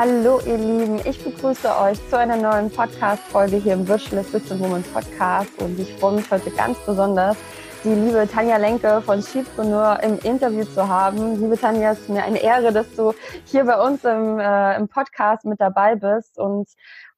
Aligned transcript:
Hallo 0.00 0.40
ihr 0.46 0.56
Lieben, 0.56 0.98
ich 1.04 1.22
begrüße 1.22 1.68
euch 1.76 1.98
zu 2.08 2.16
einer 2.16 2.38
neuen 2.38 2.70
Podcast-Folge 2.70 3.56
hier 3.56 3.74
im 3.74 3.86
Virtual 3.86 4.20
Assistant 4.22 4.58
Woman 4.62 4.82
Podcast 4.82 5.60
und 5.60 5.78
ich 5.78 5.92
freue 5.96 6.14
mich 6.14 6.30
heute 6.30 6.50
ganz 6.52 6.78
besonders, 6.86 7.36
die 7.84 7.90
liebe 7.90 8.26
Tanja 8.26 8.56
Lenke 8.56 9.02
von 9.02 9.20
Chipreneur 9.20 10.02
im 10.02 10.18
Interview 10.20 10.64
zu 10.64 10.88
haben. 10.88 11.38
Liebe 11.38 11.58
Tanja, 11.58 11.92
es 11.92 12.00
ist 12.00 12.08
mir 12.08 12.24
eine 12.24 12.42
Ehre, 12.42 12.72
dass 12.72 12.90
du 12.94 13.12
hier 13.44 13.66
bei 13.66 13.78
uns 13.78 14.02
im, 14.04 14.38
äh, 14.38 14.76
im 14.76 14.88
Podcast 14.88 15.44
mit 15.44 15.60
dabei 15.60 15.96
bist 15.96 16.38
und 16.38 16.70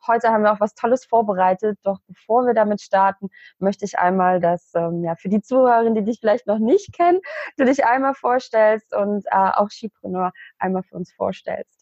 heute 0.09 0.31
haben 0.31 0.43
wir 0.43 0.53
auch 0.53 0.59
was 0.59 0.75
Tolles 0.75 1.05
vorbereitet. 1.05 1.79
Doch 1.85 2.01
bevor 2.09 2.47
wir 2.47 2.55
damit 2.55 2.81
starten, 2.81 3.29
möchte 3.61 3.85
ich 3.85 4.01
einmal, 4.01 4.41
dass 4.41 4.73
ähm, 4.75 5.05
ja 5.05 5.15
für 5.15 5.29
die 5.29 5.41
Zuhörerinnen, 5.41 5.95
die 5.95 6.03
dich 6.03 6.19
vielleicht 6.19 6.49
noch 6.49 6.59
nicht 6.59 6.93
kennen, 6.93 7.21
du 7.57 7.65
dich 7.65 7.85
einmal 7.85 8.15
vorstellst 8.15 8.93
und 8.93 9.25
äh, 9.27 9.37
auch 9.37 9.69
Chipreneur 9.69 10.33
einmal 10.59 10.83
für 10.83 10.97
uns 10.97 11.13
vorstellst. 11.13 11.82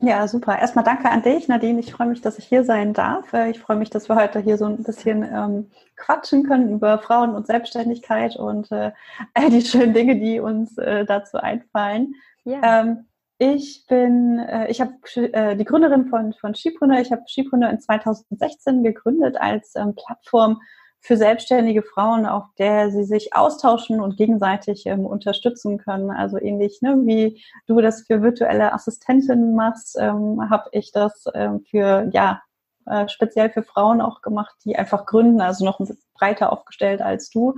Ja, 0.00 0.28
super. 0.28 0.58
Erstmal 0.58 0.84
danke 0.84 1.10
an 1.10 1.22
dich, 1.22 1.48
Nadine. 1.48 1.80
Ich 1.80 1.92
freue 1.92 2.08
mich, 2.08 2.20
dass 2.20 2.38
ich 2.38 2.44
hier 2.44 2.64
sein 2.64 2.92
darf. 2.92 3.32
Äh, 3.32 3.50
ich 3.50 3.58
freue 3.58 3.78
mich, 3.78 3.88
dass 3.88 4.08
wir 4.08 4.16
heute 4.16 4.40
hier 4.40 4.58
so 4.58 4.66
ein 4.66 4.82
bisschen 4.82 5.22
ähm, 5.22 5.70
quatschen 5.96 6.44
können 6.44 6.70
über 6.70 6.98
Frauen 6.98 7.34
und 7.34 7.46
Selbstständigkeit 7.46 8.36
und 8.36 8.70
äh, 8.72 8.92
all 9.34 9.50
die 9.50 9.62
schönen 9.62 9.94
Dinge, 9.94 10.16
die 10.16 10.38
uns 10.38 10.76
äh, 10.76 11.06
dazu 11.06 11.38
einfallen. 11.38 12.14
Ja. 12.44 12.80
Ähm, 12.80 13.06
ich 13.38 13.84
bin, 13.86 14.38
äh, 14.38 14.70
ich 14.70 14.80
habe 14.80 14.92
äh, 15.16 15.56
die 15.56 15.64
Gründerin 15.64 16.06
von, 16.06 16.34
von 16.34 16.54
Skipreneur. 16.54 17.00
Ich 17.00 17.10
habe 17.10 17.22
Skipreneur 17.26 17.70
in 17.70 17.80
2016 17.80 18.82
gegründet 18.82 19.36
als 19.38 19.74
ähm, 19.76 19.94
Plattform 19.94 20.60
für 21.06 21.16
selbstständige 21.16 21.82
Frauen, 21.82 22.26
auf 22.26 22.44
der 22.58 22.90
sie 22.90 23.04
sich 23.04 23.34
austauschen 23.34 24.00
und 24.00 24.16
gegenseitig 24.16 24.86
ähm, 24.86 25.06
unterstützen 25.06 25.78
können. 25.78 26.10
Also 26.10 26.38
ähnlich 26.38 26.82
ne, 26.82 26.96
wie 27.04 27.42
du 27.66 27.80
das 27.80 28.02
für 28.02 28.22
virtuelle 28.22 28.72
Assistentinnen 28.72 29.54
machst, 29.54 29.96
ähm, 30.00 30.50
habe 30.50 30.68
ich 30.72 30.90
das 30.90 31.24
ähm, 31.34 31.64
für 31.70 32.08
ja 32.12 32.42
äh, 32.86 33.08
speziell 33.08 33.50
für 33.50 33.62
Frauen 33.62 34.00
auch 34.00 34.20
gemacht, 34.20 34.54
die 34.64 34.76
einfach 34.76 35.06
gründen, 35.06 35.40
also 35.40 35.64
noch 35.64 35.80
breiter 36.14 36.52
aufgestellt 36.52 37.00
als 37.02 37.30
du. 37.30 37.54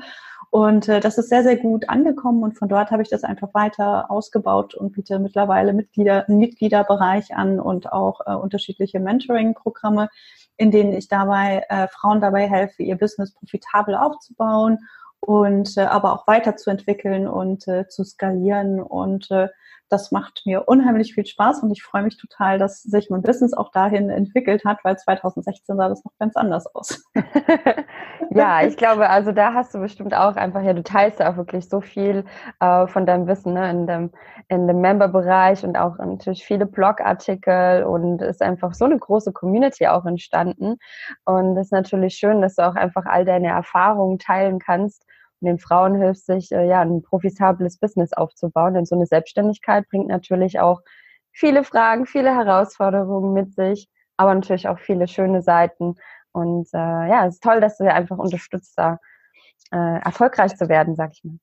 Und 0.51 0.89
äh, 0.89 1.01
das 1.01 1.19
ist 1.19 1.29
sehr, 1.29 1.43
sehr 1.43 1.57
gut 1.57 1.89
angekommen 1.89 2.43
und 2.43 2.59
von 2.59 2.69
dort 2.69 2.91
habe 2.91 3.03
ich 3.03 3.11
das 3.11 3.25
einfach 3.25 3.53
weiter 3.53 4.11
ausgebaut 4.11 4.75
und 4.75 4.93
biete 4.93 5.19
mittlerweile 5.19 5.75
Mitglieder, 5.75 6.27
einen 6.27 6.39
Mitgliederbereich 6.39 7.35
an 7.35 7.61
und 7.61 7.93
auch 7.93 8.21
äh, 8.27 8.35
unterschiedliche 8.35 9.01
Mentoring-Programme, 9.01 10.09
in 10.59 10.71
denen 10.71 10.93
ich 10.93 11.09
dabei 11.09 11.65
äh, 11.71 11.89
Frauen 11.89 12.21
dabei 12.21 12.49
helfe, 12.49 12.83
ihr 12.83 12.99
Business 12.99 13.33
profitabel 13.33 13.95
aufzubauen 13.95 14.79
und 15.21 15.77
äh, 15.77 15.83
aber 15.83 16.13
auch 16.13 16.27
weiterzuentwickeln 16.27 17.27
und 17.27 17.67
äh, 17.69 17.89
zu 17.89 18.05
skalieren. 18.05 18.81
Und 18.81 19.31
äh, 19.31 19.49
das 19.89 20.13
macht 20.13 20.43
mir 20.45 20.69
unheimlich 20.69 21.15
viel 21.15 21.27
Spaß 21.27 21.63
und 21.63 21.71
ich 21.71 21.83
freue 21.83 22.03
mich 22.03 22.17
total, 22.17 22.59
dass 22.59 22.83
sich 22.83 23.11
mein 23.11 23.23
Business 23.23 23.55
auch 23.55 23.71
dahin 23.71 24.11
entwickelt 24.11 24.65
hat, 24.65 24.79
weil 24.85 24.97
2016 24.97 25.77
sah 25.77 25.89
das 25.89 26.05
noch 26.05 26.13
ganz 26.19 26.37
anders 26.37 26.67
aus. 26.75 27.05
ja, 28.31 28.63
ich 28.63 28.77
glaube, 28.77 29.09
also 29.09 29.33
da 29.33 29.55
hast 29.55 29.75
du 29.75 29.81
bestimmt 29.81 30.15
auch 30.15 30.37
einfach, 30.37 30.63
ja, 30.63 30.75
du 30.75 30.83
teilst 30.83 31.21
ja 31.21 31.33
auch 31.33 31.37
wirklich 31.37 31.69
so 31.69 31.81
viel 31.81 32.25
äh, 32.61 32.87
von 32.87 33.07
deinem 33.07 33.27
Wissen 33.27 33.55
ne, 33.55 33.71
in 33.71 33.87
dem, 33.87 34.11
in 34.49 34.67
dem 34.67 34.81
Member-Bereich 34.81 35.65
und 35.65 35.77
auch 35.77 35.99
natürlich 35.99 36.45
viele 36.45 36.67
Blogartikel 36.67 37.85
und 37.85 38.21
ist 38.21 38.43
einfach 38.43 38.75
so 38.75 38.85
eine 38.85 38.99
große 38.99 39.33
Community 39.33 39.87
auch 39.87 40.05
entstanden. 40.05 40.77
Und 41.25 41.57
es 41.57 41.69
ist 41.69 41.73
natürlich 41.73 42.15
schön, 42.15 42.43
dass 42.43 42.57
du 42.57 42.67
auch 42.67 42.75
einfach 42.75 43.07
all 43.07 43.25
deine 43.25 43.49
Erfahrungen 43.49 44.19
teilen 44.19 44.59
kannst 44.59 45.05
und 45.41 45.47
den 45.47 45.59
Frauen 45.59 45.95
hilft, 45.95 46.25
sich 46.25 46.53
äh, 46.53 46.67
ja 46.67 46.81
ein 46.81 47.03
profitables 47.03 47.79
Business 47.79 48.13
aufzubauen. 48.13 48.75
Denn 48.75 48.87
so 48.87 48.97
eine 48.97 49.07
Selbstständigkeit 49.07 49.89
bringt 49.89 50.09
natürlich 50.09 50.61
auch 50.61 50.81
viele 51.33 51.65
Fragen, 51.65 52.07
viele 52.07 52.35
Herausforderungen 52.35 53.33
mit 53.33 53.55
sich, 53.55 53.89
aber 54.17 54.35
natürlich 54.35 54.69
auch 54.69 54.79
viele 54.79 55.09
schöne 55.09 55.43
Seiten. 55.43 55.95
Und 56.33 56.69
äh, 56.75 56.79
ja, 56.79 57.27
es 57.27 57.35
ist 57.35 57.43
toll, 57.43 57.61
dass 57.61 57.79
du 57.79 57.85
dir 57.85 57.95
einfach 57.95 58.19
unterstützt, 58.19 58.75
da 58.77 58.99
äh, 59.73 60.01
erfolgreich 60.01 60.57
zu 60.57 60.69
werden, 60.69 60.95
sag 60.95 61.13
ich 61.13 61.25
mal. 61.25 61.39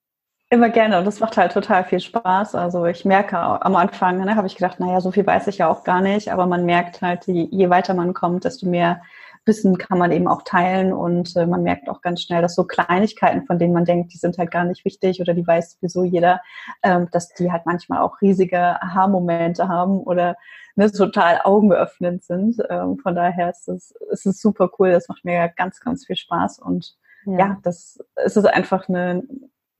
Immer 0.51 0.69
gerne 0.69 0.99
und 0.99 1.05
das 1.05 1.19
macht 1.19 1.37
halt 1.37 1.53
total 1.53 1.83
viel 1.83 1.99
Spaß. 1.99 2.53
Also 2.53 2.85
ich 2.85 3.03
merke 3.03 3.37
am 3.37 3.75
Anfang, 3.75 4.23
ne, 4.23 4.35
habe 4.35 4.45
ich 4.45 4.55
gedacht, 4.55 4.79
naja, 4.79 5.01
so 5.01 5.11
viel 5.11 5.25
weiß 5.25 5.47
ich 5.47 5.57
ja 5.57 5.67
auch 5.67 5.83
gar 5.83 6.01
nicht, 6.01 6.31
aber 6.31 6.45
man 6.45 6.65
merkt 6.65 7.01
halt, 7.01 7.25
je, 7.25 7.47
je 7.49 7.69
weiter 7.71 7.95
man 7.95 8.13
kommt, 8.13 8.45
desto 8.45 8.67
mehr 8.67 9.01
Wissen 9.45 9.77
kann 9.77 9.97
man 9.97 10.11
eben 10.11 10.27
auch 10.27 10.41
teilen 10.43 10.93
und 10.93 11.35
äh, 11.35 11.45
man 11.45 11.63
merkt 11.63 11.89
auch 11.89 12.01
ganz 12.01 12.21
schnell, 12.21 12.41
dass 12.41 12.55
so 12.55 12.65
Kleinigkeiten, 12.65 13.45
von 13.45 13.59
denen 13.59 13.73
man 13.73 13.85
denkt, 13.85 14.13
die 14.13 14.17
sind 14.17 14.37
halt 14.37 14.51
gar 14.51 14.65
nicht 14.65 14.85
wichtig 14.85 15.21
oder 15.21 15.33
die 15.33 15.45
weiß 15.45 15.73
sowieso 15.73 16.03
jeder, 16.03 16.41
ähm, 16.83 17.07
dass 17.11 17.29
die 17.29 17.51
halt 17.51 17.65
manchmal 17.65 18.01
auch 18.01 18.21
riesige 18.21 18.81
Aha-Momente 18.81 19.67
haben 19.67 19.99
oder 19.99 20.35
ne, 20.75 20.91
total 20.91 21.41
augenöffnend 21.43 22.23
sind. 22.23 22.57
Ähm, 22.69 22.97
von 22.97 23.15
daher 23.15 23.49
ist 23.49 23.67
es, 23.67 23.93
ist 24.11 24.25
es 24.25 24.41
super 24.41 24.69
cool. 24.79 24.91
Das 24.91 25.07
macht 25.07 25.25
mir 25.25 25.49
ganz, 25.55 25.79
ganz 25.79 26.05
viel 26.05 26.15
Spaß 26.15 26.59
und 26.59 26.95
ja, 27.25 27.37
ja 27.37 27.57
das 27.63 27.99
es 28.15 28.37
ist 28.37 28.45
einfach 28.45 28.87
eine 28.89 29.23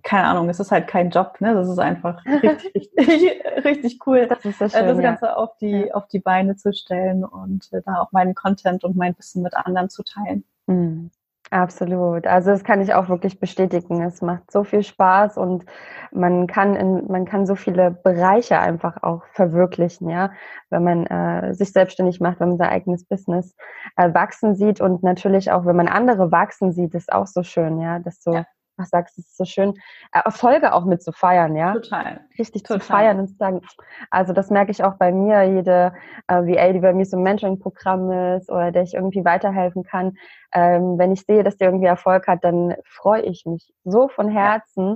keine 0.05 0.27
Ahnung, 0.27 0.47
es 0.49 0.59
ist 0.59 0.71
halt 0.71 0.87
kein 0.87 1.09
Job, 1.09 1.41
ne? 1.41 1.53
Das 1.53 1.67
ist 1.67 1.79
einfach 1.79 2.23
richtig, 2.43 2.91
richtig, 2.97 3.43
richtig 3.65 3.99
cool, 4.05 4.27
das, 4.27 4.45
ist 4.45 4.59
so 4.59 4.69
schön, 4.69 4.87
das 4.87 4.99
Ganze 4.99 5.25
ja. 5.25 5.35
auf 5.35 5.57
die, 5.57 5.93
auf 5.93 6.07
die 6.07 6.19
Beine 6.19 6.55
zu 6.55 6.71
stellen 6.71 7.25
und 7.25 7.67
äh, 7.73 7.81
da 7.83 8.01
auch 8.01 8.11
meinen 8.11 8.35
Content 8.35 8.83
und 8.83 8.95
mein 8.95 9.17
Wissen 9.17 9.41
mit 9.41 9.55
anderen 9.55 9.89
zu 9.89 10.03
teilen. 10.03 10.45
Mhm. 10.67 11.11
Absolut. 11.51 12.25
Also 12.25 12.49
das 12.49 12.63
kann 12.63 12.81
ich 12.81 12.95
auch 12.95 13.07
wirklich 13.07 13.39
bestätigen. 13.39 14.01
Es 14.01 14.23
macht 14.23 14.49
so 14.51 14.63
viel 14.63 14.81
Spaß 14.81 15.37
und 15.37 15.63
man 16.11 16.47
kann 16.47 16.75
in, 16.75 17.05
man 17.07 17.25
kann 17.25 17.45
so 17.45 17.53
viele 17.53 17.91
Bereiche 17.91 18.59
einfach 18.59 19.03
auch 19.03 19.21
verwirklichen, 19.33 20.09
ja, 20.09 20.31
wenn 20.71 20.83
man 20.83 21.05
äh, 21.05 21.53
sich 21.53 21.71
selbstständig 21.71 22.19
macht, 22.19 22.39
wenn 22.39 22.49
man 22.49 22.57
sein 22.57 22.69
eigenes 22.69 23.05
Business 23.05 23.55
äh, 23.95 24.11
wachsen 24.11 24.55
sieht 24.55 24.81
und 24.81 25.03
natürlich 25.03 25.51
auch, 25.51 25.65
wenn 25.65 25.75
man 25.75 25.87
andere 25.87 26.31
wachsen 26.31 26.73
sieht, 26.73 26.95
ist 26.95 27.13
auch 27.13 27.27
so 27.27 27.43
schön, 27.43 27.79
ja, 27.79 27.99
dass 27.99 28.23
so 28.23 28.33
ja 28.33 28.45
was 28.77 28.89
sagst, 28.89 29.17
es 29.17 29.25
ist 29.27 29.37
so 29.37 29.45
schön, 29.45 29.73
äh, 30.11 30.21
Erfolge 30.23 30.73
auch 30.73 30.85
mit 30.85 31.01
zu 31.01 31.11
feiern, 31.11 31.55
ja? 31.55 31.73
Total. 31.73 32.21
Richtig 32.37 32.63
Total. 32.63 32.81
zu 32.81 32.85
feiern 32.85 33.19
und 33.19 33.27
zu 33.27 33.35
sagen, 33.35 33.61
also 34.09 34.33
das 34.33 34.49
merke 34.49 34.71
ich 34.71 34.83
auch 34.83 34.95
bei 34.95 35.11
mir, 35.11 35.43
jede 35.43 35.93
äh, 36.27 36.35
VA, 36.35 36.73
die 36.73 36.79
bei 36.79 36.93
mir 36.93 37.05
so 37.05 37.17
ein 37.17 37.23
Mentoring-Programm 37.23 38.37
ist 38.37 38.49
oder 38.49 38.71
der 38.71 38.83
ich 38.83 38.93
irgendwie 38.93 39.25
weiterhelfen 39.25 39.83
kann, 39.83 40.17
ähm, 40.53 40.97
wenn 40.97 41.11
ich 41.11 41.25
sehe, 41.25 41.43
dass 41.43 41.57
der 41.57 41.69
irgendwie 41.69 41.87
Erfolg 41.87 42.27
hat, 42.27 42.43
dann 42.43 42.75
freue 42.85 43.21
ich 43.21 43.45
mich 43.45 43.73
so 43.83 44.07
von 44.07 44.29
Herzen 44.29 44.89
ja. 44.89 44.95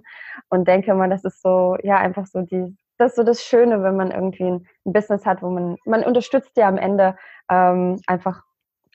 und 0.49 0.67
denke 0.67 0.93
mal, 0.93 1.09
das 1.09 1.23
ist 1.23 1.41
so, 1.41 1.77
ja, 1.83 1.97
einfach 1.97 2.25
so 2.25 2.41
die, 2.41 2.77
das 2.97 3.11
ist 3.11 3.15
so 3.15 3.23
das 3.23 3.43
Schöne, 3.43 3.81
wenn 3.83 3.95
man 3.95 4.11
irgendwie 4.11 4.45
ein, 4.45 4.67
ein 4.85 4.93
Business 4.93 5.25
hat, 5.25 5.41
wo 5.41 5.49
man, 5.49 5.77
man 5.85 6.03
unterstützt 6.03 6.55
ja 6.57 6.67
am 6.67 6.77
Ende 6.77 7.15
ähm, 7.49 7.99
einfach 8.07 8.43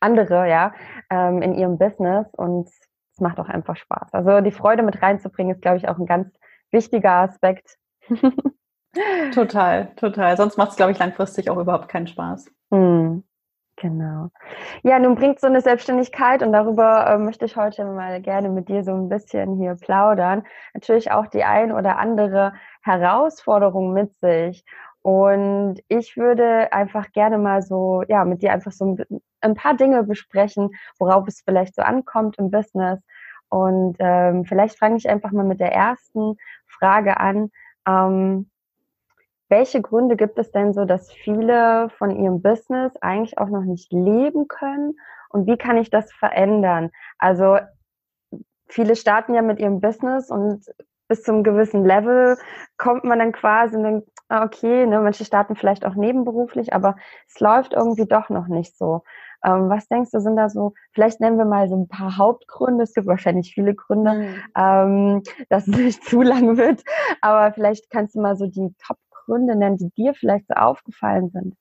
andere, 0.01 0.49
ja, 0.49 0.73
ähm, 1.11 1.41
in 1.43 1.55
ihrem 1.55 1.79
Business 1.79 2.27
und 2.35 2.69
es 3.15 3.21
macht 3.21 3.39
auch 3.39 3.49
einfach 3.49 3.77
Spaß. 3.77 4.13
Also 4.13 4.41
die 4.41 4.51
Freude 4.51 4.83
mit 4.83 5.01
reinzubringen, 5.01 5.55
ist, 5.55 5.63
glaube 5.63 5.77
ich, 5.77 5.89
auch 5.89 5.99
ein 5.99 6.07
ganz 6.07 6.35
wichtiger 6.71 7.13
Aspekt. 7.13 7.79
total, 9.35 9.89
total. 9.97 10.37
Sonst 10.37 10.57
macht 10.57 10.71
es, 10.71 10.77
glaube 10.77 10.93
ich, 10.93 10.99
langfristig 10.99 11.51
auch 11.51 11.57
überhaupt 11.57 11.89
keinen 11.89 12.07
Spaß. 12.07 12.51
Mm, 12.71 13.19
genau. 13.77 14.31
Ja, 14.83 14.99
nun 14.99 15.15
bringt 15.15 15.41
so 15.41 15.47
eine 15.47 15.61
Selbstständigkeit 15.61 16.43
und 16.43 16.53
darüber 16.53 17.07
äh, 17.07 17.19
möchte 17.19 17.45
ich 17.45 17.57
heute 17.57 17.85
mal 17.85 18.21
gerne 18.21 18.49
mit 18.49 18.69
dir 18.69 18.85
so 18.85 18.93
ein 18.93 19.09
bisschen 19.09 19.57
hier 19.57 19.75
plaudern. 19.75 20.45
Natürlich 20.75 21.11
auch 21.11 21.27
die 21.27 21.45
ein 21.45 21.73
oder 21.73 21.99
andere 21.99 22.53
Herausforderung 22.83 23.93
mit 23.93 24.15
sich. 24.21 24.65
Und 25.03 25.81
ich 25.89 26.17
würde 26.17 26.73
einfach 26.73 27.13
gerne 27.13 27.37
mal 27.37 27.61
so, 27.61 28.03
ja, 28.09 28.25
mit 28.25 28.41
dir 28.43 28.53
einfach 28.53 28.73
so 28.73 28.97
ein, 29.43 29.55
paar 29.55 29.75
Dinge 29.75 30.03
besprechen, 30.05 30.71
worauf 30.99 31.29
es 31.29 31.43
vielleicht 31.43 31.75
so 31.75 31.83
ankommt 31.83 32.39
im 32.39 32.51
Business. 32.51 33.01
Und 33.55 33.95
ähm, 34.01 34.45
vielleicht 34.47 34.81
fange 34.81 34.97
ich 34.97 35.09
einfach 35.09 35.31
mal 35.31 35.45
mit 35.45 35.61
der 35.61 35.73
ersten 35.73 36.37
Frage 36.67 37.21
an. 37.21 37.53
Ähm, 37.87 38.51
welche 39.49 39.81
Gründe 39.81 40.17
gibt 40.17 40.41
es 40.41 40.51
denn 40.51 40.73
so, 40.73 40.85
dass 40.85 41.13
viele 41.13 41.89
von 41.91 42.11
ihrem 42.11 42.43
Business 42.43 42.97
eigentlich 42.97 43.39
auch 43.39 43.49
noch 43.49 43.63
nicht 43.63 43.93
leben 43.93 44.49
können? 44.49 44.99
Und 45.29 45.47
wie 45.47 45.57
kann 45.57 45.77
ich 45.77 45.89
das 45.89 46.13
verändern? 46.13 46.91
Also 47.17 47.59
viele 48.67 48.97
starten 48.97 49.35
ja 49.35 49.43
mit 49.43 49.61
ihrem 49.61 49.81
Business 49.81 50.33
und 50.33 50.65
bis 51.07 51.23
zum 51.23 51.45
gewissen 51.45 51.85
Level 51.85 52.37
kommt 52.77 53.05
man 53.05 53.21
dann 53.21 53.31
quasi 53.31 53.77
und 53.77 53.85
denkt, 53.85 54.09
ah, 54.27 54.45
okay, 54.45 54.85
ne, 54.85 55.01
manche 55.01 55.25
starten 55.25 55.55
vielleicht 55.55 55.87
auch 55.87 55.95
nebenberuflich, 55.95 56.73
aber 56.73 56.97
es 57.29 57.39
läuft 57.39 57.73
irgendwie 57.73 58.07
doch 58.07 58.31
noch 58.31 58.49
nicht 58.49 58.77
so. 58.77 59.05
Ähm, 59.45 59.69
was 59.69 59.87
denkst 59.89 60.11
du, 60.13 60.21
sind 60.21 60.37
da 60.37 60.49
so, 60.49 60.75
vielleicht 60.93 61.21
nennen 61.21 61.39
wir 61.39 61.45
mal 61.45 61.69
so 61.69 61.77
ein 61.77 61.89
paar 61.89 62.17
Hauptgründe, 62.17 62.85
es 62.85 62.95
gibt 62.95 63.07
wahrscheinlich 63.07 63.53
viele 63.55 63.75
Gründe, 63.75 64.15
mhm. 64.15 64.35
ähm, 64.57 65.23
dass 65.49 65.69
es 65.69 65.77
nicht 65.77 66.05
zu 66.05 66.23
lang 66.23 66.57
wird, 66.57 66.83
aber 67.21 67.53
vielleicht 67.53 67.91
kannst 67.91 68.15
du 68.15 68.21
mal 68.21 68.37
so 68.37 68.47
die 68.47 68.75
Top-Gründe 68.87 69.57
nennen, 69.57 69.77
die 69.77 69.91
dir 69.91 70.15
vielleicht 70.15 70.49
so 70.49 70.55
aufgefallen 70.55 71.31
sind. 71.31 71.55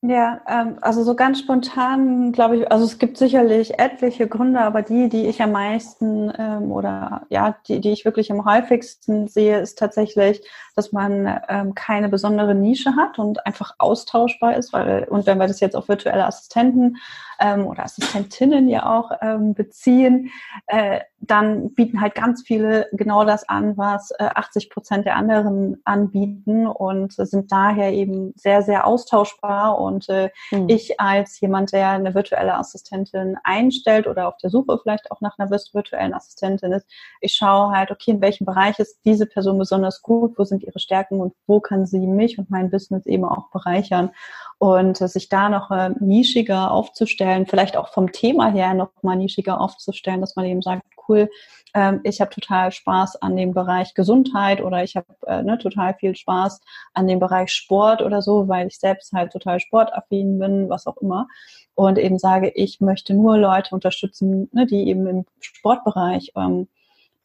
Ja, 0.00 0.40
ähm, 0.46 0.78
also 0.80 1.02
so 1.02 1.16
ganz 1.16 1.40
spontan 1.40 2.30
glaube 2.30 2.56
ich, 2.58 2.70
also 2.70 2.84
es 2.84 2.98
gibt 2.98 3.16
sicherlich 3.16 3.80
etliche 3.80 4.28
Gründe, 4.28 4.60
aber 4.60 4.82
die, 4.82 5.08
die 5.08 5.26
ich 5.26 5.42
am 5.42 5.50
meisten 5.50 6.32
ähm, 6.38 6.70
oder 6.70 7.26
ja, 7.30 7.56
die, 7.66 7.80
die 7.80 7.90
ich 7.90 8.04
wirklich 8.04 8.30
am 8.30 8.44
häufigsten 8.44 9.26
sehe, 9.26 9.58
ist 9.58 9.76
tatsächlich, 9.76 10.40
dass 10.78 10.92
man 10.92 11.40
ähm, 11.48 11.74
keine 11.74 12.08
besondere 12.08 12.54
Nische 12.54 12.94
hat 12.94 13.18
und 13.18 13.44
einfach 13.44 13.74
austauschbar 13.78 14.56
ist, 14.56 14.72
weil, 14.72 15.08
und 15.10 15.26
wenn 15.26 15.38
wir 15.38 15.48
das 15.48 15.58
jetzt 15.58 15.74
auf 15.74 15.88
virtuelle 15.88 16.24
Assistenten 16.24 16.98
ähm, 17.40 17.66
oder 17.66 17.84
Assistentinnen 17.84 18.68
ja 18.68 18.86
auch 18.86 19.10
ähm, 19.20 19.54
beziehen, 19.54 20.30
äh, 20.68 21.00
dann 21.20 21.74
bieten 21.74 22.00
halt 22.00 22.14
ganz 22.14 22.42
viele 22.42 22.86
genau 22.92 23.24
das 23.24 23.48
an, 23.48 23.76
was 23.76 24.12
äh, 24.12 24.28
80 24.34 24.70
Prozent 24.70 25.04
der 25.04 25.16
anderen 25.16 25.80
anbieten 25.84 26.66
und 26.66 27.12
sind 27.12 27.50
daher 27.50 27.92
eben 27.92 28.32
sehr, 28.36 28.62
sehr 28.62 28.86
austauschbar. 28.86 29.80
Und 29.80 30.08
äh, 30.08 30.30
mhm. 30.52 30.68
ich 30.68 31.00
als 31.00 31.40
jemand, 31.40 31.72
der 31.72 31.90
eine 31.90 32.14
virtuelle 32.14 32.54
Assistentin 32.54 33.36
einstellt 33.42 34.06
oder 34.06 34.28
auf 34.28 34.36
der 34.38 34.50
Suche 34.50 34.78
vielleicht 34.80 35.10
auch 35.10 35.20
nach 35.20 35.38
einer 35.38 35.50
virtuellen 35.50 36.14
Assistentin 36.14 36.72
ist, 36.72 36.86
ich 37.20 37.34
schaue 37.34 37.72
halt, 37.72 37.90
okay, 37.90 38.12
in 38.12 38.20
welchem 38.20 38.44
Bereich 38.44 38.78
ist 38.78 39.00
diese 39.04 39.26
Person 39.26 39.58
besonders 39.58 40.02
gut, 40.02 40.38
wo 40.38 40.44
sind 40.44 40.62
ihre 40.68 40.78
Stärken 40.78 41.20
und 41.20 41.34
wo 41.46 41.60
kann 41.60 41.86
sie 41.86 42.06
mich 42.06 42.38
und 42.38 42.50
mein 42.50 42.70
Business 42.70 43.06
eben 43.06 43.24
auch 43.24 43.50
bereichern. 43.50 44.10
Und 44.58 45.00
äh, 45.00 45.08
sich 45.08 45.28
da 45.28 45.48
noch 45.48 45.70
äh, 45.70 45.90
nischiger 46.00 46.70
aufzustellen, 46.70 47.46
vielleicht 47.46 47.76
auch 47.76 47.88
vom 47.88 48.12
Thema 48.12 48.50
her 48.50 48.74
noch 48.74 48.90
mal 49.02 49.16
nischiger 49.16 49.60
aufzustellen, 49.60 50.20
dass 50.20 50.36
man 50.36 50.46
eben 50.46 50.62
sagt, 50.62 50.82
cool, 51.08 51.28
ähm, 51.74 52.00
ich 52.04 52.20
habe 52.20 52.30
total 52.30 52.72
Spaß 52.72 53.22
an 53.22 53.36
dem 53.36 53.52
Bereich 53.52 53.94
Gesundheit 53.94 54.60
oder 54.60 54.82
ich 54.82 54.96
habe 54.96 55.06
äh, 55.26 55.42
ne, 55.42 55.58
total 55.58 55.94
viel 55.94 56.14
Spaß 56.14 56.60
an 56.94 57.06
dem 57.06 57.20
Bereich 57.20 57.50
Sport 57.50 58.02
oder 58.02 58.22
so, 58.22 58.48
weil 58.48 58.68
ich 58.68 58.78
selbst 58.78 59.12
halt 59.12 59.32
total 59.32 59.60
sportaffin 59.60 60.38
bin, 60.38 60.68
was 60.68 60.86
auch 60.86 60.96
immer. 60.98 61.28
Und 61.74 61.98
eben 61.98 62.18
sage, 62.18 62.50
ich 62.54 62.80
möchte 62.80 63.14
nur 63.14 63.38
Leute 63.38 63.74
unterstützen, 63.74 64.48
ne, 64.52 64.66
die 64.66 64.88
eben 64.88 65.06
im 65.06 65.24
Sportbereich 65.40 66.32
ähm, 66.36 66.68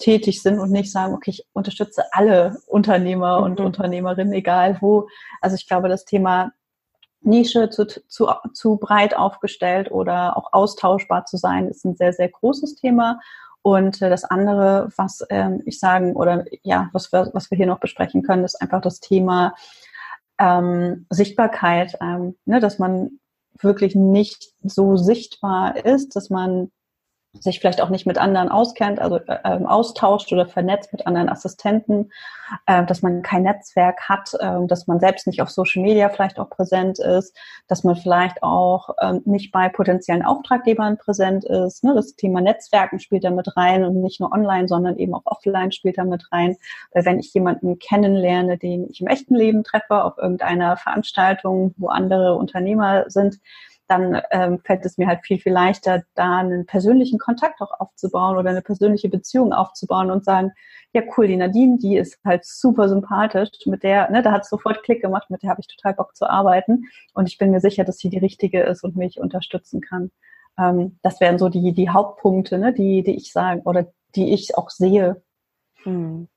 tätig 0.03 0.41
sind 0.41 0.59
und 0.59 0.69
nicht 0.71 0.91
sagen, 0.91 1.13
okay, 1.13 1.31
ich 1.31 1.47
unterstütze 1.53 2.03
alle 2.11 2.57
Unternehmer 2.67 3.39
mhm. 3.39 3.45
und 3.45 3.59
Unternehmerinnen, 3.61 4.33
egal 4.33 4.77
wo. 4.81 5.07
Also 5.39 5.55
ich 5.55 5.65
glaube, 5.65 5.87
das 5.87 6.03
Thema 6.03 6.51
Nische 7.21 7.69
zu, 7.69 7.87
zu, 7.87 8.29
zu 8.53 8.75
breit 8.75 9.15
aufgestellt 9.15 9.91
oder 9.91 10.35
auch 10.35 10.51
austauschbar 10.51 11.25
zu 11.25 11.37
sein, 11.37 11.69
ist 11.69 11.85
ein 11.85 11.95
sehr, 11.95 12.11
sehr 12.11 12.27
großes 12.27 12.75
Thema. 12.75 13.21
Und 13.61 14.01
äh, 14.01 14.09
das 14.09 14.25
andere, 14.25 14.89
was 14.97 15.25
ähm, 15.29 15.61
ich 15.65 15.79
sagen 15.79 16.17
oder 16.17 16.43
ja, 16.63 16.89
was 16.91 17.13
wir, 17.13 17.31
was 17.33 17.49
wir 17.49 17.55
hier 17.55 17.67
noch 17.67 17.79
besprechen 17.79 18.23
können, 18.23 18.43
ist 18.43 18.61
einfach 18.61 18.81
das 18.81 18.99
Thema 18.99 19.55
ähm, 20.37 21.05
Sichtbarkeit, 21.09 21.97
ähm, 22.01 22.35
ne, 22.43 22.59
dass 22.59 22.77
man 22.77 23.19
wirklich 23.61 23.95
nicht 23.95 24.51
so 24.63 24.97
sichtbar 24.97 25.85
ist, 25.85 26.17
dass 26.17 26.29
man 26.29 26.71
sich 27.39 27.59
vielleicht 27.59 27.81
auch 27.81 27.89
nicht 27.89 28.05
mit 28.05 28.19
anderen 28.19 28.49
auskennt, 28.49 28.99
also 28.99 29.17
äh, 29.17 29.37
ähm, 29.43 29.65
austauscht 29.65 30.31
oder 30.31 30.45
vernetzt 30.45 30.93
mit 30.93 31.07
anderen 31.07 31.29
Assistenten, 31.29 32.11
äh, 32.67 32.85
dass 32.85 33.01
man 33.01 33.23
kein 33.23 33.43
Netzwerk 33.43 34.07
hat, 34.07 34.33
äh, 34.39 34.67
dass 34.67 34.85
man 34.85 34.99
selbst 34.99 35.25
nicht 35.25 35.41
auf 35.41 35.49
Social 35.49 35.81
Media 35.81 36.09
vielleicht 36.09 36.39
auch 36.39 36.49
präsent 36.49 36.99
ist, 36.99 37.35
dass 37.67 37.83
man 37.83 37.95
vielleicht 37.95 38.43
auch 38.43 38.89
ähm, 39.01 39.21
nicht 39.25 39.51
bei 39.51 39.67
potenziellen 39.69 40.23
Auftraggebern 40.23 40.97
präsent 40.97 41.43
ist. 41.45 41.83
Ne? 41.83 41.95
Das 41.95 42.15
Thema 42.15 42.39
Netzwerken 42.39 42.99
spielt 42.99 43.23
da 43.23 43.31
mit 43.31 43.57
rein 43.57 43.83
und 43.83 44.01
nicht 44.01 44.19
nur 44.19 44.31
online, 44.31 44.67
sondern 44.67 44.97
eben 44.97 45.15
auch 45.15 45.25
offline 45.25 45.71
spielt 45.71 45.97
da 45.97 46.03
mit 46.03 46.31
rein. 46.31 46.55
Weil 46.91 47.05
wenn 47.05 47.19
ich 47.19 47.33
jemanden 47.33 47.79
kennenlerne, 47.79 48.59
den 48.59 48.87
ich 48.91 49.01
im 49.01 49.07
echten 49.07 49.35
Leben 49.35 49.63
treffe, 49.63 50.03
auf 50.03 50.19
irgendeiner 50.19 50.77
Veranstaltung, 50.77 51.73
wo 51.77 51.87
andere 51.87 52.35
Unternehmer 52.35 53.05
sind, 53.07 53.39
dann 53.87 54.21
ähm, 54.31 54.59
fällt 54.63 54.85
es 54.85 54.97
mir 54.97 55.07
halt 55.07 55.25
viel, 55.25 55.39
viel 55.39 55.51
leichter, 55.51 56.03
da 56.15 56.39
einen 56.39 56.65
persönlichen 56.65 57.19
Kontakt 57.19 57.61
auch 57.61 57.79
aufzubauen 57.79 58.37
oder 58.37 58.49
eine 58.49 58.61
persönliche 58.61 59.09
Beziehung 59.09 59.53
aufzubauen 59.53 60.09
und 60.09 60.23
sagen, 60.23 60.51
ja 60.93 61.01
cool, 61.17 61.27
die 61.27 61.35
Nadine, 61.35 61.77
die 61.77 61.97
ist 61.97 62.19
halt 62.23 62.45
super 62.45 62.87
sympathisch, 62.87 63.49
mit 63.65 63.83
der, 63.83 64.09
ne, 64.09 64.21
da 64.21 64.31
hat 64.31 64.45
sofort 64.45 64.83
Klick 64.83 65.01
gemacht, 65.01 65.29
mit 65.29 65.43
der 65.43 65.49
habe 65.49 65.61
ich 65.61 65.67
total 65.67 65.93
Bock 65.93 66.15
zu 66.15 66.29
arbeiten 66.29 66.85
und 67.13 67.27
ich 67.27 67.37
bin 67.37 67.51
mir 67.51 67.59
sicher, 67.59 67.83
dass 67.83 67.97
sie 67.97 68.09
die 68.09 68.19
richtige 68.19 68.61
ist 68.61 68.83
und 68.83 68.95
mich 68.95 69.19
unterstützen 69.19 69.81
kann. 69.81 70.11
Ähm, 70.57 70.99
das 71.01 71.19
wären 71.19 71.39
so 71.39 71.49
die, 71.49 71.73
die 71.73 71.89
Hauptpunkte, 71.89 72.57
ne, 72.57 72.73
die, 72.73 73.03
die 73.03 73.15
ich 73.15 73.31
sagen 73.31 73.61
oder 73.61 73.87
die 74.15 74.33
ich 74.33 74.57
auch 74.57 74.69
sehe. 74.69 75.21
Hm. 75.83 76.27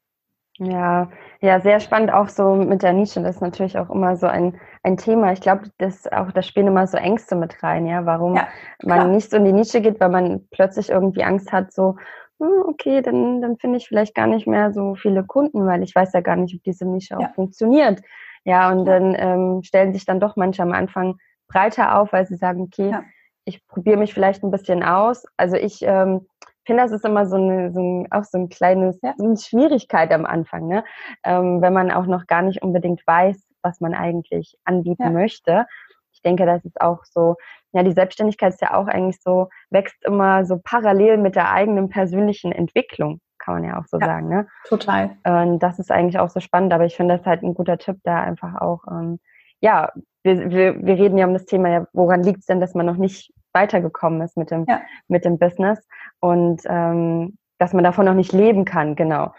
Ja, 0.59 1.11
ja, 1.41 1.61
sehr 1.61 1.81
spannend 1.81 2.13
auch 2.13 2.29
so 2.29 2.55
mit 2.55 2.83
der 2.83 2.95
Nische. 2.95 3.21
Das 3.21 3.37
ist 3.37 3.43
natürlich 3.43 3.79
auch 3.79 3.91
immer 3.91 4.17
so 4.17 4.27
ein, 4.27 4.59
ein 4.83 4.97
Thema. 4.97 5.33
Ich 5.33 5.41
glaube, 5.41 5.65
das 5.79 6.11
auch, 6.11 6.33
da 6.33 6.43
spielen 6.43 6.69
immer 6.69 6.87
so 6.87 6.97
Ängste 6.97 7.37
mit 7.37 7.63
rein, 7.63 7.87
ja, 7.87 8.07
warum 8.07 8.37
ja, 8.37 8.49
man 8.83 9.13
nicht 9.13 9.31
so 9.31 9.37
in 9.37 9.45
die 9.45 9.53
Nische 9.53 9.83
geht, 9.83 10.01
weil 10.01 10.09
man 10.09 10.47
plötzlich 10.51 10.89
irgendwie 10.89 11.25
Angst 11.25 11.53
hat, 11.53 11.73
so, 11.73 11.97
hm, 12.41 12.65
okay, 12.69 13.03
dann, 13.03 13.43
dann 13.43 13.59
finde 13.59 13.77
ich 13.79 13.89
vielleicht 13.89 14.15
gar 14.15 14.27
nicht 14.27 14.47
mehr 14.47 14.73
so 14.73 14.95
viele 14.95 15.25
Kunden, 15.25 15.67
weil 15.67 15.83
ich 15.83 15.95
weiß 15.95 16.13
ja 16.15 16.21
gar 16.21 16.37
nicht, 16.37 16.55
ob 16.55 16.63
diese 16.63 16.87
Nische 16.87 17.17
ja. 17.21 17.29
auch 17.29 17.35
funktioniert. 17.35 18.01
Ja, 18.45 18.71
und 18.71 18.87
ja. 18.87 18.99
dann 18.99 19.15
ähm, 19.19 19.63
stellen 19.63 19.93
sich 19.93 20.07
dann 20.07 20.21
doch 20.21 20.37
manche 20.37 20.63
am 20.63 20.73
Anfang 20.73 21.17
breiter 21.49 21.99
auf, 21.99 22.13
weil 22.13 22.27
sie 22.27 22.37
sagen, 22.37 22.63
okay, 22.63 22.97
ich 23.45 23.67
probiere 23.67 23.97
mich 23.97 24.13
vielleicht 24.13 24.43
ein 24.43 24.51
bisschen 24.51 24.83
aus. 24.83 25.25
Also 25.37 25.57
ich 25.57 25.83
ähm, 25.83 26.27
finde, 26.67 26.83
das 26.83 26.93
ist 26.93 27.05
immer 27.05 27.27
so, 27.27 27.37
eine, 27.37 27.73
so 27.73 27.81
ein, 27.81 28.09
auch 28.11 28.25
so 28.25 28.39
ein 28.39 28.49
kleines, 28.49 29.01
ja. 29.03 29.15
so 29.17 29.25
eine 29.25 29.37
Schwierigkeit 29.37 30.13
am 30.13 30.27
Anfang, 30.27 30.67
ne? 30.67 30.85
Ähm, 31.25 31.63
wenn 31.63 31.73
man 31.73 31.91
auch 31.91 32.07
noch 32.07 32.27
gar 32.27 32.43
nicht 32.43 32.63
unbedingt 32.63 33.07
weiß, 33.07 33.47
was 33.63 33.81
man 33.81 33.95
eigentlich 33.95 34.57
anbieten 34.65 35.03
ja. 35.03 35.11
möchte. 35.11 35.67
Ich 36.13 36.23
denke, 36.23 36.47
das 36.47 36.65
ist 36.65 36.81
auch 36.81 37.05
so, 37.05 37.37
ja, 37.73 37.83
die 37.83 37.93
Selbstständigkeit 37.93 38.53
ist 38.53 38.63
ja 38.63 38.75
auch 38.75 38.87
eigentlich 38.87 39.21
so, 39.21 39.49
wächst 39.71 40.05
immer 40.05 40.45
so 40.45 40.59
parallel 40.63 41.19
mit 41.19 41.37
der 41.37 41.53
eigenen 41.53 41.89
persönlichen 41.89 42.53
Entwicklung, 42.53 43.21
kann 43.39 43.55
man 43.55 43.65
ja 43.65 43.79
auch 43.79 43.87
so 43.87 43.99
ja, 43.99 44.07
sagen, 44.07 44.29
ne? 44.29 44.47
Total. 44.65 45.17
Und 45.25 45.59
das 45.59 45.79
ist 45.79 45.91
eigentlich 45.91 46.19
auch 46.19 46.31
so 46.31 46.41
spannend, 46.41 46.73
aber 46.73 46.85
ich 46.85 46.97
finde 46.97 47.17
das 47.17 47.27
halt 47.27 47.43
ein 47.43 47.55
guter 47.55 47.79
Tipp, 47.79 47.99
da 48.03 48.21
einfach 48.21 48.61
auch, 48.61 48.85
ähm, 48.91 49.19
ja, 49.61 49.93
wir, 50.23 50.51
wir, 50.51 50.85
wir 50.85 50.95
reden 50.95 51.19
ja 51.19 51.27
um 51.27 51.35
das 51.35 51.45
Thema, 51.45 51.69
ja, 51.69 51.87
woran 51.93 52.23
liegt 52.23 52.41
es 52.41 52.47
denn, 52.47 52.61
dass 52.61 52.75
man 52.75 52.87
noch 52.87 52.97
nicht 52.97 53.33
weitergekommen 53.57 54.21
ist 54.21 54.37
mit 54.37 54.51
dem, 54.51 54.67
ja. 54.69 54.83
mit 55.09 55.25
dem 55.25 55.39
Business 55.39 55.81
und 56.21 56.63
ähm, 56.67 57.39
dass 57.59 57.73
man 57.73 57.85
davon 57.85 58.05
noch 58.05 58.15
nicht 58.15 58.33
leben 58.33 58.65
kann, 58.65 58.95
genau. 58.95 59.33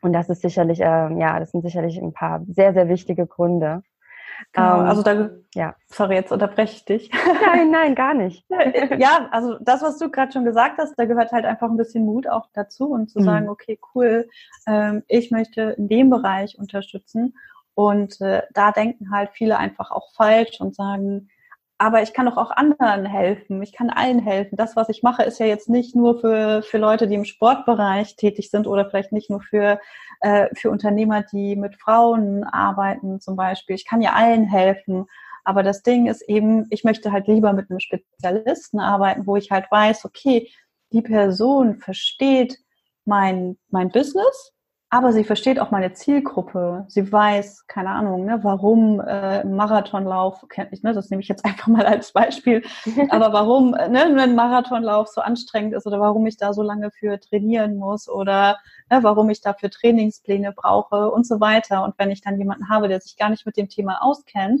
Und 0.00 0.12
das 0.12 0.28
ist 0.28 0.42
sicherlich, 0.42 0.80
äh, 0.80 1.18
ja, 1.18 1.38
das 1.38 1.50
sind 1.50 1.62
sicherlich 1.62 1.98
ein 1.98 2.12
paar 2.12 2.42
sehr, 2.48 2.72
sehr 2.72 2.88
wichtige 2.88 3.26
Gründe. 3.26 3.82
Genau, 4.52 4.80
ähm, 4.80 4.86
also 4.86 5.02
da, 5.02 5.30
ja. 5.54 5.74
sorry, 5.86 6.14
jetzt 6.14 6.32
unterbreche 6.32 6.74
ich 6.74 6.84
dich. 6.84 7.10
Nein, 7.46 7.70
nein, 7.70 7.94
gar 7.94 8.14
nicht. 8.14 8.44
ja, 8.98 9.28
also 9.30 9.58
das, 9.60 9.82
was 9.82 9.98
du 9.98 10.10
gerade 10.10 10.32
schon 10.32 10.44
gesagt 10.44 10.78
hast, 10.78 10.94
da 10.96 11.04
gehört 11.04 11.32
halt 11.32 11.44
einfach 11.44 11.68
ein 11.68 11.76
bisschen 11.76 12.04
Mut 12.04 12.28
auch 12.28 12.48
dazu 12.52 12.90
und 12.90 13.10
zu 13.10 13.20
mhm. 13.20 13.24
sagen, 13.24 13.48
okay, 13.48 13.78
cool, 13.94 14.28
ähm, 14.66 15.02
ich 15.08 15.30
möchte 15.30 15.74
in 15.78 15.88
dem 15.88 16.10
Bereich 16.10 16.58
unterstützen. 16.58 17.34
Und 17.74 18.20
äh, 18.20 18.42
da 18.54 18.72
denken 18.72 19.10
halt 19.10 19.30
viele 19.32 19.58
einfach 19.58 19.90
auch 19.90 20.10
falsch 20.14 20.60
und 20.60 20.74
sagen, 20.74 21.28
aber 21.78 22.02
ich 22.02 22.14
kann 22.14 22.26
doch 22.26 22.38
auch 22.38 22.50
anderen 22.50 23.04
helfen. 23.04 23.62
Ich 23.62 23.72
kann 23.72 23.90
allen 23.90 24.18
helfen. 24.20 24.56
Das, 24.56 24.76
was 24.76 24.88
ich 24.88 25.02
mache, 25.02 25.22
ist 25.24 25.38
ja 25.38 25.46
jetzt 25.46 25.68
nicht 25.68 25.94
nur 25.94 26.20
für, 26.20 26.62
für 26.62 26.78
Leute, 26.78 27.06
die 27.06 27.16
im 27.16 27.26
Sportbereich 27.26 28.16
tätig 28.16 28.50
sind 28.50 28.66
oder 28.66 28.88
vielleicht 28.88 29.12
nicht 29.12 29.28
nur 29.28 29.42
für, 29.42 29.78
äh, 30.20 30.48
für 30.54 30.70
Unternehmer, 30.70 31.22
die 31.22 31.54
mit 31.54 31.76
Frauen 31.76 32.44
arbeiten 32.44 33.20
zum 33.20 33.36
Beispiel. 33.36 33.76
Ich 33.76 33.84
kann 33.84 34.00
ja 34.00 34.12
allen 34.14 34.44
helfen. 34.44 35.06
Aber 35.44 35.62
das 35.62 35.82
Ding 35.82 36.06
ist 36.06 36.22
eben, 36.22 36.66
ich 36.70 36.82
möchte 36.82 37.12
halt 37.12 37.28
lieber 37.28 37.52
mit 37.52 37.70
einem 37.70 37.80
Spezialisten 37.80 38.80
arbeiten, 38.80 39.26
wo 39.26 39.36
ich 39.36 39.50
halt 39.50 39.70
weiß, 39.70 40.04
okay, 40.06 40.50
die 40.92 41.02
Person 41.02 41.76
versteht 41.76 42.58
mein, 43.04 43.58
mein 43.68 43.90
Business, 43.90 44.52
aber 44.88 45.12
sie 45.12 45.24
versteht 45.24 45.58
auch 45.58 45.72
meine 45.72 45.92
Zielgruppe. 45.92 46.84
Sie 46.88 47.10
weiß, 47.10 47.66
keine 47.66 47.90
Ahnung, 47.90 48.24
ne, 48.24 48.38
warum 48.42 49.00
äh, 49.00 49.44
Marathonlauf, 49.44 50.46
ich, 50.70 50.82
ne, 50.84 50.92
das 50.92 51.10
nehme 51.10 51.22
ich 51.22 51.28
jetzt 51.28 51.44
einfach 51.44 51.66
mal 51.66 51.84
als 51.84 52.12
Beispiel, 52.12 52.62
aber 53.10 53.32
warum 53.32 53.72
ne, 53.72 54.04
ein 54.04 54.36
Marathonlauf 54.36 55.08
so 55.08 55.20
anstrengend 55.20 55.74
ist 55.74 55.86
oder 55.86 56.00
warum 56.00 56.24
ich 56.26 56.36
da 56.36 56.52
so 56.52 56.62
lange 56.62 56.90
für 56.92 57.18
trainieren 57.18 57.76
muss 57.76 58.08
oder 58.08 58.58
ne, 58.90 59.02
warum 59.02 59.28
ich 59.30 59.40
dafür 59.40 59.70
Trainingspläne 59.70 60.52
brauche 60.52 61.10
und 61.10 61.26
so 61.26 61.40
weiter. 61.40 61.82
Und 61.82 61.94
wenn 61.98 62.10
ich 62.12 62.20
dann 62.20 62.38
jemanden 62.38 62.68
habe, 62.68 62.88
der 62.88 63.00
sich 63.00 63.16
gar 63.16 63.30
nicht 63.30 63.44
mit 63.44 63.56
dem 63.56 63.68
Thema 63.68 64.02
auskennt, 64.02 64.60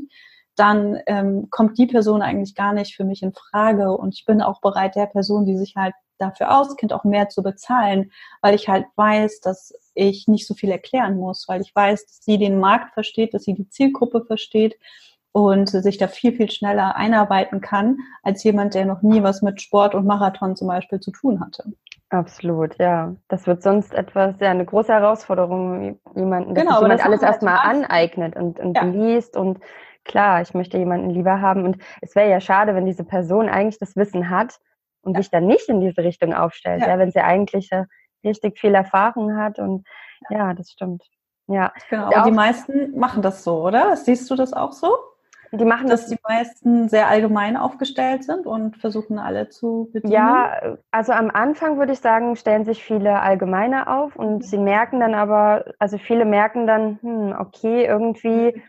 dann 0.56 0.98
ähm, 1.06 1.48
kommt 1.50 1.78
die 1.78 1.86
Person 1.86 2.22
eigentlich 2.22 2.54
gar 2.54 2.72
nicht 2.72 2.96
für 2.96 3.04
mich 3.04 3.22
in 3.22 3.32
Frage. 3.32 3.92
Und 3.96 4.14
ich 4.14 4.24
bin 4.24 4.42
auch 4.42 4.60
bereit, 4.60 4.96
der 4.96 5.06
Person, 5.06 5.44
die 5.44 5.56
sich 5.56 5.76
halt 5.76 5.94
dafür 6.18 6.58
auskennt, 6.58 6.92
auch 6.92 7.04
mehr 7.04 7.28
zu 7.28 7.42
bezahlen, 7.42 8.10
weil 8.40 8.54
ich 8.54 8.68
halt 8.68 8.86
weiß, 8.96 9.40
dass 9.40 9.72
ich 9.96 10.28
nicht 10.28 10.46
so 10.46 10.54
viel 10.54 10.70
erklären 10.70 11.16
muss, 11.16 11.46
weil 11.48 11.60
ich 11.60 11.74
weiß, 11.74 12.06
dass 12.06 12.18
sie 12.22 12.38
den 12.38 12.60
Markt 12.60 12.94
versteht, 12.94 13.34
dass 13.34 13.42
sie 13.42 13.54
die 13.54 13.68
Zielgruppe 13.68 14.24
versteht 14.24 14.76
und 15.32 15.68
sich 15.68 15.98
da 15.98 16.08
viel, 16.08 16.32
viel 16.32 16.50
schneller 16.50 16.96
einarbeiten 16.96 17.60
kann, 17.60 17.98
als 18.22 18.44
jemand, 18.44 18.74
der 18.74 18.86
noch 18.86 19.02
nie 19.02 19.22
was 19.22 19.42
mit 19.42 19.60
Sport 19.60 19.94
und 19.94 20.06
Marathon 20.06 20.56
zum 20.56 20.68
Beispiel 20.68 21.00
zu 21.00 21.10
tun 21.10 21.40
hatte. 21.40 21.64
Absolut, 22.08 22.78
ja. 22.78 23.16
Das 23.28 23.46
wird 23.46 23.62
sonst 23.62 23.92
etwas, 23.92 24.36
ja, 24.40 24.50
eine 24.50 24.64
große 24.64 24.92
Herausforderung, 24.92 25.98
jemanden, 26.14 26.54
dass 26.54 26.64
genau, 26.64 26.80
jemand 26.80 27.04
alles 27.04 27.20
halt 27.20 27.32
erstmal 27.32 27.58
aneignet 27.58 28.36
und, 28.36 28.60
und 28.60 28.76
ja. 28.76 28.84
liest 28.84 29.36
und 29.36 29.58
klar, 30.04 30.40
ich 30.40 30.54
möchte 30.54 30.78
jemanden 30.78 31.10
lieber 31.10 31.40
haben 31.40 31.64
und 31.64 31.78
es 32.00 32.14
wäre 32.14 32.30
ja 32.30 32.40
schade, 32.40 32.74
wenn 32.74 32.86
diese 32.86 33.04
Person 33.04 33.48
eigentlich 33.48 33.78
das 33.78 33.96
Wissen 33.96 34.30
hat 34.30 34.58
und 35.02 35.14
ja. 35.14 35.22
sich 35.22 35.30
dann 35.30 35.46
nicht 35.46 35.68
in 35.68 35.80
diese 35.80 36.02
Richtung 36.02 36.32
aufstellt, 36.32 36.82
ja. 36.82 36.90
ja 36.90 36.98
wenn 36.98 37.10
sie 37.10 37.20
eigentlich 37.20 37.70
richtig 38.26 38.58
viel 38.58 38.74
Erfahrung 38.74 39.36
hat 39.36 39.58
und 39.58 39.86
ja, 40.30 40.54
das 40.54 40.70
stimmt. 40.70 41.04
Ja. 41.46 41.72
Genau. 41.90 42.06
Aber 42.06 42.22
die 42.22 42.34
meisten 42.34 42.98
machen 42.98 43.22
das 43.22 43.44
so, 43.44 43.62
oder? 43.62 43.96
Siehst 43.96 44.30
du 44.30 44.34
das 44.34 44.52
auch 44.52 44.72
so? 44.72 44.96
Die 45.52 45.64
machen 45.64 45.88
dass 45.88 46.02
das, 46.02 46.10
die 46.10 46.18
meisten 46.26 46.88
sehr 46.88 47.08
allgemein 47.08 47.56
aufgestellt 47.56 48.24
sind 48.24 48.46
und 48.46 48.76
versuchen 48.76 49.18
alle 49.18 49.48
zu 49.48 49.88
bedienen. 49.92 50.12
Ja, 50.12 50.76
also 50.90 51.12
am 51.12 51.30
Anfang 51.30 51.78
würde 51.78 51.92
ich 51.92 52.00
sagen, 52.00 52.34
stellen 52.36 52.64
sich 52.64 52.82
viele 52.82 53.20
allgemeiner 53.20 53.96
auf 53.96 54.16
und 54.16 54.44
sie 54.44 54.58
merken 54.58 55.00
dann 55.00 55.14
aber, 55.14 55.64
also 55.78 55.98
viele 55.98 56.24
merken 56.24 56.66
dann, 56.66 56.98
hm, 57.00 57.34
okay, 57.38 57.86
irgendwie 57.86 58.60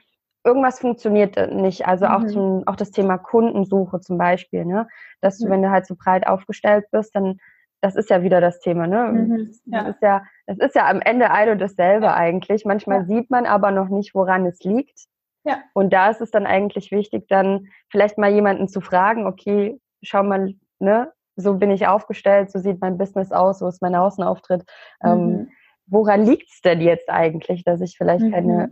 irgendwas 0.44 0.80
funktioniert 0.80 1.52
nicht. 1.52 1.88
Also 1.88 2.06
auch, 2.06 2.20
mhm. 2.20 2.28
zum, 2.28 2.68
auch 2.68 2.76
das 2.76 2.92
Thema 2.92 3.18
Kundensuche 3.18 4.00
zum 4.00 4.18
Beispiel, 4.18 4.64
ne? 4.64 4.88
Dass 5.20 5.40
du, 5.40 5.48
mhm. 5.48 5.52
wenn 5.52 5.62
du 5.64 5.72
halt 5.72 5.86
so 5.88 5.96
breit 5.96 6.28
aufgestellt 6.28 6.86
bist, 6.92 7.16
dann 7.16 7.40
das 7.82 7.96
ist 7.96 8.10
ja 8.10 8.24
wieder 8.24 8.42
das 8.42 8.60
Thema, 8.60 8.88
ne? 8.88 9.12
Mhm, 9.12 9.52
ja. 9.66 9.84
Das 9.84 9.96
ist 9.96 10.02
ja, 10.02 10.24
das 10.48 10.58
ist 10.58 10.76
ja 10.76 10.90
am 10.90 11.02
Ende 11.02 11.32
ein 11.32 11.50
und 11.50 11.60
dasselbe 11.60 12.08
ja. 12.08 12.16
eigentlich. 12.16 12.66
Manchmal 12.66 13.00
ja. 13.00 13.06
sieht 13.06 13.30
man 13.30 13.46
aber 13.46 13.72
noch 13.72 13.90
nicht, 13.90 14.16
woran 14.16 14.46
es 14.46 14.60
liegt. 14.64 15.06
Ja. 15.44 15.60
Und 15.74 15.94
da 15.94 16.10
ist 16.10 16.22
es 16.22 16.32
dann 16.32 16.46
eigentlich 16.46 16.92
wichtig, 16.92 17.28
dann 17.30 17.68
vielleicht 17.90 18.18
mal 18.18 18.32
jemanden 18.32 18.68
zu 18.68 18.82
fragen, 18.82 19.26
okay, 19.28 19.80
schau 20.02 20.24
mal, 20.24 20.56
ne, 20.80 21.12
so 21.36 21.54
bin 21.54 21.72
ich 21.72 21.88
aufgestellt, 21.88 22.52
so 22.52 22.60
sieht 22.60 22.82
mein 22.82 22.98
Business 22.98 23.32
aus, 23.32 23.60
so 23.60 23.68
ist 23.68 23.82
mein 23.82 23.96
Außenauftritt. 23.96 24.64
Ähm, 25.04 25.12
mhm. 25.12 25.34
Ähm, 25.34 25.50
woran 25.86 26.26
liegt 26.26 26.50
es 26.52 26.62
denn 26.62 26.82
jetzt 26.82 27.10
eigentlich, 27.10 27.64
dass 27.64 27.80
ich 27.80 27.96
vielleicht 27.98 28.26
mhm. 28.26 28.32
keine 28.32 28.72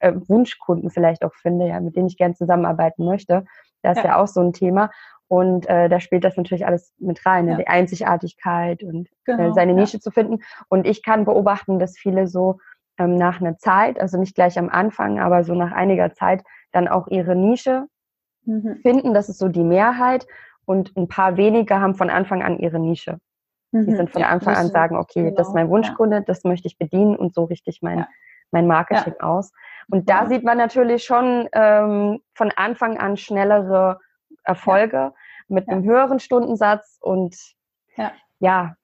äh, 0.00 0.12
Wunschkunden 0.14 0.90
vielleicht 0.90 1.24
auch 1.24 1.34
finde, 1.34 1.68
ja, 1.68 1.80
mit 1.80 1.96
denen 1.96 2.08
ich 2.08 2.18
gern 2.18 2.34
zusammenarbeiten 2.34 3.06
möchte? 3.06 3.44
Das 3.82 3.96
ist 3.96 4.04
ja 4.04 4.20
auch 4.20 4.28
so 4.28 4.40
ein 4.40 4.52
Thema. 4.52 4.90
Und 5.30 5.68
äh, 5.68 5.88
da 5.88 6.00
spielt 6.00 6.24
das 6.24 6.36
natürlich 6.36 6.66
alles 6.66 6.92
mit 6.98 7.24
rein, 7.24 7.44
ne? 7.44 7.52
ja. 7.52 7.56
die 7.58 7.68
Einzigartigkeit 7.68 8.82
und 8.82 9.06
äh, 9.06 9.10
genau, 9.26 9.50
äh, 9.50 9.52
seine 9.52 9.74
Nische 9.74 9.98
ja. 9.98 10.00
zu 10.00 10.10
finden. 10.10 10.40
Und 10.68 10.88
ich 10.88 11.04
kann 11.04 11.24
beobachten, 11.24 11.78
dass 11.78 11.96
viele 11.96 12.26
so 12.26 12.58
ähm, 12.98 13.14
nach 13.14 13.40
einer 13.40 13.56
Zeit, 13.56 14.00
also 14.00 14.18
nicht 14.18 14.34
gleich 14.34 14.58
am 14.58 14.68
Anfang, 14.68 15.20
aber 15.20 15.44
so 15.44 15.54
nach 15.54 15.70
einiger 15.70 16.14
Zeit 16.14 16.42
dann 16.72 16.88
auch 16.88 17.06
ihre 17.06 17.36
Nische 17.36 17.86
mhm. 18.44 18.80
finden. 18.82 19.14
Das 19.14 19.28
ist 19.28 19.38
so 19.38 19.46
die 19.46 19.62
Mehrheit. 19.62 20.26
Und 20.64 20.96
ein 20.96 21.06
paar 21.06 21.36
wenige 21.36 21.78
haben 21.80 21.94
von 21.94 22.10
Anfang 22.10 22.42
an 22.42 22.58
ihre 22.58 22.80
Nische. 22.80 23.18
Mhm. 23.70 23.86
Die 23.86 23.94
sind 23.94 24.10
von 24.10 24.22
ja, 24.22 24.30
Anfang 24.30 24.56
an 24.56 24.66
sagen, 24.66 24.96
okay, 24.96 25.22
genau, 25.22 25.36
das 25.36 25.46
ist 25.46 25.54
mein 25.54 25.68
Wunschkunde, 25.68 26.22
das 26.22 26.42
möchte 26.42 26.66
ich 26.66 26.76
bedienen 26.76 27.14
und 27.14 27.34
so 27.34 27.44
richte 27.44 27.70
ich 27.70 27.82
mein, 27.82 28.04
mein 28.50 28.66
Marketing 28.66 29.14
aus. 29.20 29.52
Und 29.88 30.10
da 30.10 30.26
sieht 30.26 30.42
man 30.42 30.58
natürlich 30.58 31.04
schon 31.04 31.48
ähm, 31.52 32.18
von 32.34 32.50
Anfang 32.56 32.98
an 32.98 33.16
schnellere 33.16 34.00
Erfolge 34.50 34.96
ja. 34.96 35.12
mit 35.48 35.66
ja. 35.66 35.72
einem 35.72 35.84
höheren 35.84 36.20
Stundensatz 36.20 36.98
und 37.00 37.36
ja, 37.96 38.12
ja 38.38 38.76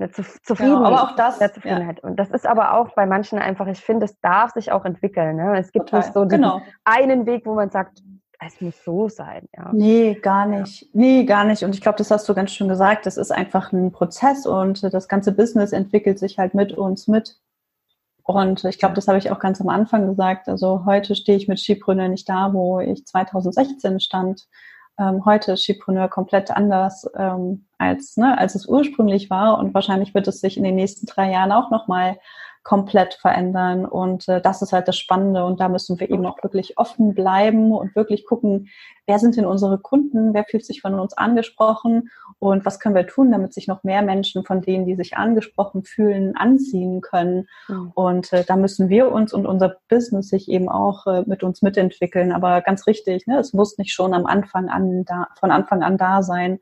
eine 0.00 0.10
Zufriedenheit. 0.10 0.58
Genau, 0.58 0.84
aber 0.84 1.02
auch 1.02 1.16
das. 1.16 1.38
Zufriedenheit. 1.38 2.02
Und 2.02 2.16
das 2.16 2.30
ist 2.30 2.46
aber 2.46 2.74
auch 2.74 2.94
bei 2.94 3.06
manchen 3.06 3.38
einfach, 3.38 3.66
ich 3.66 3.80
finde, 3.80 4.06
es 4.06 4.18
darf 4.20 4.52
sich 4.52 4.72
auch 4.72 4.84
entwickeln. 4.84 5.36
Ne? 5.36 5.58
Es 5.58 5.72
gibt 5.72 5.86
Total. 5.86 6.00
nicht 6.00 6.14
so 6.14 6.26
genau. 6.26 6.62
einen 6.84 7.26
Weg, 7.26 7.44
wo 7.46 7.54
man 7.54 7.70
sagt, 7.70 8.02
es 8.40 8.60
muss 8.60 8.82
so 8.84 9.08
sein. 9.08 9.46
Ja. 9.54 9.70
Nee, 9.72 10.14
gar 10.14 10.46
nicht. 10.46 10.82
Ja. 10.82 10.88
Nee, 10.94 11.24
gar 11.24 11.44
nicht. 11.44 11.62
Und 11.62 11.74
ich 11.74 11.82
glaube, 11.82 11.98
das 11.98 12.10
hast 12.10 12.28
du 12.28 12.34
ganz 12.34 12.52
schön 12.52 12.68
gesagt. 12.68 13.04
Das 13.04 13.18
ist 13.18 13.30
einfach 13.30 13.72
ein 13.72 13.92
Prozess 13.92 14.46
und 14.46 14.82
das 14.82 15.08
ganze 15.08 15.32
Business 15.32 15.72
entwickelt 15.72 16.18
sich 16.18 16.38
halt 16.38 16.54
mit 16.54 16.72
uns 16.72 17.06
mit. 17.06 17.38
Und 18.22 18.64
ich 18.64 18.78
glaube, 18.78 18.94
das 18.94 19.08
habe 19.08 19.18
ich 19.18 19.30
auch 19.30 19.40
ganz 19.40 19.60
am 19.60 19.68
Anfang 19.68 20.06
gesagt. 20.06 20.48
Also 20.48 20.84
heute 20.86 21.14
stehe 21.14 21.36
ich 21.36 21.48
mit 21.48 21.58
Skipreneur 21.58 22.08
nicht 22.08 22.28
da, 22.28 22.52
wo 22.54 22.80
ich 22.80 23.04
2016 23.04 24.00
stand 24.00 24.46
ähm, 25.00 25.24
heute 25.24 25.52
ist 25.52 25.64
Skipreneur 25.64 26.08
komplett 26.08 26.50
anders 26.50 27.10
ähm, 27.16 27.66
als, 27.78 28.16
ne, 28.16 28.36
als 28.38 28.54
es 28.54 28.66
ursprünglich 28.66 29.30
war. 29.30 29.58
Und 29.58 29.72
wahrscheinlich 29.72 30.14
wird 30.14 30.28
es 30.28 30.40
sich 30.40 30.56
in 30.56 30.64
den 30.64 30.76
nächsten 30.76 31.06
drei 31.06 31.32
Jahren 31.32 31.52
auch 31.52 31.70
nochmal 31.70 32.18
komplett 32.62 33.14
verändern. 33.14 33.86
Und 33.86 34.28
äh, 34.28 34.40
das 34.40 34.60
ist 34.60 34.72
halt 34.72 34.86
das 34.86 34.98
Spannende. 34.98 35.44
Und 35.44 35.60
da 35.60 35.68
müssen 35.68 35.98
wir 35.98 36.10
eben 36.10 36.26
auch 36.26 36.42
wirklich 36.42 36.76
offen 36.78 37.14
bleiben 37.14 37.72
und 37.72 37.96
wirklich 37.96 38.26
gucken, 38.26 38.68
wer 39.06 39.18
sind 39.18 39.36
denn 39.36 39.46
unsere 39.46 39.78
Kunden, 39.78 40.34
wer 40.34 40.44
fühlt 40.44 40.64
sich 40.64 40.82
von 40.82 40.98
uns 40.98 41.14
angesprochen 41.14 42.10
und 42.38 42.64
was 42.66 42.78
können 42.78 42.94
wir 42.94 43.06
tun, 43.06 43.32
damit 43.32 43.54
sich 43.54 43.66
noch 43.66 43.82
mehr 43.82 44.02
Menschen 44.02 44.44
von 44.44 44.60
denen, 44.60 44.86
die 44.86 44.94
sich 44.94 45.16
angesprochen 45.16 45.84
fühlen, 45.84 46.36
anziehen 46.36 47.00
können. 47.00 47.48
Mhm. 47.68 47.92
Und 47.94 48.32
äh, 48.32 48.44
da 48.44 48.56
müssen 48.56 48.88
wir 48.88 49.10
uns 49.10 49.32
und 49.32 49.46
unser 49.46 49.76
Business 49.88 50.28
sich 50.28 50.48
eben 50.48 50.68
auch 50.68 51.06
äh, 51.06 51.22
mit 51.26 51.42
uns 51.42 51.62
mitentwickeln. 51.62 52.30
Aber 52.30 52.60
ganz 52.60 52.86
richtig, 52.86 53.26
ne, 53.26 53.38
es 53.38 53.54
muss 53.54 53.78
nicht 53.78 53.92
schon 53.92 54.12
am 54.12 54.26
Anfang 54.26 54.68
an 54.68 55.04
da, 55.06 55.28
von 55.38 55.50
Anfang 55.50 55.82
an 55.82 55.96
da 55.96 56.22
sein 56.22 56.60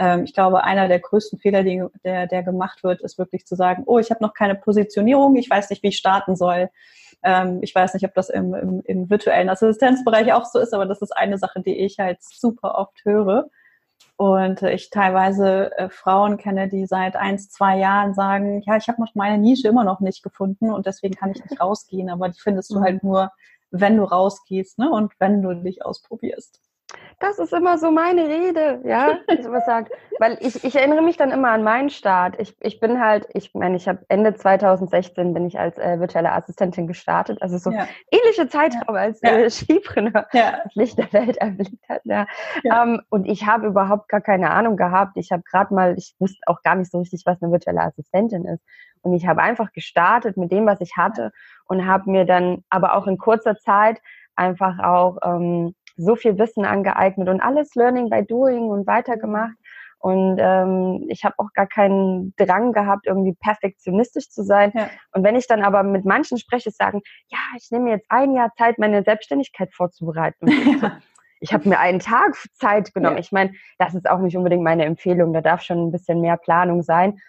ähm, 0.00 0.24
ich 0.24 0.32
glaube, 0.32 0.64
einer 0.64 0.88
der 0.88 0.98
größten 0.98 1.38
Fehler, 1.38 1.62
die, 1.62 1.84
der, 2.04 2.26
der 2.26 2.42
gemacht 2.42 2.82
wird, 2.82 3.02
ist 3.02 3.18
wirklich 3.18 3.46
zu 3.46 3.54
sagen, 3.54 3.82
oh, 3.86 3.98
ich 3.98 4.10
habe 4.10 4.24
noch 4.24 4.32
keine 4.32 4.54
Positionierung, 4.54 5.36
ich 5.36 5.50
weiß 5.50 5.68
nicht, 5.68 5.82
wie 5.82 5.88
ich 5.88 5.98
starten 5.98 6.36
soll. 6.36 6.70
Ähm, 7.22 7.58
ich 7.60 7.74
weiß 7.74 7.92
nicht, 7.92 8.06
ob 8.06 8.14
das 8.14 8.30
im, 8.30 8.54
im, 8.54 8.80
im 8.86 9.10
virtuellen 9.10 9.50
Assistenzbereich 9.50 10.32
auch 10.32 10.46
so 10.46 10.58
ist, 10.58 10.72
aber 10.72 10.86
das 10.86 11.02
ist 11.02 11.14
eine 11.14 11.36
Sache, 11.36 11.60
die 11.60 11.76
ich 11.76 11.98
halt 11.98 12.22
super 12.22 12.76
oft 12.76 13.04
höre. 13.04 13.50
Und 14.16 14.62
ich 14.62 14.88
teilweise 14.88 15.70
äh, 15.76 15.90
Frauen 15.90 16.38
kenne, 16.38 16.68
die 16.68 16.86
seit 16.86 17.14
eins, 17.16 17.50
zwei 17.50 17.78
Jahren 17.78 18.14
sagen, 18.14 18.62
ja, 18.66 18.76
ich 18.78 18.88
habe 18.88 19.02
noch 19.02 19.14
meine 19.14 19.36
Nische 19.36 19.68
immer 19.68 19.84
noch 19.84 20.00
nicht 20.00 20.22
gefunden 20.22 20.70
und 20.72 20.86
deswegen 20.86 21.14
kann 21.14 21.32
ich 21.32 21.44
nicht 21.44 21.60
rausgehen. 21.60 22.08
Aber 22.08 22.30
die 22.30 22.40
findest 22.40 22.70
du 22.70 22.80
halt 22.80 23.02
mhm. 23.02 23.10
nur, 23.10 23.32
wenn 23.70 23.98
du 23.98 24.04
rausgehst 24.04 24.78
ne? 24.78 24.90
und 24.90 25.12
wenn 25.18 25.42
du 25.42 25.54
dich 25.54 25.84
ausprobierst 25.84 26.69
das 27.20 27.38
ist 27.38 27.52
immer 27.52 27.76
so 27.76 27.90
meine 27.90 28.26
Rede, 28.26 28.80
ja, 28.84 29.18
ich 29.28 29.40
immer 29.40 29.60
sage, 29.60 29.90
weil 30.18 30.38
ich, 30.40 30.64
ich 30.64 30.74
erinnere 30.74 31.02
mich 31.02 31.18
dann 31.18 31.30
immer 31.30 31.50
an 31.50 31.62
meinen 31.62 31.90
Start. 31.90 32.40
Ich, 32.40 32.56
ich 32.60 32.80
bin 32.80 32.98
halt, 32.98 33.28
ich 33.34 33.54
meine, 33.54 33.76
ich 33.76 33.86
habe 33.88 34.04
Ende 34.08 34.34
2016 34.34 35.34
bin 35.34 35.46
ich 35.46 35.58
als 35.58 35.76
äh, 35.78 36.00
virtuelle 36.00 36.32
Assistentin 36.32 36.86
gestartet, 36.86 37.42
also 37.42 37.58
so 37.58 37.70
ja. 37.70 37.86
ähnliche 38.10 38.48
Zeitraum 38.48 38.94
ja. 38.94 39.02
als 39.02 39.22
äh, 39.22 39.50
Skipreneur 39.50 40.26
ja. 40.32 40.60
das 40.64 40.74
Licht 40.74 40.98
der 40.98 41.12
Welt 41.12 41.36
erblickt 41.36 41.88
hat. 41.88 42.00
Ja. 42.04 42.26
ja. 42.64 42.82
Um, 42.82 42.88
ähm, 42.94 43.02
und 43.10 43.26
ich 43.26 43.46
habe 43.46 43.66
überhaupt 43.66 44.08
gar 44.08 44.22
keine 44.22 44.50
Ahnung 44.50 44.78
gehabt. 44.78 45.16
Ich 45.16 45.30
habe 45.30 45.42
gerade 45.42 45.74
mal, 45.74 45.94
ich 45.98 46.14
wusste 46.18 46.40
auch 46.46 46.62
gar 46.62 46.74
nicht 46.74 46.90
so 46.90 46.98
richtig, 46.98 47.22
was 47.26 47.40
eine 47.42 47.52
virtuelle 47.52 47.82
Assistentin 47.82 48.46
ist. 48.46 48.64
Und 49.02 49.14
ich 49.14 49.26
habe 49.26 49.42
einfach 49.42 49.72
gestartet 49.72 50.36
mit 50.36 50.52
dem, 50.52 50.66
was 50.66 50.80
ich 50.80 50.96
hatte 50.96 51.32
und 51.66 51.86
habe 51.86 52.10
mir 52.10 52.24
dann 52.24 52.64
aber 52.70 52.94
auch 52.96 53.06
in 53.06 53.18
kurzer 53.18 53.56
Zeit 53.56 54.00
einfach 54.36 54.78
auch 54.78 55.18
ähm, 55.22 55.74
so 56.00 56.16
viel 56.16 56.38
Wissen 56.38 56.64
angeeignet 56.64 57.28
und 57.28 57.40
alles 57.40 57.74
Learning 57.74 58.10
by 58.10 58.24
Doing 58.24 58.68
und 58.68 58.86
weitergemacht. 58.86 59.54
Und 59.98 60.38
ähm, 60.40 61.04
ich 61.08 61.24
habe 61.24 61.34
auch 61.38 61.52
gar 61.52 61.66
keinen 61.66 62.34
Drang 62.36 62.72
gehabt, 62.72 63.06
irgendwie 63.06 63.34
perfektionistisch 63.34 64.30
zu 64.30 64.42
sein. 64.42 64.72
Ja. 64.74 64.88
Und 65.12 65.24
wenn 65.24 65.36
ich 65.36 65.46
dann 65.46 65.62
aber 65.62 65.82
mit 65.82 66.06
manchen 66.06 66.38
spreche, 66.38 66.70
sagen, 66.70 67.02
ja, 67.28 67.38
ich 67.58 67.70
nehme 67.70 67.90
jetzt 67.90 68.06
ein 68.08 68.32
Jahr 68.32 68.50
Zeit, 68.56 68.78
meine 68.78 69.02
Selbstständigkeit 69.02 69.74
vorzubereiten. 69.74 70.48
ich 71.40 71.52
habe 71.52 71.68
mir 71.68 71.78
einen 71.78 71.98
Tag 71.98 72.34
Zeit 72.54 72.94
genommen. 72.94 73.16
Ja. 73.16 73.20
Ich 73.20 73.30
meine, 73.30 73.52
das 73.78 73.94
ist 73.94 74.08
auch 74.08 74.20
nicht 74.20 74.38
unbedingt 74.38 74.62
meine 74.62 74.86
Empfehlung. 74.86 75.34
Da 75.34 75.42
darf 75.42 75.60
schon 75.60 75.88
ein 75.88 75.92
bisschen 75.92 76.22
mehr 76.22 76.38
Planung 76.38 76.82
sein 76.82 77.20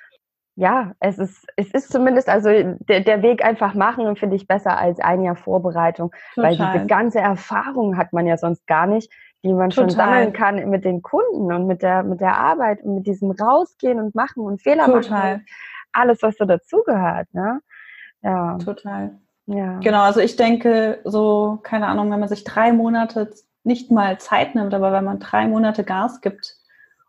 ja, 0.62 0.92
es 1.00 1.18
ist, 1.18 1.48
es 1.56 1.72
ist 1.72 1.92
zumindest, 1.92 2.30
also 2.30 2.50
der, 2.52 3.00
der 3.00 3.24
Weg 3.24 3.44
einfach 3.44 3.74
machen, 3.74 4.16
finde 4.16 4.36
ich 4.36 4.48
besser 4.48 4.78
als 4.78 5.00
ein 5.00 5.24
Jahr 5.24 5.36
Vorbereitung, 5.36 6.12
Total. 6.36 6.52
weil 6.52 6.56
diese 6.56 6.86
ganze 6.86 7.18
Erfahrung 7.20 7.98
hat 7.98 8.14
man 8.14 8.28
ja 8.28 8.38
sonst 8.38 8.68
gar 8.68 8.86
nicht, 8.86 9.12
die 9.44 9.54
man 9.54 9.72
Total. 9.72 9.90
schon 9.90 9.90
sammeln 9.90 10.34
kann 10.34 10.70
mit 10.70 10.86
den 10.86 11.02
Kunden 11.02 11.52
und 11.52 11.66
mit 11.66 11.82
der, 11.82 12.04
mit 12.04 12.22
der 12.22 12.38
Arbeit 12.38 12.84
und 12.84 12.94
mit 12.94 13.08
diesem 13.08 13.32
Rausgehen 13.32 14.00
und 14.00 14.14
Machen 14.14 14.44
und 14.44 14.62
Fehler 14.62 14.86
Total. 14.86 15.02
machen. 15.38 15.46
Alles, 15.94 16.22
was 16.22 16.38
so 16.38 16.46
dazugehört, 16.46 17.34
ne? 17.34 17.60
Ja. 18.22 18.60
Total. 18.60 19.18
Ja. 19.48 19.80
Genau, 19.80 20.04
also 20.04 20.20
ich 20.20 20.36
denke, 20.36 21.00
so, 21.06 21.60
keine 21.64 21.88
Ahnung, 21.88 22.12
wenn 22.12 22.20
man 22.20 22.30
sich 22.30 22.44
drei 22.44 22.72
Monate 22.72 23.32
nicht 23.64 23.90
mal 23.90 24.20
Zeit 24.20 24.54
nimmt, 24.54 24.76
aber 24.76 24.92
wenn 24.92 25.06
man 25.06 25.18
drei 25.18 25.48
Monate 25.48 25.84
Gas 25.84 26.22
gibt, 26.22 26.61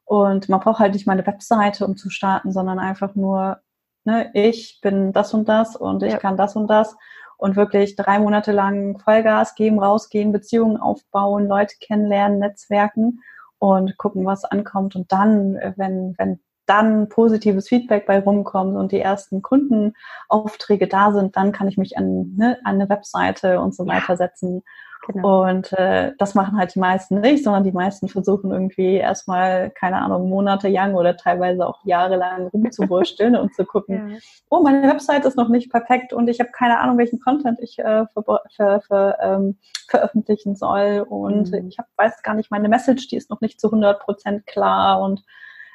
und 0.04 0.48
man 0.48 0.60
braucht 0.60 0.80
halt 0.80 0.94
nicht 0.94 1.06
mal 1.06 1.14
eine 1.14 1.26
Webseite, 1.26 1.86
um 1.86 1.96
zu 1.96 2.10
starten, 2.10 2.52
sondern 2.52 2.78
einfach 2.78 3.14
nur, 3.14 3.58
ne, 4.04 4.30
ich 4.34 4.80
bin 4.82 5.12
das 5.12 5.32
und 5.34 5.48
das 5.48 5.76
und 5.76 6.02
ich 6.02 6.12
ja. 6.12 6.18
kann 6.18 6.36
das 6.36 6.56
und 6.56 6.68
das. 6.68 6.96
Und 7.38 7.56
wirklich 7.56 7.96
drei 7.96 8.20
Monate 8.20 8.52
lang 8.52 9.00
Vollgas 9.00 9.56
geben, 9.56 9.80
rausgehen, 9.80 10.30
Beziehungen 10.30 10.76
aufbauen, 10.76 11.48
Leute 11.48 11.74
kennenlernen, 11.80 12.38
Netzwerken 12.38 13.20
und 13.58 13.96
gucken, 13.98 14.24
was 14.24 14.44
ankommt. 14.44 14.94
Und 14.94 15.10
dann, 15.10 15.54
wenn, 15.76 16.14
wenn 16.18 16.40
dann 16.66 17.08
positives 17.08 17.68
Feedback 17.68 18.06
bei 18.06 18.20
rumkommt 18.20 18.76
und 18.76 18.92
die 18.92 19.00
ersten 19.00 19.42
Kundenaufträge 19.42 20.86
da 20.86 21.12
sind, 21.12 21.36
dann 21.36 21.50
kann 21.50 21.66
ich 21.66 21.78
mich 21.78 21.98
an, 21.98 22.34
ne, 22.36 22.58
an 22.62 22.76
eine 22.76 22.88
Webseite 22.88 23.60
und 23.60 23.74
so 23.74 23.86
weiter 23.88 24.16
setzen 24.16 24.62
Genau. 25.06 25.48
Und 25.48 25.72
äh, 25.72 26.12
das 26.18 26.34
machen 26.34 26.56
halt 26.56 26.74
die 26.74 26.78
meisten 26.78 27.20
nicht, 27.20 27.42
sondern 27.42 27.64
die 27.64 27.72
meisten 27.72 28.08
versuchen 28.08 28.52
irgendwie 28.52 28.94
erstmal, 28.94 29.70
keine 29.70 30.00
Ahnung, 30.00 30.28
Monate 30.28 30.68
lang 30.68 30.94
oder 30.94 31.16
teilweise 31.16 31.66
auch 31.66 31.84
jahrelang 31.84 32.46
rumzuwursteln 32.48 33.34
und 33.34 33.52
zu 33.54 33.64
gucken, 33.64 34.10
ja. 34.12 34.18
oh, 34.48 34.62
meine 34.62 34.88
Website 34.88 35.24
ist 35.24 35.36
noch 35.36 35.48
nicht 35.48 35.72
perfekt 35.72 36.12
und 36.12 36.28
ich 36.28 36.38
habe 36.38 36.50
keine 36.52 36.78
Ahnung, 36.78 36.98
welchen 36.98 37.18
Content 37.18 37.58
ich 37.60 37.80
äh, 37.80 38.06
ver 38.06 38.40
ver 38.54 38.80
ver 38.80 39.18
ähm, 39.20 39.58
veröffentlichen 39.88 40.54
soll 40.54 41.04
und 41.08 41.50
mhm. 41.50 41.68
ich 41.68 41.78
hab, 41.78 41.86
weiß 41.96 42.22
gar 42.22 42.34
nicht, 42.34 42.52
meine 42.52 42.68
Message, 42.68 43.08
die 43.08 43.16
ist 43.16 43.28
noch 43.28 43.40
nicht 43.40 43.60
zu 43.60 43.68
100 43.68 44.00
Prozent 44.00 44.46
klar 44.46 45.00
und 45.02 45.24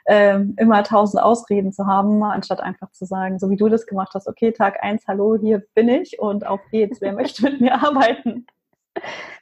ähm, 0.10 0.56
immer 0.58 0.84
tausend 0.84 1.22
Ausreden 1.22 1.74
zu 1.74 1.86
haben, 1.86 2.24
anstatt 2.24 2.62
einfach 2.62 2.92
zu 2.92 3.06
sagen, 3.06 3.40
so 3.40 3.50
wie 3.50 3.58
du 3.58 3.68
das 3.68 3.86
gemacht 3.86 4.14
hast, 4.14 4.30
okay, 4.30 4.54
Tag 4.54 4.82
eins, 4.82 5.04
hallo, 5.06 5.38
hier 5.38 5.66
bin 5.76 5.90
ich 5.90 6.18
und 6.20 6.48
auf 6.48 6.62
geht's, 6.72 7.02
wer 7.02 7.12
möchte 7.12 7.44
mit 7.44 7.60
mir 7.60 7.74
arbeiten? 7.84 8.48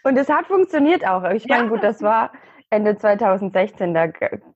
Und 0.04 0.18
es 0.18 0.30
hat 0.30 0.48
funktioniert 0.48 1.06
auch. 1.08 1.24
Ich 1.32 1.48
meine, 1.48 1.64
ja. 1.64 1.70
gut, 1.70 1.84
das 1.84 2.02
war 2.02 2.32
Ende 2.70 2.98
2016. 2.98 3.94
Da, 3.94 4.08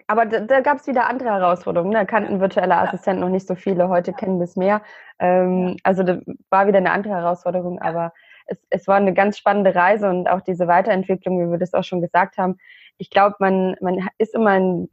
aber 0.07 0.25
da, 0.25 0.39
da 0.41 0.61
gab 0.61 0.77
es 0.77 0.87
wieder 0.87 1.07
andere 1.07 1.29
Herausforderungen. 1.29 1.93
Da 1.93 2.05
kannten 2.05 2.39
virtuelle 2.39 2.77
Assistenten 2.77 3.21
noch 3.21 3.29
nicht 3.29 3.47
so 3.47 3.55
viele. 3.55 3.89
Heute 3.89 4.13
kennen 4.13 4.39
wir 4.39 4.45
es 4.45 4.55
mehr. 4.55 4.81
Ähm, 5.19 5.77
also 5.83 6.03
da 6.03 6.19
war 6.49 6.67
wieder 6.67 6.79
eine 6.79 6.91
andere 6.91 7.13
Herausforderung. 7.13 7.79
Aber 7.81 8.13
es, 8.47 8.57
es 8.69 8.87
war 8.87 8.97
eine 8.97 9.13
ganz 9.13 9.37
spannende 9.37 9.73
Reise 9.75 10.09
und 10.09 10.29
auch 10.29 10.41
diese 10.41 10.67
Weiterentwicklung, 10.67 11.39
wie 11.39 11.51
wir 11.51 11.59
das 11.59 11.73
auch 11.73 11.83
schon 11.83 12.01
gesagt 12.01 12.37
haben. 12.37 12.57
Ich 12.97 13.09
glaube, 13.09 13.35
man, 13.39 13.75
man 13.81 14.07
ist 14.17 14.33
immer 14.35 14.57
in 14.57 14.89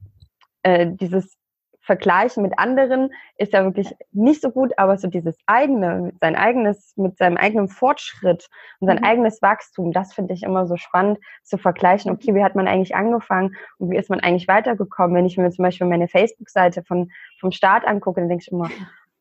äh, 0.63 0.87
dieses 0.89 1.37
vergleichen 1.87 2.43
mit 2.43 2.59
anderen 2.59 3.13
ist 3.39 3.53
ja 3.53 3.63
wirklich 3.63 3.95
nicht 4.13 4.43
so 4.43 4.51
gut, 4.51 4.73
aber 4.77 4.99
so 4.99 5.07
dieses 5.07 5.39
eigene, 5.47 6.13
sein 6.21 6.35
eigenes, 6.35 6.97
mit 6.97 7.17
seinem 7.17 7.37
eigenen 7.37 7.69
Fortschritt 7.69 8.49
und 8.81 8.89
sein 8.89 8.99
mhm. 8.99 9.05
eigenes 9.05 9.41
Wachstum, 9.41 9.93
das 9.93 10.13
finde 10.13 10.35
ich 10.35 10.43
immer 10.43 10.67
so 10.67 10.77
spannend 10.77 11.19
zu 11.45 11.59
vergleichen. 11.59 12.11
Okay, 12.11 12.35
wie 12.35 12.43
hat 12.43 12.57
man 12.57 12.67
eigentlich 12.67 12.97
angefangen 12.97 13.55
und 13.79 13.91
wie 13.91 13.97
ist 13.97 14.11
man 14.11 14.19
eigentlich 14.19 14.49
weitergekommen? 14.49 15.17
Wenn 15.17 15.27
ich 15.27 15.39
mir 15.39 15.49
zum 15.51 15.63
Beispiel 15.63 15.87
meine 15.87 16.09
Facebook-Seite 16.09 16.83
von, 16.83 17.13
vom 17.39 17.53
Start 17.53 17.87
angucke, 17.87 18.21
dann 18.21 18.29
denke 18.29 18.43
ich 18.43 18.53
immer, 18.53 18.69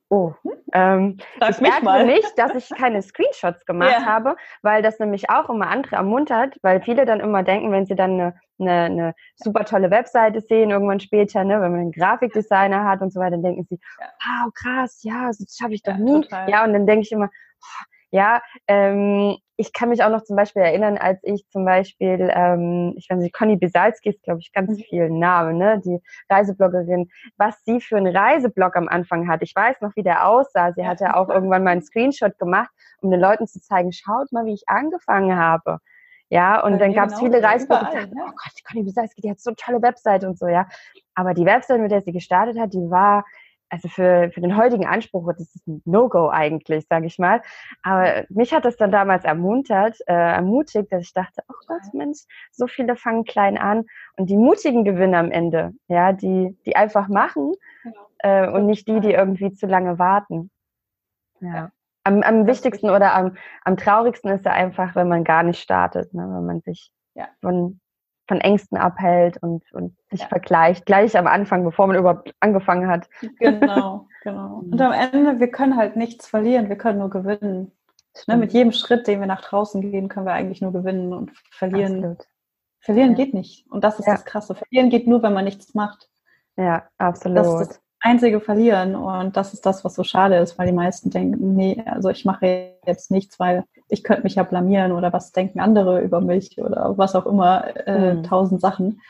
Oh, 0.10 0.34
ähm, 0.72 1.18
ich 1.50 1.62
merke 1.62 1.84
mal. 1.84 2.06
nicht, 2.06 2.38
dass 2.38 2.54
ich 2.54 2.70
keine 2.78 3.02
Screenshots 3.02 3.66
gemacht 3.66 3.92
ja. 3.92 4.06
habe, 4.06 4.36
weil 4.62 4.82
das 4.84 5.00
nämlich 5.00 5.30
auch 5.30 5.50
immer 5.50 5.68
andere 5.68 5.96
ermuntert, 5.96 6.58
weil 6.62 6.82
viele 6.82 7.06
dann 7.06 7.20
immer 7.20 7.44
denken, 7.44 7.72
wenn 7.72 7.86
sie 7.86 7.96
dann 7.96 8.12
eine, 8.12 8.40
eine, 8.60 8.72
eine 8.84 9.16
super 9.36 9.66
tolle 9.66 9.90
Webseite 9.90 10.42
sehen, 10.42 10.70
irgendwann 10.70 11.00
später, 11.00 11.44
ne, 11.44 11.60
wenn 11.62 11.72
man 11.72 11.82
einen 11.82 11.92
Grafikdesigner 11.92 12.84
hat 12.84 13.02
und 13.02 13.12
so 13.12 13.20
weiter, 13.20 13.32
dann 13.32 13.44
denken 13.44 13.66
sie, 13.68 13.80
wow, 14.00 14.54
krass, 14.54 15.00
ja, 15.02 15.28
das 15.28 15.58
schaffe 15.58 15.74
ich 15.74 15.82
doch 15.82 15.94
ja, 15.94 16.00
nie. 16.00 16.22
Total. 16.22 16.50
Ja, 16.50 16.64
und 16.64 16.74
dann 16.74 16.86
denke 16.86 17.02
ich 17.02 17.12
immer, 17.12 17.30
oh, 17.62 17.84
ja, 18.12 18.42
ähm, 18.68 19.38
ich 19.58 19.72
kann 19.74 19.90
mich 19.90 20.04
auch 20.04 20.10
noch 20.10 20.24
zum 20.24 20.36
Beispiel 20.36 20.62
erinnern, 20.62 20.98
als 20.98 21.20
ich 21.24 21.48
zum 21.50 21.66
Beispiel, 21.66 22.30
ähm, 22.34 22.94
ich 22.98 23.10
weiß 23.10 23.20
nicht, 23.20 23.34
Conny 23.34 23.56
Bisalski 23.56 24.10
ist, 24.10 24.24
glaube 24.24 24.42
ich, 24.42 24.52
ganz 24.52 24.78
mhm. 24.78 24.84
viel 24.84 25.10
Name, 25.10 25.54
ne? 25.54 25.82
Die 25.84 26.00
Reisebloggerin, 26.30 27.10
was 27.38 27.64
sie 27.64 27.80
für 27.80 27.98
einen 27.98 28.16
Reiseblog 28.16 28.76
am 28.76 28.88
Anfang 28.88 29.30
hat. 29.30 29.42
Ich 29.42 29.56
weiß 29.56 29.82
noch, 29.82 29.96
wie 29.96 30.04
der 30.04 30.28
aussah. 30.28 30.74
Sie 30.74 30.86
hat 30.86 31.00
ja 31.00 31.16
auch 31.16 31.30
irgendwann 31.36 31.64
mal 31.64 31.72
einen 31.72 31.82
Screenshot 31.82 32.38
gemacht, 32.38 32.70
um 33.02 33.12
den 33.12 33.20
Leuten 33.20 33.48
zu 33.48 33.62
zeigen, 33.62 33.92
schaut 33.92 34.32
mal, 34.32 34.46
wie 34.46 34.54
ich 34.54 34.64
angefangen 34.68 35.38
habe. 35.38 35.80
Ja, 36.30 36.64
und 36.64 36.80
dann 36.80 36.94
gab 36.94 37.10
es 37.10 37.20
viele 37.20 37.42
Reiseblogger, 37.42 37.88
die 37.92 37.98
sagten, 37.98 38.20
oh 38.20 38.26
Gott, 38.26 38.66
Conny 38.68 38.84
Bisalski, 38.84 39.22
die 39.22 39.30
hat 39.30 39.40
so 39.40 39.52
eine 39.52 39.56
tolle 39.58 39.82
Webseite 39.82 40.28
und 40.28 40.40
so, 40.40 40.48
ja. 40.48 40.68
Aber 41.14 41.34
die 41.34 41.46
Webseite, 41.46 41.80
mit 41.80 41.92
der 41.92 42.02
sie 42.02 42.12
gestartet 42.12 42.60
hat, 42.60 42.74
die 42.74 42.90
war 42.90 43.24
also 43.76 43.90
für, 43.90 44.32
für 44.34 44.40
den 44.40 44.56
heutigen 44.56 44.86
Anspruch, 44.86 45.30
das 45.38 45.54
ist 45.54 45.68
ein 45.68 45.82
No-Go 45.84 46.30
eigentlich, 46.30 46.88
sage 46.88 47.08
ich 47.08 47.20
mal. 47.20 47.42
Aber 47.84 48.24
mich 48.30 48.54
hat 48.54 48.64
das 48.64 48.78
dann 48.78 48.90
damals 48.90 49.26
ermuntert, 49.26 49.98
äh, 50.08 50.14
ermutigt, 50.14 50.94
dass 50.94 51.02
ich 51.02 51.14
dachte, 51.14 51.44
ach 51.50 51.56
oh 51.62 51.66
Gott, 51.68 51.94
Mensch, 51.94 52.20
so 52.52 52.68
viele 52.68 52.96
fangen 52.96 53.26
klein 53.26 53.58
an 53.58 53.84
und 54.16 54.30
die 54.30 54.38
mutigen 54.38 54.86
gewinnen 54.86 55.14
am 55.14 55.30
Ende, 55.30 55.74
ja, 55.90 56.14
die, 56.14 56.58
die 56.66 56.78
einfach 56.78 57.10
machen 57.10 57.54
äh, 58.20 58.50
und 58.50 58.66
nicht 58.66 58.88
die, 58.88 59.02
die 59.02 59.12
irgendwie 59.12 59.52
zu 59.52 59.68
lange 59.68 60.00
warten. 60.00 60.52
Ja. 61.42 61.72
Am, 62.06 62.24
am 62.24 62.48
wichtigsten 62.48 62.90
oder 62.90 63.14
am, 63.14 63.36
am 63.66 63.76
traurigsten 63.76 64.32
ist 64.32 64.46
ja 64.46 64.54
einfach, 64.54 64.96
wenn 64.96 65.10
man 65.10 65.26
gar 65.26 65.44
nicht 65.44 65.60
startet, 65.60 66.14
ne? 66.14 66.22
wenn 66.22 66.46
man 66.46 66.62
sich 66.62 66.94
ja. 67.14 67.28
von 67.42 67.82
von 68.28 68.42
Ängsten 68.42 68.78
abhält 68.78 69.38
und, 69.42 69.64
und 69.74 69.96
sich 70.10 70.22
ja. 70.22 70.28
vergleicht, 70.28 70.86
gleich 70.86 71.18
am 71.18 71.28
Anfang, 71.28 71.64
bevor 71.64 71.88
man 71.88 71.96
überhaupt 71.96 72.34
angefangen 72.40 72.88
hat. 72.88 73.08
Genau, 73.40 74.08
genau. 74.24 74.64
Und 74.72 74.82
am 74.82 74.92
Ende, 74.92 75.40
wir 75.40 75.52
können 75.52 75.78
halt 75.78 75.96
nichts 75.96 76.28
verlieren, 76.28 76.70
wir 76.70 76.78
können 76.78 77.00
nur 77.00 77.10
gewinnen. 77.10 77.72
Ne, 78.28 78.38
mit 78.38 78.54
jedem 78.54 78.72
Schritt, 78.72 79.08
den 79.08 79.20
wir 79.20 79.28
nach 79.28 79.42
draußen 79.42 79.82
gehen, 79.82 80.08
können 80.08 80.26
wir 80.26 80.32
eigentlich 80.32 80.62
nur 80.62 80.72
gewinnen 80.72 81.14
und 81.14 81.34
verlieren. 81.52 81.98
Absolut. 81.98 82.28
Verlieren 82.80 83.12
ja. 83.12 83.16
geht 83.18 83.34
nicht. 83.34 83.70
Und 83.70 83.84
das 83.84 84.00
ist 84.00 84.06
ja. 84.06 84.14
das 84.14 84.24
Krasse. 84.24 84.56
Verlieren 84.56 84.90
geht 84.90 85.06
nur, 85.06 85.22
wenn 85.22 85.34
man 85.34 85.44
nichts 85.44 85.74
macht. 85.74 86.10
Ja, 86.56 86.88
absolut. 86.98 87.38
Das 87.38 87.48
ist 87.48 87.70
das 87.72 87.82
einzige 88.00 88.40
Verlieren. 88.40 88.96
Und 88.96 89.36
das 89.36 89.54
ist 89.54 89.66
das, 89.66 89.84
was 89.84 89.96
so 89.96 90.04
schade 90.04 90.38
ist, 90.38 90.58
weil 90.58 90.68
die 90.68 90.74
meisten 90.74 91.10
denken, 91.10 91.56
nee, 91.56 91.84
also 91.86 92.10
ich 92.10 92.24
mache 92.24 92.78
jetzt 92.86 93.12
nichts, 93.12 93.38
weil 93.40 93.66
ich 93.88 94.04
könnte 94.04 94.24
mich 94.24 94.36
ja 94.36 94.44
blamieren 94.44 94.92
oder 94.92 95.14
was 95.14 95.32
denken 95.32 95.60
andere 95.60 96.02
über 96.02 96.22
mich 96.22 96.60
oder 96.60 96.98
was 96.98 97.16
auch 97.16 97.26
immer, 97.26 97.88
äh, 97.88 98.16
mhm. 98.16 98.24
tausend 98.24 98.62
Sachen. 98.62 99.02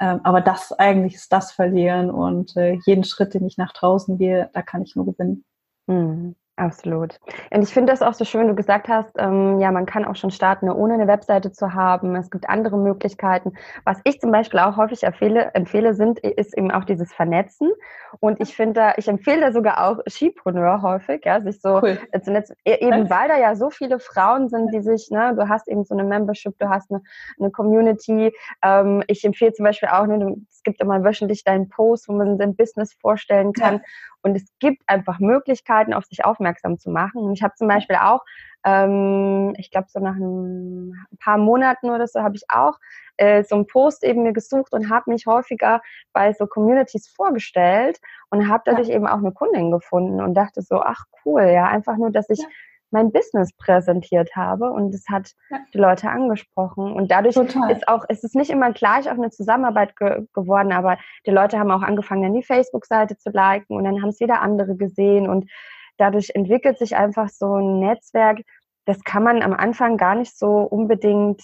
Ähm, 0.00 0.20
aber 0.24 0.40
das 0.40 0.72
eigentlich 0.72 1.14
ist 1.14 1.32
das 1.32 1.52
Verlieren 1.52 2.10
und 2.10 2.56
äh, 2.56 2.78
jeden 2.86 3.04
Schritt, 3.04 3.34
den 3.34 3.46
ich 3.46 3.58
nach 3.58 3.72
draußen 3.72 4.18
gehe, 4.18 4.50
da 4.52 4.62
kann 4.62 4.82
ich 4.82 4.96
nur 4.96 5.06
gewinnen. 5.06 5.44
Mhm. 5.86 6.34
Absolut. 6.62 7.18
Und 7.50 7.62
ich 7.62 7.74
finde 7.74 7.92
das 7.92 8.02
auch 8.02 8.14
so 8.14 8.24
schön, 8.24 8.46
du 8.46 8.54
gesagt 8.54 8.86
hast, 8.86 9.10
ähm, 9.18 9.58
ja, 9.58 9.72
man 9.72 9.84
kann 9.84 10.04
auch 10.04 10.14
schon 10.14 10.30
starten, 10.30 10.70
ohne 10.70 10.94
eine 10.94 11.08
Webseite 11.08 11.50
zu 11.50 11.74
haben. 11.74 12.14
Es 12.14 12.30
gibt 12.30 12.48
andere 12.48 12.78
Möglichkeiten. 12.78 13.54
Was 13.84 13.98
ich 14.04 14.20
zum 14.20 14.30
Beispiel 14.30 14.60
auch 14.60 14.76
häufig 14.76 15.02
empfehle, 15.02 15.50
empfehle 15.54 15.92
sind, 15.94 16.20
ist 16.20 16.56
eben 16.56 16.70
auch 16.70 16.84
dieses 16.84 17.12
Vernetzen. 17.12 17.72
Und 18.20 18.40
ich 18.40 18.54
finde 18.54 18.74
da, 18.74 18.92
ich 18.96 19.08
empfehle 19.08 19.40
da 19.40 19.52
sogar 19.52 19.84
auch 19.84 19.98
Skipreneur 20.08 20.82
häufig, 20.82 21.24
ja, 21.24 21.40
sich 21.40 21.60
so 21.60 21.80
cool. 21.82 21.98
zu 22.22 22.30
netzen. 22.30 22.54
E, 22.64 22.74
eben 22.74 23.10
weil 23.10 23.26
da 23.26 23.38
ja 23.38 23.56
so 23.56 23.70
viele 23.70 23.98
Frauen 23.98 24.48
sind, 24.48 24.72
die 24.72 24.82
sich, 24.82 25.10
ne, 25.10 25.34
du 25.34 25.48
hast 25.48 25.66
eben 25.66 25.82
so 25.82 25.94
eine 25.94 26.04
Membership, 26.04 26.56
du 26.60 26.68
hast 26.68 26.92
eine, 26.92 27.02
eine 27.40 27.50
Community. 27.50 28.32
Ähm, 28.62 29.02
ich 29.08 29.24
empfehle 29.24 29.52
zum 29.52 29.64
Beispiel 29.64 29.88
auch, 29.88 30.06
ne, 30.06 30.36
es 30.48 30.62
gibt 30.62 30.80
immer 30.80 31.02
wöchentlich 31.02 31.42
deinen 31.42 31.68
Post, 31.68 32.08
wo 32.08 32.12
man 32.12 32.38
sein 32.38 32.54
Business 32.54 32.92
vorstellen 32.92 33.52
kann. 33.52 33.74
Ja. 33.74 33.80
Und 34.22 34.36
es 34.36 34.44
gibt 34.58 34.82
einfach 34.86 35.18
Möglichkeiten, 35.18 35.94
auf 35.94 36.04
sich 36.04 36.24
aufmerksam 36.24 36.78
zu 36.78 36.90
machen. 36.90 37.22
Und 37.22 37.32
ich 37.32 37.42
habe 37.42 37.54
zum 37.54 37.68
Beispiel 37.68 37.96
auch, 37.96 38.24
ähm, 38.64 39.54
ich 39.56 39.70
glaube, 39.70 39.88
so 39.90 40.00
nach 40.00 40.14
ein 40.14 40.94
paar 41.18 41.38
Monaten 41.38 41.90
oder 41.90 42.06
so, 42.06 42.22
habe 42.22 42.36
ich 42.36 42.44
auch 42.48 42.78
äh, 43.16 43.42
so 43.42 43.56
einen 43.56 43.66
Post 43.66 44.04
eben 44.04 44.22
mir 44.22 44.32
gesucht 44.32 44.72
und 44.72 44.90
habe 44.90 45.10
mich 45.10 45.26
häufiger 45.26 45.82
bei 46.12 46.32
so 46.32 46.46
Communities 46.46 47.08
vorgestellt 47.08 48.00
und 48.30 48.48
habe 48.48 48.62
dadurch 48.64 48.88
ja. 48.88 48.96
eben 48.96 49.06
auch 49.06 49.18
eine 49.18 49.32
Kundin 49.32 49.70
gefunden 49.70 50.20
und 50.20 50.34
dachte 50.34 50.62
so, 50.62 50.80
ach 50.80 51.04
cool, 51.24 51.42
ja, 51.42 51.66
einfach 51.66 51.96
nur, 51.96 52.10
dass 52.10 52.30
ich 52.30 52.38
ja 52.38 52.46
mein 52.92 53.12
Business 53.12 53.52
präsentiert 53.56 54.34
habe 54.36 54.70
und 54.70 54.94
es 54.94 55.08
hat 55.08 55.32
ja. 55.50 55.58
die 55.72 55.78
Leute 55.78 56.10
angesprochen. 56.10 56.92
Und 56.92 57.10
dadurch 57.10 57.34
Total. 57.34 57.70
ist 57.70 57.88
auch, 57.88 58.04
ist 58.08 58.24
es 58.24 58.34
nicht 58.34 58.50
immer 58.50 58.72
gleich 58.72 59.08
auch 59.08 59.14
eine 59.14 59.30
Zusammenarbeit 59.30 59.96
ge 59.96 60.26
geworden, 60.34 60.72
aber 60.72 60.98
die 61.26 61.30
Leute 61.30 61.58
haben 61.58 61.70
auch 61.70 61.82
angefangen, 61.82 62.22
dann 62.22 62.34
die 62.34 62.42
Facebook-Seite 62.42 63.16
zu 63.16 63.30
liken 63.30 63.76
und 63.76 63.84
dann 63.84 64.02
haben 64.02 64.10
es 64.10 64.20
wieder 64.20 64.40
andere 64.40 64.76
gesehen 64.76 65.28
und 65.28 65.50
dadurch 65.96 66.30
entwickelt 66.34 66.78
sich 66.78 66.96
einfach 66.96 67.28
so 67.28 67.56
ein 67.56 67.80
Netzwerk, 67.80 68.40
das 68.84 69.02
kann 69.04 69.22
man 69.22 69.42
am 69.42 69.52
Anfang 69.52 69.96
gar 69.96 70.14
nicht 70.14 70.36
so 70.36 70.58
unbedingt 70.58 71.42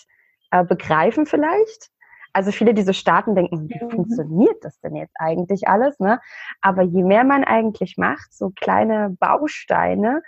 äh, 0.51 0.65
begreifen 0.65 1.27
vielleicht. 1.27 1.91
Also 2.33 2.53
viele, 2.53 2.75
die 2.75 2.83
so 2.83 2.93
starten, 2.93 3.35
denken, 3.35 3.69
wie 3.69 3.85
mhm. 3.85 3.91
funktioniert 3.91 4.63
das 4.63 4.79
denn 4.81 4.97
jetzt 4.97 5.15
eigentlich 5.19 5.67
alles? 5.69 5.99
Ne? 5.99 6.21
Aber 6.61 6.83
je 6.83 7.03
mehr 7.03 7.25
man 7.25 7.45
eigentlich 7.45 7.97
macht, 7.97 8.33
so 8.33 8.51
kleine 8.55 9.17
Bausteine, 9.19 10.23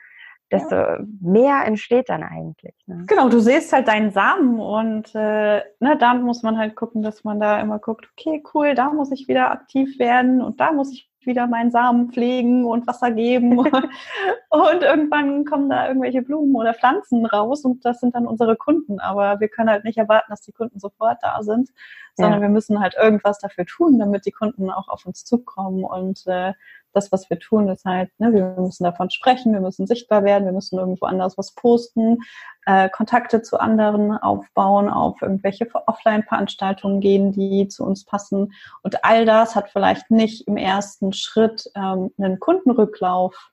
desto 0.51 0.77
mehr 1.21 1.65
entsteht 1.65 2.09
dann 2.09 2.23
eigentlich. 2.23 2.75
Ne? 2.87 3.05
Genau, 3.07 3.29
du 3.29 3.41
siehst 3.41 3.73
halt 3.73 3.89
deinen 3.89 4.11
Samen 4.11 4.59
und 4.59 5.15
äh, 5.15 5.63
ne, 5.81 5.97
dann 5.99 6.23
muss 6.23 6.43
man 6.43 6.59
halt 6.59 6.77
gucken, 6.77 7.03
dass 7.03 7.25
man 7.25 7.41
da 7.41 7.61
immer 7.61 7.79
guckt, 7.79 8.09
okay, 8.13 8.43
cool, 8.55 8.75
da 8.75 8.91
muss 8.91 9.13
ich 9.13 9.29
wieder 9.29 9.51
aktiv 9.51 9.99
werden 9.99 10.41
und 10.41 10.61
da 10.61 10.73
muss 10.73 10.93
ich 10.93 11.11
wieder 11.27 11.47
meinen 11.47 11.71
Samen 11.71 12.11
pflegen 12.11 12.65
und 12.65 12.87
Wasser 12.87 13.11
geben. 13.11 13.59
und 14.49 14.83
irgendwann 14.83 15.45
kommen 15.45 15.69
da 15.69 15.87
irgendwelche 15.89 16.23
Blumen 16.23 16.57
oder 16.57 16.75
Pflanzen 16.75 17.27
raus 17.27 17.65
und 17.65 17.85
das 17.85 18.01
sind 18.01 18.15
dann 18.15 18.27
unsere 18.27 18.57
Kunden. 18.57 19.01
Aber 19.01 19.41
wir 19.41 19.49
können 19.49 19.71
halt 19.71 19.85
nicht 19.85 19.99
erwarten, 19.99 20.31
dass 20.31 20.41
die 20.41 20.53
Kunden 20.53 20.79
sofort 20.79 21.19
da 21.23 21.43
sind, 21.43 21.71
sondern 22.15 22.41
ja. 22.41 22.43
wir 22.43 22.49
müssen 22.49 22.81
halt 22.81 22.95
irgendwas 23.01 23.39
dafür 23.39 23.67
tun, 23.67 23.99
damit 23.99 24.27
die 24.27 24.33
Kunden 24.33 24.71
auch 24.71 24.89
auf 24.89 25.07
uns 25.07 25.25
zukommen 25.25 25.85
und 25.85 26.27
äh, 26.27 26.55
das, 26.93 27.13
was 27.13 27.31
wir 27.31 27.39
tun, 27.39 27.69
ist 27.69 27.85
halt, 27.85 28.11
ne, 28.19 28.33
wir 28.33 28.57
müssen 28.59 28.85
davon 28.85 29.11
sprechen, 29.11 29.53
wir 29.53 29.61
müssen 29.61 29.87
sichtbar 29.87 30.25
werden, 30.25 30.45
wir 30.45 30.53
müssen 30.53 30.79
irgendwo 30.79 31.07
anders 31.07 31.39
was 31.39 31.55
posten, 31.55 32.19
äh, 32.67 32.89
Kontakte 32.89 33.43
zu 33.43 33.59
anderen 33.59 34.13
aufbauen, 34.13 34.89
auf 34.89 35.23
irgendwelche 35.23 35.69
Offline-Veranstaltungen 35.87 37.01
gehen, 37.01 37.33
die 37.33 37.69
zu 37.69 37.85
uns 37.85 38.05
passen. 38.05 38.53
Und 38.83 39.05
all 39.05 39.25
das 39.25 39.57
hat 39.57 39.71
vielleicht 39.71 40.11
nicht 40.11 40.47
im 40.47 40.57
ersten 40.57 41.13
Schritt 41.13 41.71
ähm, 41.75 42.11
einen 42.19 42.41
Kundenrücklauf. 42.41 43.51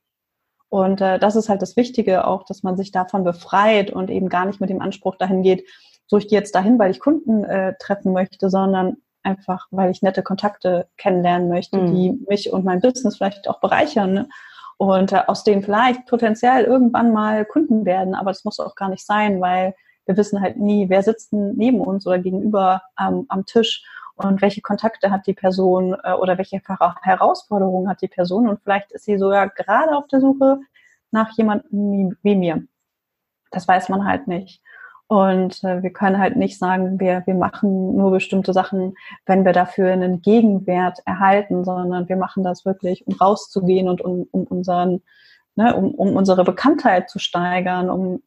Und 0.69 1.01
äh, 1.01 1.19
das 1.19 1.35
ist 1.35 1.49
halt 1.49 1.61
das 1.61 1.77
Wichtige 1.77 2.27
auch, 2.27 2.43
dass 2.43 2.63
man 2.63 2.77
sich 2.77 2.91
davon 2.91 3.23
befreit 3.23 3.91
und 3.91 4.09
eben 4.09 4.29
gar 4.29 4.45
nicht 4.45 4.59
mit 4.59 4.69
dem 4.69 4.81
Anspruch 4.81 5.15
dahin 5.15 5.43
geht, 5.43 5.67
so 6.07 6.17
ich 6.17 6.27
gehe 6.27 6.39
jetzt 6.39 6.55
dahin, 6.55 6.79
weil 6.79 6.91
ich 6.91 6.99
Kunden 6.99 7.43
äh, 7.43 7.75
treffen 7.79 8.13
möchte, 8.13 8.49
sondern 8.49 8.97
einfach, 9.27 9.67
weil 9.71 9.91
ich 9.91 10.01
nette 10.01 10.23
Kontakte 10.23 10.87
kennenlernen 10.97 11.49
möchte, 11.49 11.77
mhm. 11.77 11.93
die 11.93 12.25
mich 12.27 12.51
und 12.51 12.65
mein 12.65 12.79
Business 12.79 13.17
vielleicht 13.17 13.47
auch 13.49 13.59
bereichern. 13.59 14.13
Ne? 14.13 14.29
Und 14.77 15.11
äh, 15.11 15.21
aus 15.27 15.43
denen 15.43 15.63
vielleicht 15.63 16.05
potenziell 16.05 16.63
irgendwann 16.63 17.11
mal 17.11 17.45
Kunden 17.45 17.85
werden, 17.85 18.15
aber 18.15 18.31
das 18.31 18.45
muss 18.45 18.59
auch 18.59 18.75
gar 18.75 18.89
nicht 18.89 19.05
sein, 19.05 19.41
weil 19.41 19.75
wir 20.05 20.15
wissen 20.15 20.41
halt 20.41 20.57
nie, 20.57 20.89
wer 20.89 21.03
sitzt 21.03 21.33
neben 21.33 21.81
uns 21.81 22.07
oder 22.07 22.19
gegenüber 22.19 22.81
ähm, 22.99 23.25
am 23.27 23.45
Tisch. 23.45 23.83
und 24.15 24.41
welche 24.41 24.61
Kontakte 24.61 25.11
hat 25.11 25.27
die 25.27 25.33
Person 25.33 25.95
äh, 26.03 26.13
oder 26.13 26.37
welche 26.37 26.61
Herausforderungen 27.01 27.89
hat 27.89 28.01
die 28.01 28.07
Person 28.07 28.47
und 28.47 28.61
vielleicht 28.63 28.91
ist 28.93 29.05
sie 29.05 29.17
sogar 29.17 29.49
gerade 29.49 29.95
auf 29.95 30.07
der 30.07 30.21
Suche 30.21 30.59
nach 31.11 31.37
jemandem 31.37 32.17
wie 32.23 32.35
mir. 32.35 32.63
Das 33.51 33.67
weiß 33.67 33.89
man 33.89 34.05
halt 34.05 34.27
nicht. 34.27 34.61
Und 35.07 35.63
äh, 35.63 35.81
wir 35.83 35.91
können 35.91 36.19
halt 36.19 36.35
nicht 36.35 36.59
sagen, 36.59 36.99
wir, 36.99 37.23
wir 37.25 37.33
machen 37.33 37.95
nur 37.95 38.11
bestimmte 38.11 38.51
Sachen, 38.51 38.95
wenn 39.25 39.45
wir 39.45 39.53
dafür 39.53 39.93
einen 39.93 40.21
Gegenwert 40.21 40.99
erhalten, 41.05 41.63
sondern 41.63 42.09
wir 42.09 42.17
machen 42.17 42.43
das 42.43 42.65
wirklich, 42.65 43.07
um 43.07 43.15
rauszugehen 43.15 43.87
und 43.87 44.01
um, 44.01 44.27
um 44.31 44.43
unseren, 44.43 45.01
ne, 45.55 45.73
um, 45.75 45.95
um 45.95 46.15
unsere 46.17 46.43
Bekanntheit 46.43 47.09
zu 47.09 47.19
steigern, 47.19 47.89
um 47.89 48.21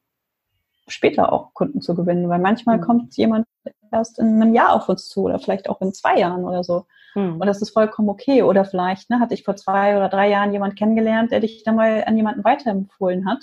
später 0.89 1.35
auch 1.35 1.53
Kunden 1.53 1.83
zu 1.83 1.95
gewinnen. 1.95 2.31
Weil 2.31 2.41
manchmal 2.41 2.79
mhm. 2.79 2.83
kommt 2.83 3.17
jemand 3.19 3.47
erst 3.93 4.19
in 4.19 4.41
einem 4.41 4.55
Jahr 4.55 4.73
auf 4.75 4.89
uns 4.89 5.07
zu 5.09 5.25
oder 5.25 5.39
vielleicht 5.39 5.69
auch 5.69 5.83
in 5.83 5.93
zwei 5.93 6.19
Jahren 6.19 6.45
oder 6.45 6.65
so. 6.65 6.87
Mhm. 7.15 7.43
Und 7.43 7.47
das 7.47 7.61
ist 7.61 7.71
vollkommen 7.71 8.09
okay. 8.09 8.43
Oder 8.43 8.65
vielleicht 8.65 9.11
ne, 9.11 9.21
hatte 9.21 9.35
ich 9.35 9.45
vor 9.45 9.57
zwei 9.57 9.99
oder 9.99 10.09
drei 10.09 10.31
Jahren 10.31 10.55
jemand 10.55 10.77
kennengelernt, 10.77 11.31
der 11.31 11.41
dich 11.41 11.63
dann 11.63 11.77
mal 11.77 12.05
an 12.07 12.17
jemanden 12.17 12.43
weiterempfohlen 12.43 13.29
hat 13.29 13.41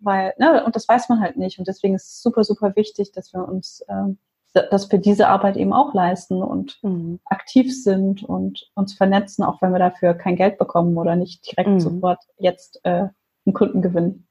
weil, 0.00 0.34
ne, 0.38 0.64
und 0.64 0.76
das 0.76 0.88
weiß 0.88 1.08
man 1.08 1.20
halt 1.20 1.36
nicht. 1.36 1.58
Und 1.58 1.68
deswegen 1.68 1.94
ist 1.94 2.08
es 2.08 2.22
super, 2.22 2.44
super 2.44 2.74
wichtig, 2.76 3.12
dass 3.12 3.32
wir 3.32 3.46
uns, 3.46 3.84
äh, 3.88 4.62
dass 4.70 4.90
wir 4.90 4.98
diese 4.98 5.28
Arbeit 5.28 5.56
eben 5.56 5.72
auch 5.72 5.94
leisten 5.94 6.42
und 6.42 6.78
mhm. 6.82 7.20
aktiv 7.24 7.74
sind 7.82 8.22
und 8.22 8.70
uns 8.74 8.94
vernetzen, 8.94 9.44
auch 9.44 9.60
wenn 9.60 9.72
wir 9.72 9.78
dafür 9.78 10.14
kein 10.14 10.36
Geld 10.36 10.58
bekommen 10.58 10.96
oder 10.96 11.16
nicht 11.16 11.50
direkt 11.50 11.70
mhm. 11.70 11.80
sofort 11.80 12.20
jetzt 12.38 12.80
äh, 12.84 13.08
einen 13.46 13.54
Kunden 13.54 13.82
gewinnen. 13.82 14.26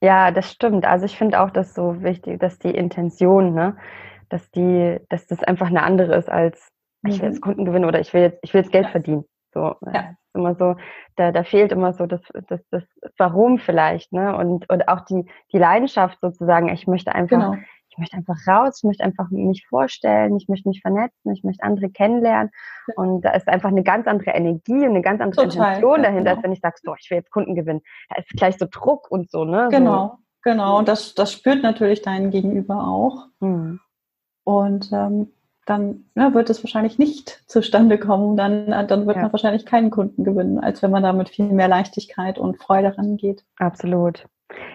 Ja, 0.00 0.30
das 0.30 0.50
stimmt. 0.52 0.84
Also 0.84 1.06
ich 1.06 1.18
finde 1.18 1.40
auch 1.40 1.50
das 1.50 1.74
so 1.74 2.02
wichtig, 2.02 2.38
dass 2.38 2.58
die 2.58 2.70
Intention, 2.70 3.52
ne, 3.54 3.76
dass 4.28 4.50
die, 4.52 4.98
dass 5.08 5.26
das 5.26 5.42
einfach 5.42 5.66
eine 5.68 5.82
andere 5.82 6.14
ist 6.16 6.28
als 6.28 6.70
ich 7.06 7.20
will 7.20 7.28
jetzt 7.28 7.36
mhm. 7.36 7.42
Kunden 7.42 7.64
gewinnen 7.64 7.84
oder 7.84 8.00
ich 8.00 8.12
will 8.12 8.22
jetzt, 8.22 8.38
ich 8.42 8.52
will 8.52 8.62
jetzt 8.62 8.72
Geld 8.72 8.86
ja. 8.86 8.90
verdienen. 8.90 9.24
So, 9.54 9.76
äh, 9.86 9.94
ja. 9.94 10.14
Immer 10.38 10.54
so, 10.54 10.76
da, 11.16 11.32
da 11.32 11.44
fehlt 11.44 11.72
immer 11.72 11.92
so 11.92 12.06
das, 12.06 12.20
das, 12.48 12.60
das 12.70 12.82
Warum 13.16 13.58
vielleicht, 13.58 14.12
ne? 14.12 14.36
Und, 14.36 14.68
und 14.70 14.88
auch 14.88 15.00
die, 15.02 15.26
die 15.52 15.58
Leidenschaft 15.58 16.18
sozusagen, 16.20 16.68
ich 16.68 16.86
möchte 16.86 17.14
einfach, 17.14 17.52
genau. 17.52 17.56
ich 17.90 17.98
möchte 17.98 18.16
einfach 18.16 18.36
raus, 18.46 18.78
ich 18.78 18.84
möchte 18.84 19.04
einfach 19.04 19.30
mich 19.30 19.66
vorstellen, 19.66 20.36
ich 20.36 20.48
möchte 20.48 20.68
mich 20.68 20.80
vernetzen, 20.80 21.32
ich 21.32 21.44
möchte 21.44 21.64
andere 21.64 21.90
kennenlernen. 21.90 22.50
Und 22.96 23.24
da 23.24 23.32
ist 23.32 23.48
einfach 23.48 23.68
eine 23.68 23.82
ganz 23.82 24.06
andere 24.06 24.30
Energie 24.30 24.72
und 24.72 24.90
eine 24.90 25.02
ganz 25.02 25.20
andere 25.20 25.48
Total, 25.48 25.74
Intention 25.74 26.02
dahinter, 26.02 26.22
genau. 26.22 26.36
als 26.36 26.44
wenn 26.44 26.52
ich 26.52 26.60
sage, 26.60 26.76
so, 26.82 26.94
ich 26.98 27.10
will 27.10 27.18
jetzt 27.18 27.30
Kunden 27.30 27.54
gewinnen. 27.54 27.82
Da 28.08 28.16
ist 28.20 28.28
gleich 28.30 28.56
so 28.56 28.66
Druck 28.70 29.10
und 29.10 29.30
so, 29.30 29.44
ne? 29.44 29.68
Genau, 29.70 30.06
so. 30.06 30.18
genau. 30.42 30.78
Und 30.78 30.88
das, 30.88 31.14
das 31.14 31.32
spürt 31.32 31.62
natürlich 31.62 32.02
dein 32.02 32.30
Gegenüber 32.30 32.86
auch. 32.86 33.26
Mhm. 33.40 33.80
Und 34.44 34.90
ähm, 34.92 35.32
dann 35.68 36.04
ne, 36.14 36.32
wird 36.34 36.50
es 36.50 36.62
wahrscheinlich 36.62 36.98
nicht 36.98 37.42
zustande 37.46 37.98
kommen. 37.98 38.36
Dann, 38.36 38.72
äh, 38.72 38.86
dann 38.86 39.06
wird 39.06 39.16
ja. 39.16 39.22
man 39.22 39.32
wahrscheinlich 39.32 39.66
keinen 39.66 39.90
Kunden 39.90 40.24
gewinnen, 40.24 40.58
als 40.58 40.82
wenn 40.82 40.90
man 40.90 41.02
da 41.02 41.12
mit 41.12 41.28
viel 41.28 41.46
mehr 41.46 41.68
Leichtigkeit 41.68 42.38
und 42.38 42.58
Freude 42.58 42.96
rangeht. 42.96 43.44
Absolut. 43.58 44.26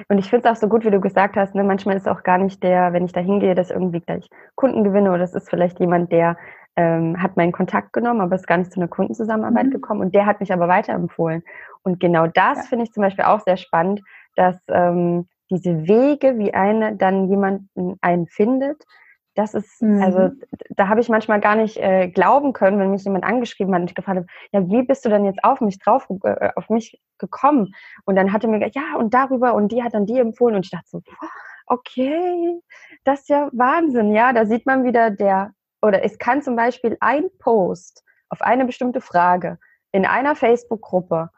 Und 0.08 0.20
ich 0.20 0.30
finde 0.30 0.48
es 0.48 0.56
auch 0.56 0.62
so 0.62 0.68
gut, 0.68 0.86
wie 0.86 0.92
du 0.92 1.02
gesagt 1.02 1.36
hast, 1.36 1.56
ne, 1.56 1.64
manchmal 1.64 1.98
ist 1.98 2.08
auch 2.08 2.24
gar 2.24 2.38
nicht 2.38 2.62
der, 2.62 2.94
wenn 2.94 3.06
ich 3.06 3.12
da 3.12 3.22
hingehe, 3.22 3.56
dass 3.56 3.72
irgendwie 3.72 4.02
gleich 4.02 4.30
Kunden 4.56 4.84
gewinne 4.84 5.12
oder 5.12 5.24
es 5.24 5.34
ist 5.34 5.50
vielleicht 5.50 5.80
jemand, 5.80 6.12
der 6.12 6.38
ähm, 6.76 7.22
hat 7.22 7.38
meinen 7.38 7.52
Kontakt 7.52 7.94
genommen, 7.94 8.22
aber 8.22 8.36
ist 8.36 8.48
gar 8.48 8.58
nicht 8.58 8.72
zu 8.72 8.80
einer 8.80 8.88
Kundenzusammenarbeit 8.88 9.68
mhm. 9.68 9.72
gekommen 9.72 10.02
und 10.02 10.14
der 10.14 10.26
hat 10.26 10.40
mich 10.40 10.54
aber 10.54 10.68
weiterempfohlen. 10.68 11.44
Und 11.84 12.00
genau 12.00 12.28
das 12.28 12.58
ja. 12.58 12.64
finde 12.64 12.86
ich 12.86 12.92
zum 12.92 13.02
Beispiel 13.02 13.26
auch 13.26 13.42
sehr 13.42 13.58
spannend, 13.58 14.02
dass 14.36 14.58
ähm, 14.70 15.28
diese 15.50 15.88
Wege, 15.88 16.38
wie 16.38 16.54
eine 16.54 16.96
dann 16.96 17.30
jemanden 17.30 17.98
einen 18.02 18.28
findet, 18.28 18.84
das 19.36 19.54
ist, 19.54 19.82
also, 19.82 19.96
mhm. 19.96 20.04
also 20.04 20.30
da 20.70 20.88
habe 20.88 21.02
ich 21.02 21.10
manchmal 21.10 21.40
gar 21.40 21.56
nicht 21.56 21.78
äh, 21.78 22.08
glauben 22.08 22.54
können, 22.54 22.80
wenn 22.80 22.92
mich 22.92 23.04
jemand 23.04 23.24
angeschrieben 23.24 23.74
hat 23.74 23.82
und 23.82 23.90
ich 23.90 23.96
gefragt 23.96 24.18
habe, 24.18 24.28
ja, 24.52 24.68
wie 24.70 24.84
bist 24.84 25.06
du 25.06 25.10
denn 25.10 25.26
jetzt 25.26 25.44
auf 25.44 25.62
mich 25.62 25.80
drauf, 25.80 26.08
äh, 26.24 26.50
auf 26.56 26.70
mich 26.70 27.02
gekommen? 27.18 27.74
Und 28.06 28.16
dann 28.16 28.32
hatte 28.32 28.48
mir 28.48 28.60
gesagt, 28.60 28.76
ja, 28.76 28.98
und 28.98 29.14
darüber 29.14 29.56
und 29.56 29.72
die 29.72 29.84
hat 29.84 29.94
dann 29.94 30.06
die 30.06 30.20
empfohlen 30.20 30.56
und 30.56 30.66
ich 30.66 30.72
dachte 30.72 30.88
so, 30.88 31.02
okay, 31.66 32.60
das 33.04 33.22
ist 33.22 33.30
ja 33.30 33.50
Wahnsinn, 33.54 34.14
ja, 34.14 34.34
da 34.34 34.46
sieht 34.46 34.66
man 34.66 34.84
wieder 34.84 35.10
der, 35.10 35.54
oder 35.82 36.04
es 36.04 36.18
kann 36.18 36.42
zum 36.42 36.56
Beispiel 36.56 36.98
ein 37.00 37.26
Post 37.40 38.04
auf 38.30 38.42
eine 38.42 38.66
bestimmte 38.66 39.02
Frage 39.02 39.58
in 39.92 40.06
einer 40.06 40.36
Facebook-Gruppe 40.36 41.30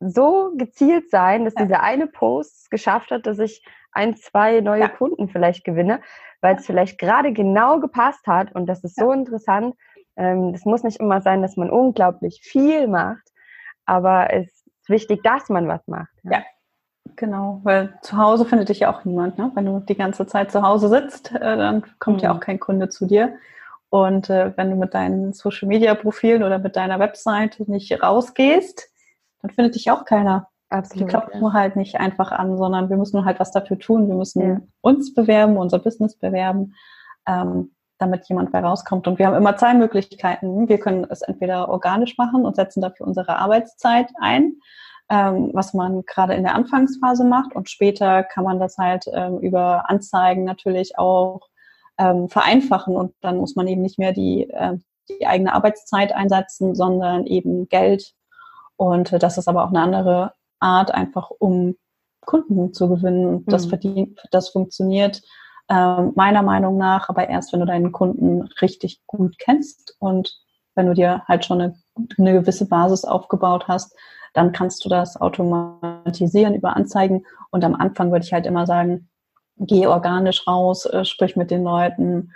so 0.00 0.52
gezielt 0.56 1.10
sein, 1.10 1.44
dass 1.44 1.54
ja. 1.54 1.64
dieser 1.64 1.82
eine 1.82 2.06
Post 2.06 2.70
geschafft 2.70 3.10
hat, 3.10 3.26
dass 3.26 3.38
ich 3.38 3.64
ein, 3.94 4.16
zwei 4.16 4.60
neue 4.60 4.80
ja. 4.80 4.88
Kunden 4.88 5.28
vielleicht 5.28 5.64
gewinne, 5.64 6.00
weil 6.40 6.56
es 6.56 6.66
vielleicht 6.66 6.98
gerade 6.98 7.32
genau 7.32 7.80
gepasst 7.80 8.26
hat. 8.26 8.54
Und 8.54 8.66
das 8.66 8.84
ist 8.84 8.96
so 8.96 9.12
interessant. 9.12 9.74
Ähm, 10.16 10.52
es 10.54 10.64
muss 10.64 10.82
nicht 10.82 11.00
immer 11.00 11.20
sein, 11.20 11.42
dass 11.42 11.56
man 11.56 11.70
unglaublich 11.70 12.40
viel 12.42 12.86
macht, 12.88 13.28
aber 13.86 14.32
es 14.32 14.46
ist 14.46 14.88
wichtig, 14.88 15.22
dass 15.22 15.48
man 15.48 15.68
was 15.68 15.86
macht. 15.86 16.12
Ja. 16.24 16.32
ja. 16.32 16.42
Genau, 17.16 17.60
weil 17.64 17.98
zu 18.00 18.16
Hause 18.16 18.44
findet 18.44 18.70
dich 18.70 18.80
ja 18.80 18.92
auch 18.92 19.04
niemand. 19.04 19.38
Ne? 19.38 19.50
Wenn 19.54 19.66
du 19.66 19.78
die 19.80 19.94
ganze 19.94 20.26
Zeit 20.26 20.50
zu 20.50 20.62
Hause 20.62 20.88
sitzt, 20.88 21.32
äh, 21.32 21.56
dann 21.56 21.84
kommt 21.98 22.18
mhm. 22.18 22.22
ja 22.24 22.34
auch 22.34 22.40
kein 22.40 22.58
Kunde 22.58 22.88
zu 22.88 23.06
dir. 23.06 23.36
Und 23.90 24.30
äh, 24.30 24.52
wenn 24.56 24.70
du 24.70 24.76
mit 24.76 24.94
deinen 24.94 25.32
Social 25.32 25.68
Media 25.68 25.94
Profilen 25.94 26.42
oder 26.42 26.58
mit 26.58 26.74
deiner 26.76 26.98
Webseite 26.98 27.70
nicht 27.70 28.02
rausgehst, 28.02 28.90
dann 29.40 29.50
findet 29.50 29.76
dich 29.76 29.90
auch 29.90 30.04
keiner. 30.04 30.48
Absolut. 30.74 31.08
Die 31.08 31.10
klopfen 31.10 31.42
ja. 31.42 31.52
halt 31.52 31.76
nicht 31.76 32.00
einfach 32.00 32.32
an, 32.32 32.58
sondern 32.58 32.90
wir 32.90 32.96
müssen 32.96 33.24
halt 33.24 33.38
was 33.38 33.52
dafür 33.52 33.78
tun. 33.78 34.08
Wir 34.08 34.16
müssen 34.16 34.42
ja. 34.42 34.60
uns 34.80 35.14
bewerben, 35.14 35.56
unser 35.56 35.78
Business 35.78 36.16
bewerben, 36.18 36.74
ähm, 37.28 37.70
damit 37.98 38.28
jemand 38.28 38.50
bei 38.50 38.58
rauskommt. 38.58 39.06
Und 39.06 39.20
wir 39.20 39.26
haben 39.26 39.36
immer 39.36 39.56
zwei 39.56 39.72
Möglichkeiten. 39.74 40.68
Wir 40.68 40.78
können 40.78 41.06
es 41.08 41.22
entweder 41.22 41.68
organisch 41.68 42.18
machen 42.18 42.44
und 42.44 42.56
setzen 42.56 42.82
dafür 42.82 43.06
unsere 43.06 43.38
Arbeitszeit 43.38 44.10
ein, 44.20 44.54
ähm, 45.08 45.50
was 45.52 45.74
man 45.74 46.02
gerade 46.06 46.34
in 46.34 46.42
der 46.42 46.56
Anfangsphase 46.56 47.24
macht. 47.24 47.54
Und 47.54 47.70
später 47.70 48.24
kann 48.24 48.42
man 48.42 48.58
das 48.58 48.76
halt 48.76 49.04
ähm, 49.12 49.38
über 49.38 49.88
Anzeigen 49.88 50.42
natürlich 50.42 50.98
auch 50.98 51.42
ähm, 51.98 52.28
vereinfachen. 52.28 52.96
Und 52.96 53.14
dann 53.20 53.36
muss 53.36 53.54
man 53.54 53.68
eben 53.68 53.82
nicht 53.82 54.00
mehr 54.00 54.12
die, 54.12 54.50
äh, 54.50 54.76
die 55.08 55.24
eigene 55.24 55.52
Arbeitszeit 55.52 56.12
einsetzen, 56.12 56.74
sondern 56.74 57.26
eben 57.26 57.68
Geld. 57.68 58.12
Und 58.74 59.12
äh, 59.12 59.20
das 59.20 59.38
ist 59.38 59.46
aber 59.46 59.62
auch 59.62 59.68
eine 59.68 59.80
andere 59.80 60.32
Art, 60.64 60.92
einfach 60.92 61.30
um 61.30 61.76
Kunden 62.22 62.72
zu 62.72 62.88
gewinnen. 62.88 63.26
Und 63.26 63.52
das 63.52 63.66
mhm. 63.66 63.68
verdient, 63.70 64.20
das 64.30 64.48
funktioniert 64.48 65.22
äh, 65.68 66.02
meiner 66.14 66.42
Meinung 66.42 66.76
nach, 66.76 67.08
aber 67.08 67.28
erst, 67.28 67.52
wenn 67.52 67.60
du 67.60 67.66
deinen 67.66 67.92
Kunden 67.92 68.42
richtig 68.60 69.00
gut 69.06 69.38
kennst 69.38 69.96
und 69.98 70.34
wenn 70.74 70.86
du 70.86 70.94
dir 70.94 71.22
halt 71.26 71.44
schon 71.44 71.60
eine, 71.60 71.76
eine 72.18 72.32
gewisse 72.32 72.66
Basis 72.66 73.04
aufgebaut 73.04 73.68
hast, 73.68 73.94
dann 74.32 74.52
kannst 74.52 74.84
du 74.84 74.88
das 74.88 75.16
automatisieren 75.20 76.54
über 76.54 76.76
Anzeigen. 76.76 77.24
Und 77.50 77.64
am 77.64 77.74
Anfang 77.76 78.10
würde 78.10 78.24
ich 78.24 78.32
halt 78.32 78.46
immer 78.46 78.66
sagen, 78.66 79.08
geh 79.56 79.86
organisch 79.86 80.46
raus, 80.46 80.86
äh, 80.86 81.04
sprich 81.04 81.36
mit 81.36 81.50
den 81.50 81.62
Leuten 81.62 82.32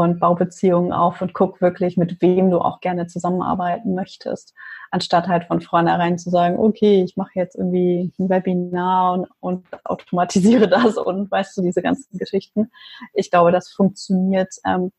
und 0.00 0.20
bau 0.20 0.34
Beziehungen 0.34 0.92
auf 0.92 1.20
und 1.20 1.34
guck 1.34 1.60
wirklich, 1.60 1.96
mit 1.96 2.20
wem 2.22 2.50
du 2.50 2.58
auch 2.58 2.80
gerne 2.80 3.06
zusammenarbeiten 3.06 3.94
möchtest 3.94 4.54
anstatt 4.92 5.26
halt 5.26 5.44
von 5.44 5.60
vornherein 5.60 6.18
zu 6.18 6.30
sagen, 6.30 6.58
okay, 6.58 7.02
ich 7.02 7.16
mache 7.16 7.32
jetzt 7.34 7.56
irgendwie 7.56 8.12
ein 8.18 8.28
Webinar 8.28 9.14
und, 9.14 9.28
und 9.40 9.66
automatisiere 9.84 10.68
das 10.68 10.96
und 10.98 11.30
weißt 11.30 11.56
du, 11.56 11.62
diese 11.62 11.82
ganzen 11.82 12.18
Geschichten. 12.18 12.70
Ich 13.14 13.30
glaube, 13.30 13.50
das 13.50 13.72
funktioniert 13.72 14.54
ähm, 14.66 14.92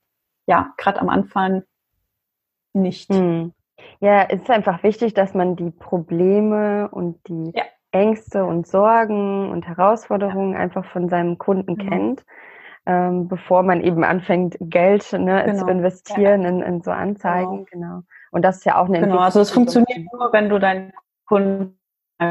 ja 0.47 0.73
gerade 0.77 0.99
am 0.99 1.09
Anfang 1.09 1.63
nicht. 2.73 3.13
Hm. 3.13 3.53
Ja, 3.99 4.23
es 4.23 4.41
ist 4.41 4.49
einfach 4.49 4.81
wichtig, 4.83 5.13
dass 5.13 5.33
man 5.33 5.55
die 5.55 5.71
Probleme 5.71 6.89
und 6.89 7.19
die 7.27 7.51
ja. 7.55 7.63
Ängste 7.91 8.45
und 8.45 8.65
Sorgen 8.65 9.51
und 9.51 9.67
Herausforderungen 9.67 10.53
ja. 10.53 10.59
einfach 10.59 10.85
von 10.85 11.07
seinem 11.07 11.37
Kunden 11.37 11.73
mhm. 11.73 11.89
kennt. 11.89 12.25
Ähm, 12.85 13.29
bevor 13.29 13.63
man 13.63 13.81
eben 13.81 14.03
anfängt, 14.03 14.57
Geld 14.59 15.13
ne, 15.13 15.43
genau. 15.45 15.59
zu 15.59 15.67
investieren 15.67 16.41
ja. 16.41 16.49
in, 16.49 16.61
in, 16.61 16.81
so 16.81 16.91
Anzeigen. 16.91 17.65
Genau. 17.65 17.87
genau. 17.87 18.01
Und 18.31 18.41
das 18.41 18.57
ist 18.57 18.65
ja 18.65 18.81
auch 18.81 18.87
eine 18.87 18.99
Genau, 18.99 19.19
also 19.19 19.39
es 19.39 19.51
funktioniert 19.51 20.11
nur, 20.11 20.33
wenn 20.33 20.49
du 20.49 20.59
deinen 20.59 20.91
Kunden 21.25 21.77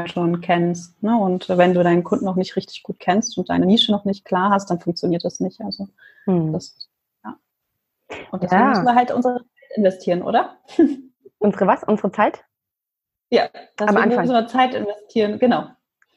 schon 0.05 0.41
kennst. 0.41 1.01
Ne? 1.01 1.17
Und 1.17 1.49
wenn 1.49 1.73
du 1.73 1.83
deinen 1.83 2.03
Kunden 2.03 2.25
noch 2.25 2.35
nicht 2.35 2.55
richtig 2.55 2.83
gut 2.83 2.99
kennst 2.99 3.37
und 3.37 3.49
deine 3.49 3.65
Nische 3.65 3.91
noch 3.91 4.05
nicht 4.05 4.25
klar 4.25 4.51
hast, 4.51 4.69
dann 4.69 4.79
funktioniert 4.79 5.23
das 5.23 5.39
nicht. 5.39 5.59
Also 5.61 5.87
hm. 6.25 6.53
das, 6.53 6.89
ja. 7.23 7.35
Und 8.31 8.43
deswegen 8.43 8.61
ja. 8.61 8.69
müssen 8.69 8.85
wir 8.85 8.95
halt 8.95 9.11
unsere 9.11 9.39
Zeit 9.39 9.77
investieren, 9.77 10.21
oder? 10.21 10.57
Unsere 11.39 11.67
was? 11.67 11.83
Unsere 11.83 12.09
Zeit? 12.11 12.45
Ja, 13.29 13.49
am 13.77 13.97
Anfang. 13.97 14.21
müssen 14.21 14.33
wir 14.33 14.47
Zeit 14.47 14.73
investieren, 14.75 15.39
genau. 15.39 15.67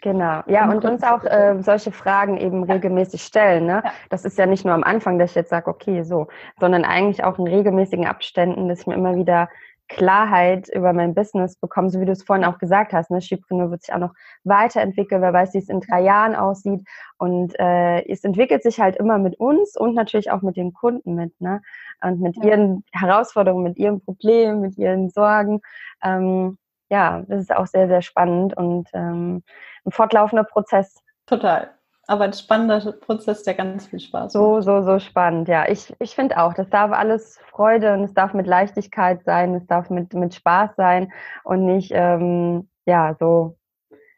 Genau, 0.02 0.42
ja, 0.46 0.70
und 0.70 0.84
uns 0.84 1.02
auch 1.02 1.24
äh, 1.24 1.56
solche 1.62 1.90
Fragen 1.90 2.36
eben 2.36 2.62
regelmäßig 2.64 3.22
stellen. 3.22 3.66
Ne? 3.66 3.82
Ja. 3.84 3.92
Das 4.10 4.24
ist 4.24 4.38
ja 4.38 4.46
nicht 4.46 4.64
nur 4.64 4.74
am 4.74 4.84
Anfang, 4.84 5.18
dass 5.18 5.30
ich 5.30 5.36
jetzt 5.36 5.50
sage, 5.50 5.68
okay, 5.68 6.02
so, 6.02 6.28
sondern 6.60 6.84
eigentlich 6.84 7.24
auch 7.24 7.38
in 7.38 7.46
regelmäßigen 7.46 8.06
Abständen, 8.06 8.68
dass 8.68 8.80
ich 8.80 8.86
mir 8.86 8.94
immer 8.94 9.16
wieder 9.16 9.48
Klarheit 9.88 10.68
über 10.68 10.92
mein 10.92 11.14
Business 11.14 11.56
bekommen, 11.56 11.90
so 11.90 12.00
wie 12.00 12.04
du 12.04 12.12
es 12.12 12.24
vorhin 12.24 12.44
auch 12.44 12.58
gesagt 12.58 12.92
hast. 12.92 13.10
Ne? 13.10 13.20
Skipreneur 13.20 13.70
wird 13.70 13.82
sich 13.82 13.94
auch 13.94 13.98
noch 14.00 14.14
weiterentwickeln, 14.44 15.22
wer 15.22 15.32
weiß, 15.32 15.54
wie 15.54 15.58
es 15.58 15.68
in 15.68 15.80
drei 15.80 16.02
Jahren 16.02 16.34
aussieht. 16.34 16.86
Und 17.18 17.58
äh, 17.58 18.04
es 18.08 18.24
entwickelt 18.24 18.62
sich 18.62 18.80
halt 18.80 18.96
immer 18.96 19.18
mit 19.18 19.38
uns 19.38 19.76
und 19.76 19.94
natürlich 19.94 20.30
auch 20.30 20.42
mit 20.42 20.56
den 20.56 20.72
Kunden 20.72 21.14
mit, 21.14 21.40
ne? 21.40 21.62
Und 22.02 22.20
mit 22.20 22.36
ja. 22.36 22.50
ihren 22.50 22.84
Herausforderungen, 22.92 23.64
mit 23.64 23.78
ihren 23.78 24.00
Problemen, 24.00 24.60
mit 24.60 24.76
ihren 24.76 25.08
Sorgen. 25.10 25.60
Ähm, 26.02 26.58
ja, 26.90 27.22
das 27.28 27.42
ist 27.42 27.54
auch 27.54 27.66
sehr, 27.66 27.88
sehr 27.88 28.02
spannend 28.02 28.56
und 28.56 28.88
ähm, 28.92 29.42
ein 29.84 29.92
fortlaufender 29.92 30.44
Prozess. 30.44 31.02
Total 31.26 31.76
aber 32.06 32.24
ein 32.24 32.32
spannender 32.32 32.92
Prozess, 32.92 33.42
der 33.42 33.54
ganz 33.54 33.86
viel 33.86 34.00
Spaß 34.00 34.22
macht. 34.22 34.30
So, 34.32 34.60
so, 34.60 34.82
so 34.82 34.98
spannend, 34.98 35.48
ja. 35.48 35.68
Ich, 35.68 35.92
ich 35.98 36.14
finde 36.14 36.40
auch, 36.40 36.54
das 36.54 36.70
darf 36.70 36.92
alles 36.92 37.38
Freude 37.50 37.94
und 37.94 38.04
es 38.04 38.14
darf 38.14 38.32
mit 38.32 38.46
Leichtigkeit 38.46 39.24
sein, 39.24 39.54
es 39.54 39.66
darf 39.66 39.90
mit, 39.90 40.14
mit 40.14 40.34
Spaß 40.34 40.76
sein 40.76 41.12
und 41.44 41.66
nicht, 41.66 41.90
ähm, 41.92 42.68
ja, 42.86 43.16
so 43.18 43.56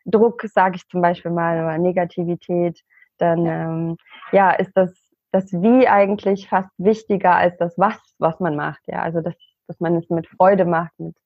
Druck, 0.04 0.42
sage 0.42 0.76
ich 0.76 0.88
zum 0.88 1.00
Beispiel 1.00 1.31
mal, 1.31 1.59
oder 1.64 1.78
Negativität. 1.78 2.83
Dann, 3.16 3.46
ähm, 3.46 3.96
ja, 4.33 4.50
ist 4.50 4.72
das, 4.74 4.92
das 5.33 5.52
Wie 5.52 5.88
eigentlich 5.88 6.48
fast 6.48 6.70
wichtiger 6.78 7.35
als 7.35 7.57
das 7.59 7.78
Was, 7.78 7.98
was 8.18 8.38
man 8.38 8.54
macht, 8.54 8.83
ja. 8.87 9.02
Also, 9.02 9.20
dass, 9.22 9.35
dass 9.66 9.81
man 9.81 9.96
es 9.96 10.09
mit 10.11 10.26
Freude 10.28 10.66
macht, 10.66 10.92
mit 10.98 11.16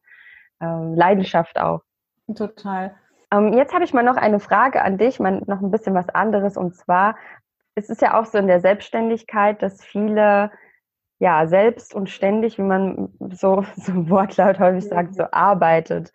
ähm, 0.62 0.94
Leidenschaft 0.94 1.58
auch. 1.58 1.80
Total. 2.34 2.94
Ähm, 3.32 3.52
jetzt 3.52 3.74
habe 3.74 3.84
ich 3.84 3.92
mal 3.92 4.02
noch 4.02 4.16
eine 4.16 4.40
Frage 4.40 4.82
an 4.82 4.98
dich, 4.98 5.18
mal 5.18 5.42
noch 5.46 5.60
ein 5.60 5.70
bisschen 5.70 5.94
was 5.94 6.08
anderes. 6.08 6.56
Und 6.56 6.76
zwar, 6.76 7.16
es 7.74 7.90
ist 7.90 8.02
ja 8.02 8.18
auch 8.18 8.26
so 8.26 8.38
in 8.38 8.46
der 8.46 8.60
Selbstständigkeit, 8.60 9.62
dass 9.62 9.82
viele 9.82 10.50
ja 11.18 11.46
selbst 11.46 11.94
und 11.94 12.10
ständig, 12.10 12.58
wie 12.58 12.62
man 12.62 13.10
so, 13.30 13.64
so 13.76 14.10
Wortlaut 14.10 14.58
häufig 14.58 14.84
sagt, 14.88 15.14
so 15.14 15.24
arbeitet. 15.30 16.12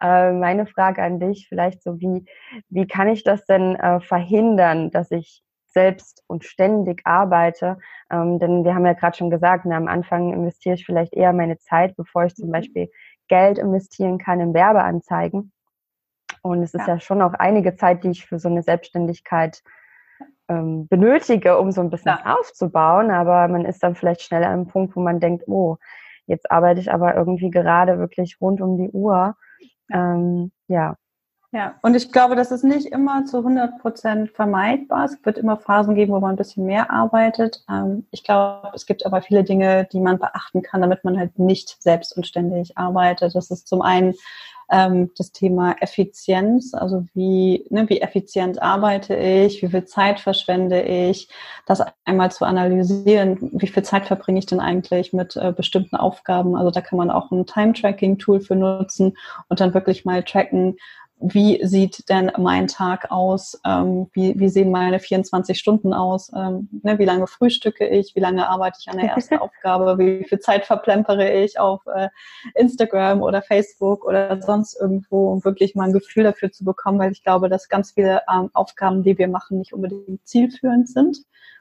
Äh, 0.00 0.32
meine 0.32 0.66
Frage 0.66 1.02
an 1.02 1.20
dich 1.20 1.46
vielleicht 1.48 1.82
so, 1.82 2.00
wie, 2.00 2.24
wie 2.68 2.86
kann 2.86 3.08
ich 3.08 3.24
das 3.24 3.44
denn 3.46 3.76
äh, 3.76 4.00
verhindern, 4.00 4.90
dass 4.90 5.10
ich 5.10 5.42
selbst 5.72 6.24
und 6.26 6.44
ständig 6.44 7.02
arbeite. 7.04 7.78
Ähm, 8.10 8.38
denn 8.38 8.64
wir 8.64 8.74
haben 8.74 8.86
ja 8.86 8.92
gerade 8.92 9.16
schon 9.16 9.30
gesagt, 9.30 9.64
na, 9.66 9.76
am 9.76 9.88
Anfang 9.88 10.32
investiere 10.32 10.74
ich 10.74 10.84
vielleicht 10.84 11.14
eher 11.14 11.32
meine 11.32 11.58
Zeit, 11.58 11.96
bevor 11.96 12.24
ich 12.24 12.34
zum 12.34 12.48
mhm. 12.48 12.52
Beispiel 12.52 12.90
Geld 13.30 13.58
investieren 13.58 14.18
kann 14.18 14.40
in 14.40 14.52
Werbeanzeigen. 14.52 15.52
Und 16.42 16.62
es 16.62 16.74
ist 16.74 16.86
ja. 16.86 16.94
ja 16.94 17.00
schon 17.00 17.22
auch 17.22 17.34
einige 17.34 17.76
Zeit, 17.76 18.02
die 18.02 18.10
ich 18.10 18.26
für 18.26 18.38
so 18.38 18.48
eine 18.48 18.62
Selbstständigkeit 18.62 19.62
ähm, 20.48 20.88
benötige, 20.88 21.58
um 21.58 21.70
so 21.70 21.80
ein 21.80 21.90
bisschen 21.90 22.18
ja. 22.24 22.36
aufzubauen. 22.36 23.10
Aber 23.10 23.46
man 23.48 23.64
ist 23.64 23.82
dann 23.82 23.94
vielleicht 23.94 24.22
schnell 24.22 24.42
an 24.44 24.52
einem 24.52 24.66
Punkt, 24.66 24.96
wo 24.96 25.00
man 25.00 25.20
denkt, 25.20 25.44
oh, 25.46 25.76
jetzt 26.26 26.50
arbeite 26.50 26.80
ich 26.80 26.92
aber 26.92 27.14
irgendwie 27.14 27.50
gerade 27.50 27.98
wirklich 27.98 28.40
rund 28.40 28.60
um 28.60 28.76
die 28.76 28.90
Uhr. 28.90 29.36
Ähm, 29.92 30.50
ja. 30.66 30.96
Ja, 31.52 31.74
und 31.82 31.96
ich 31.96 32.12
glaube, 32.12 32.36
das 32.36 32.52
ist 32.52 32.62
nicht 32.62 32.86
immer 32.86 33.24
zu 33.24 33.38
100 33.38 33.80
Prozent 33.80 34.30
vermeidbar. 34.30 35.04
Es 35.04 35.18
wird 35.24 35.36
immer 35.36 35.56
Phasen 35.56 35.96
geben, 35.96 36.12
wo 36.12 36.20
man 36.20 36.30
ein 36.30 36.36
bisschen 36.36 36.64
mehr 36.64 36.92
arbeitet. 36.92 37.64
Ähm, 37.68 38.06
ich 38.12 38.22
glaube, 38.22 38.70
es 38.72 38.86
gibt 38.86 39.04
aber 39.04 39.20
viele 39.20 39.42
Dinge, 39.42 39.88
die 39.92 39.98
man 39.98 40.20
beachten 40.20 40.62
kann, 40.62 40.80
damit 40.80 41.02
man 41.02 41.18
halt 41.18 41.40
nicht 41.40 41.82
selbst 41.82 42.16
und 42.16 42.24
ständig 42.24 42.78
arbeitet. 42.78 43.34
Das 43.34 43.50
ist 43.50 43.66
zum 43.66 43.82
einen 43.82 44.14
ähm, 44.70 45.10
das 45.16 45.32
Thema 45.32 45.74
Effizienz, 45.80 46.74
also 46.74 47.04
wie, 47.14 47.66
ne, 47.70 47.88
wie 47.88 48.00
effizient 48.00 48.62
arbeite 48.62 49.16
ich, 49.16 49.62
wie 49.62 49.68
viel 49.68 49.84
Zeit 49.84 50.20
verschwende 50.20 50.82
ich, 50.82 51.28
das 51.66 51.82
einmal 52.04 52.30
zu 52.30 52.44
analysieren, 52.44 53.50
wie 53.54 53.66
viel 53.66 53.82
Zeit 53.82 54.06
verbringe 54.06 54.38
ich 54.38 54.46
denn 54.46 54.60
eigentlich 54.60 55.12
mit 55.12 55.36
äh, 55.36 55.52
bestimmten 55.52 55.96
Aufgaben. 55.96 56.56
Also 56.56 56.70
da 56.70 56.80
kann 56.80 56.98
man 56.98 57.10
auch 57.10 57.30
ein 57.32 57.46
Time-Tracking-Tool 57.46 58.40
für 58.40 58.54
nutzen 58.54 59.16
und 59.48 59.60
dann 59.60 59.74
wirklich 59.74 60.04
mal 60.04 60.22
tracken, 60.22 60.76
wie 61.22 61.64
sieht 61.66 62.08
denn 62.08 62.32
mein 62.38 62.66
Tag 62.66 63.10
aus? 63.10 63.60
Ähm, 63.66 64.08
wie, 64.14 64.38
wie 64.38 64.48
sehen 64.48 64.70
meine 64.70 64.98
24 64.98 65.58
Stunden 65.58 65.92
aus? 65.92 66.32
Ähm, 66.34 66.68
ne, 66.82 66.98
wie 66.98 67.04
lange 67.04 67.26
frühstücke 67.26 67.86
ich? 67.86 68.16
Wie 68.16 68.20
lange 68.20 68.48
arbeite 68.48 68.78
ich 68.80 68.88
an 68.88 68.96
der 68.96 69.10
ersten 69.10 69.36
Aufgabe? 69.38 69.98
Wie 69.98 70.24
viel 70.24 70.40
Zeit 70.40 70.64
verplempere 70.64 71.30
ich 71.42 71.60
auf 71.60 71.82
äh, 71.94 72.08
Instagram 72.54 73.20
oder 73.20 73.42
Facebook 73.42 74.06
oder 74.06 74.40
sonst 74.40 74.80
irgendwo, 74.80 75.32
um 75.32 75.44
wirklich 75.44 75.74
mal 75.74 75.84
ein 75.84 75.92
Gefühl 75.92 76.24
dafür 76.24 76.50
zu 76.50 76.64
bekommen, 76.64 76.98
weil 76.98 77.12
ich 77.12 77.22
glaube, 77.22 77.50
dass 77.50 77.68
ganz 77.68 77.92
viele 77.92 78.22
ähm, 78.32 78.48
Aufgaben, 78.54 79.02
die 79.02 79.18
wir 79.18 79.28
machen, 79.28 79.58
nicht 79.58 79.74
unbedingt 79.74 80.26
zielführend 80.26 80.88
sind. 80.88 81.18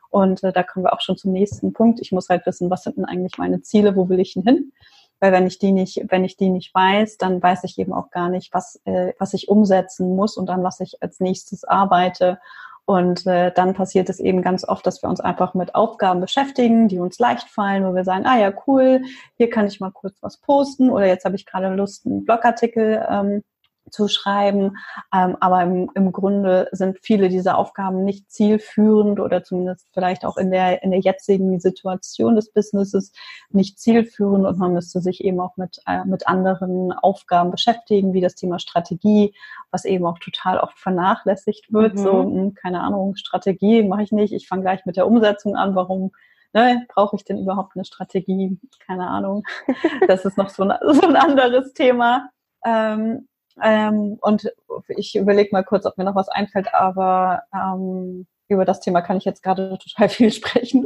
Und 0.10 0.41
äh, 0.43 0.54
da 0.54 0.63
kommen 0.63 0.86
wir 0.86 0.93
auch 0.93 1.02
schon 1.02 1.17
zum 1.17 1.34
nächsten 1.34 1.74
Punkt. 1.74 2.00
Ich 2.02 2.13
muss 2.13 2.30
halt 2.30 2.45
wissen, 2.45 2.69
was 2.69 2.84
sind 2.84 2.98
denn 2.98 3.06
eigentlich 3.06 3.38
meine 3.38 3.62
Ziele? 3.62 3.95
Wo 3.95 4.08
will 4.08 4.19
ich 4.19 4.34
denn 4.34 4.43
hin? 4.43 4.72
Weil 5.19 5.32
wenn 5.32 5.47
ich 5.47 5.60
die 5.60 5.71
nicht, 5.71 6.01
wenn 6.10 6.23
ich 6.23 6.38
die 6.38 6.49
nicht 6.49 6.73
weiß, 6.73 7.17
dann 7.17 7.41
weiß 7.41 7.63
ich 7.65 7.77
eben 7.77 7.93
auch 7.93 8.10
gar 8.12 8.29
nicht, 8.29 8.53
was, 8.53 8.79
äh, 8.86 9.13
was 9.19 9.34
ich 9.34 9.49
umsetzen 9.49 10.15
muss 10.15 10.38
und 10.38 10.47
dann 10.47 10.63
was 10.63 10.79
ich 10.79 11.01
als 11.01 11.19
nächstes 11.19 11.63
arbeite. 11.63 12.39
Und 12.86 13.27
äh, 13.27 13.51
dann 13.51 13.75
passiert 13.75 14.10
es 14.10 14.19
eben 14.19 14.41
ganz 14.41 14.67
oft, 14.67 14.84
dass 14.88 15.03
wir 15.03 15.10
uns 15.10 15.19
einfach 15.19 15.53
mit 15.53 15.75
Aufgaben 15.75 16.21
beschäftigen, 16.21 16.88
die 16.88 16.97
uns 16.97 17.19
leicht 17.19 17.47
fallen, 17.47 17.86
wo 17.86 17.93
wir 17.93 18.03
sagen, 18.03 18.25
ah 18.25 18.39
ja, 18.39 18.51
cool, 18.65 19.03
hier 19.38 19.49
kann 19.51 19.67
ich 19.67 19.79
mal 19.79 19.91
kurz 19.91 20.17
was 20.21 20.38
posten 20.38 20.89
oder 20.89 21.05
jetzt 21.05 21.23
habe 21.23 21.36
ich 21.36 21.45
gerade 21.45 21.69
Lust, 21.75 22.08
einen 22.08 22.25
Blogartikel 22.25 23.05
ähm, 23.08 23.43
zu 23.91 24.08
schreiben. 24.08 24.78
Ähm, 25.13 25.38
aber 25.39 25.63
im, 25.63 25.89
im 25.95 26.12
Grunde 26.12 26.67
sind 26.71 26.99
viele 27.02 27.30
dieser 27.30 27.58
Aufgaben 27.58 28.04
nicht 28.04 28.32
zielführend 28.32 29.19
oder 29.19 29.43
zumindest 29.43 29.88
vielleicht 29.93 30.25
auch 30.25 30.38
in 30.38 30.52
der, 30.52 30.84
in 30.84 30.91
der 30.91 30.99
jetzigen 30.99 31.60
Situation 31.60 32.36
des 32.36 32.52
Businesses 32.52 33.12
nicht 33.49 33.80
zielführend 33.80 34.45
und 34.45 34.58
man 34.58 34.73
müsste 34.73 35.02
sich 35.02 35.23
eben 35.23 35.39
auch 35.39 35.58
mit, 35.58 35.80
äh, 35.86 36.04
mit 36.06 36.28
anderen 36.28 36.91
Aufgaben 36.91 37.52
beschäftigen, 37.52 38.13
wie 38.13 38.21
das 38.21 38.36
Thema 38.36 38.60
Strategie, 38.60 39.34
was 39.71 39.86
eben 39.86 40.06
auch 40.06 40.19
total 40.19 40.60
oft 40.60 40.80
vernachlässigt 40.80 41.71
wird. 41.71 41.95
Mhm. 41.95 41.97
So, 41.97 42.13
mh, 42.23 42.41
hm, 42.41 42.54
keine 42.54 42.82
Ahnung, 42.82 43.15
Strategie 43.15 43.84
mache 43.84 44.04
ich 44.04 44.12
nicht, 44.12 44.34
ich 44.34 44.47
fange 44.47 44.63
gleich 44.63 44.86
mit 44.86 44.97
der 44.97 45.08
Umsetzung 45.08 45.56
an, 45.56 45.75
warum 45.75 46.12
Ne, 46.54 46.86
brauche 46.89 47.15
ich 47.15 47.23
denn 47.23 47.38
überhaupt 47.38 47.75
eine 47.75 47.86
Strategie? 47.86 48.60
Keine 48.86 49.08
Ahnung. 49.08 49.43
Das 50.08 50.25
ist 50.25 50.38
noch 50.38 50.49
so 50.49 50.63
ein, 50.63 50.73
so 50.93 51.08
ein 51.08 51.15
anderes 51.15 51.73
Thema. 51.73 52.30
Ähm, 52.65 53.28
ähm, 53.62 54.17
und 54.22 54.52
ich 54.89 55.15
überlege 55.15 55.50
mal 55.52 55.63
kurz, 55.63 55.86
ob 55.86 55.98
mir 55.98 56.04
noch 56.04 56.15
was 56.15 56.30
einfällt, 56.30 56.74
aber 56.74 57.43
ähm, 57.54 58.28
über 58.48 58.65
das 58.65 58.80
Thema 58.80 59.02
kann 59.02 59.17
ich 59.17 59.26
jetzt 59.26 59.43
gerade 59.43 59.78
total 59.84 60.10
viel 60.10 60.32
sprechen. 60.32 60.86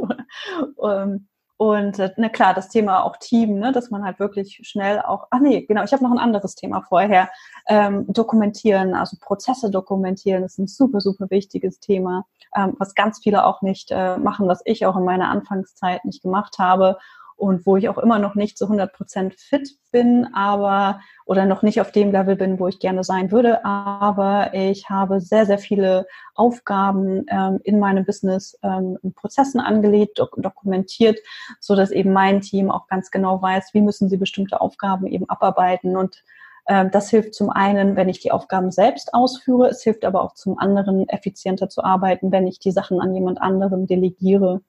Ähm, 0.82 1.28
und 1.56 1.98
äh, 2.00 2.10
na 2.16 2.28
klar, 2.28 2.52
das 2.52 2.68
Thema 2.68 3.04
auch 3.04 3.16
Team, 3.16 3.58
ne, 3.58 3.70
dass 3.70 3.90
man 3.90 4.04
halt 4.04 4.18
wirklich 4.18 4.60
schnell 4.64 5.00
auch, 5.00 5.28
ach 5.30 5.38
nee, 5.38 5.62
genau, 5.62 5.84
ich 5.84 5.92
habe 5.92 6.02
noch 6.02 6.10
ein 6.10 6.18
anderes 6.18 6.56
Thema 6.56 6.82
vorher. 6.82 7.30
Ähm, 7.68 8.06
dokumentieren, 8.08 8.94
also 8.94 9.16
Prozesse 9.20 9.70
dokumentieren, 9.70 10.42
ist 10.42 10.58
ein 10.58 10.66
super, 10.66 11.00
super 11.00 11.30
wichtiges 11.30 11.78
Thema, 11.78 12.26
ähm, 12.56 12.74
was 12.78 12.94
ganz 12.94 13.20
viele 13.22 13.46
auch 13.46 13.62
nicht 13.62 13.90
äh, 13.92 14.18
machen, 14.18 14.48
was 14.48 14.62
ich 14.64 14.84
auch 14.84 14.96
in 14.96 15.04
meiner 15.04 15.28
Anfangszeit 15.28 16.04
nicht 16.04 16.22
gemacht 16.22 16.58
habe 16.58 16.98
und 17.36 17.66
wo 17.66 17.76
ich 17.76 17.88
auch 17.88 17.98
immer 17.98 18.18
noch 18.18 18.34
nicht 18.34 18.56
zu 18.56 18.64
100 18.64 18.92
Prozent 18.92 19.34
fit 19.34 19.76
bin, 19.90 20.26
aber 20.34 21.00
oder 21.26 21.46
noch 21.46 21.62
nicht 21.62 21.80
auf 21.80 21.90
dem 21.90 22.12
Level 22.12 22.36
bin, 22.36 22.58
wo 22.58 22.68
ich 22.68 22.78
gerne 22.78 23.04
sein 23.04 23.30
würde. 23.30 23.64
Aber 23.64 24.54
ich 24.54 24.88
habe 24.88 25.20
sehr, 25.20 25.46
sehr 25.46 25.58
viele 25.58 26.06
Aufgaben 26.34 27.26
ähm, 27.28 27.60
in 27.64 27.78
meinem 27.78 28.04
Business 28.04 28.58
ähm, 28.62 28.98
Prozessen 29.14 29.60
angelegt, 29.60 30.18
dok 30.18 30.34
dokumentiert, 30.36 31.18
so 31.60 31.74
dass 31.74 31.90
eben 31.90 32.12
mein 32.12 32.40
Team 32.40 32.70
auch 32.70 32.86
ganz 32.86 33.10
genau 33.10 33.40
weiß, 33.42 33.74
wie 33.74 33.80
müssen 33.80 34.08
sie 34.08 34.16
bestimmte 34.16 34.60
Aufgaben 34.60 35.06
eben 35.06 35.28
abarbeiten 35.28 35.96
und 35.96 36.22
ähm, 36.66 36.90
das 36.90 37.10
hilft 37.10 37.34
zum 37.34 37.50
einen, 37.50 37.96
wenn 37.96 38.08
ich 38.08 38.20
die 38.20 38.32
Aufgaben 38.32 38.70
selbst 38.70 39.12
ausführe. 39.12 39.68
Es 39.68 39.82
hilft 39.82 40.04
aber 40.04 40.22
auch 40.22 40.34
zum 40.34 40.58
anderen, 40.58 41.06
effizienter 41.08 41.68
zu 41.68 41.84
arbeiten, 41.84 42.32
wenn 42.32 42.46
ich 42.46 42.58
die 42.58 42.70
Sachen 42.70 43.00
an 43.00 43.14
jemand 43.14 43.40
anderen 43.42 43.86
delegiere 43.86 44.62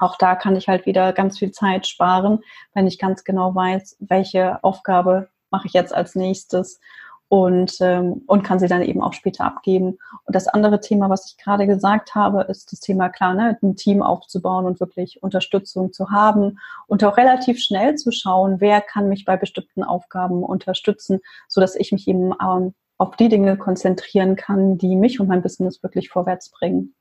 auch 0.00 0.16
da 0.16 0.34
kann 0.34 0.56
ich 0.56 0.66
halt 0.66 0.86
wieder 0.86 1.12
ganz 1.12 1.38
viel 1.38 1.52
Zeit 1.52 1.86
sparen, 1.86 2.40
wenn 2.74 2.86
ich 2.86 2.98
ganz 2.98 3.22
genau 3.22 3.54
weiß, 3.54 3.96
welche 4.00 4.62
Aufgabe 4.64 5.28
mache 5.50 5.66
ich 5.66 5.74
jetzt 5.74 5.94
als 5.94 6.14
nächstes 6.14 6.80
und, 7.28 7.76
ähm, 7.80 8.22
und 8.26 8.42
kann 8.42 8.58
sie 8.58 8.66
dann 8.66 8.82
eben 8.82 9.02
auch 9.02 9.12
später 9.12 9.44
abgeben. 9.44 9.98
Und 10.24 10.34
das 10.34 10.48
andere 10.48 10.80
Thema, 10.80 11.10
was 11.10 11.30
ich 11.30 11.36
gerade 11.36 11.66
gesagt 11.66 12.14
habe, 12.16 12.42
ist 12.42 12.72
das 12.72 12.80
Thema, 12.80 13.08
klar, 13.08 13.34
ne, 13.34 13.58
ein 13.62 13.76
Team 13.76 14.02
aufzubauen 14.02 14.64
und 14.64 14.80
wirklich 14.80 15.22
Unterstützung 15.22 15.92
zu 15.92 16.10
haben 16.10 16.58
und 16.88 17.04
auch 17.04 17.16
relativ 17.16 17.60
schnell 17.60 17.94
zu 17.94 18.10
schauen, 18.10 18.60
wer 18.60 18.80
kann 18.80 19.08
mich 19.08 19.24
bei 19.24 19.36
bestimmten 19.36 19.84
Aufgaben 19.84 20.42
unterstützen, 20.42 21.20
so 21.46 21.60
dass 21.60 21.76
ich 21.76 21.92
mich 21.92 22.08
eben 22.08 22.32
ähm, 22.42 22.74
auf 22.98 23.14
die 23.16 23.28
Dinge 23.28 23.56
konzentrieren 23.56 24.34
kann, 24.34 24.76
die 24.76 24.96
mich 24.96 25.20
und 25.20 25.28
mein 25.28 25.42
Business 25.42 25.82
wirklich 25.84 26.08
vorwärts 26.08 26.50
bringen. 26.50 26.94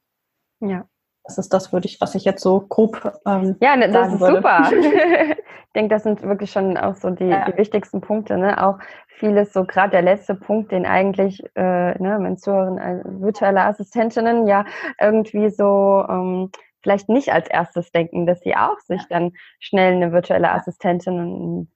Ja, 0.60 0.86
das 1.30 1.38
ist 1.38 1.54
das, 1.54 1.72
würde 1.72 1.86
ich, 1.86 2.02
was 2.02 2.16
ich 2.16 2.26
jetzt 2.26 2.42
so 2.42 2.62
grob 2.62 3.14
ähm, 3.28 3.56
Ja, 3.62 3.76
ne, 3.76 3.90
das 3.92 4.14
ist 4.14 4.20
würde. 4.20 4.38
super. 4.38 4.70
ich 4.72 5.74
denke, 5.76 5.94
das 5.94 6.04
sind 6.04 6.24
wirklich 6.24 6.52
schon 6.52 6.76
auch 6.76 6.96
so 6.96 7.12
die, 7.12 7.26
ja. 7.26 7.46
die 7.46 7.56
wichtigsten 7.56 8.02
Punkte. 8.02 8.38
Ne? 8.38 8.66
Auch 8.66 8.80
vieles, 9.20 9.54
so 9.54 9.64
gerade 9.64 9.92
der 9.92 10.02
letzte 10.02 10.34
Punkt, 10.34 10.72
den 10.72 10.88
eigentlich 10.88 11.44
äh, 11.56 12.02
ne, 12.02 12.18
Mentoren, 12.20 12.80
äh, 12.80 13.02
virtuelle 13.06 13.62
Assistentinnen 13.62 14.48
ja 14.48 14.66
irgendwie 15.00 15.52
so 15.52 16.04
ähm, 16.10 16.52
vielleicht 16.82 17.10
nicht 17.10 17.32
als 17.32 17.48
erstes 17.48 17.92
denken, 17.92 18.26
dass 18.26 18.40
sie 18.42 18.56
auch 18.56 18.80
sich 18.80 19.02
dann 19.10 19.34
schnell 19.60 19.94
eine 19.94 20.12
virtuelle 20.12 20.52
Assistentin 20.52 21.68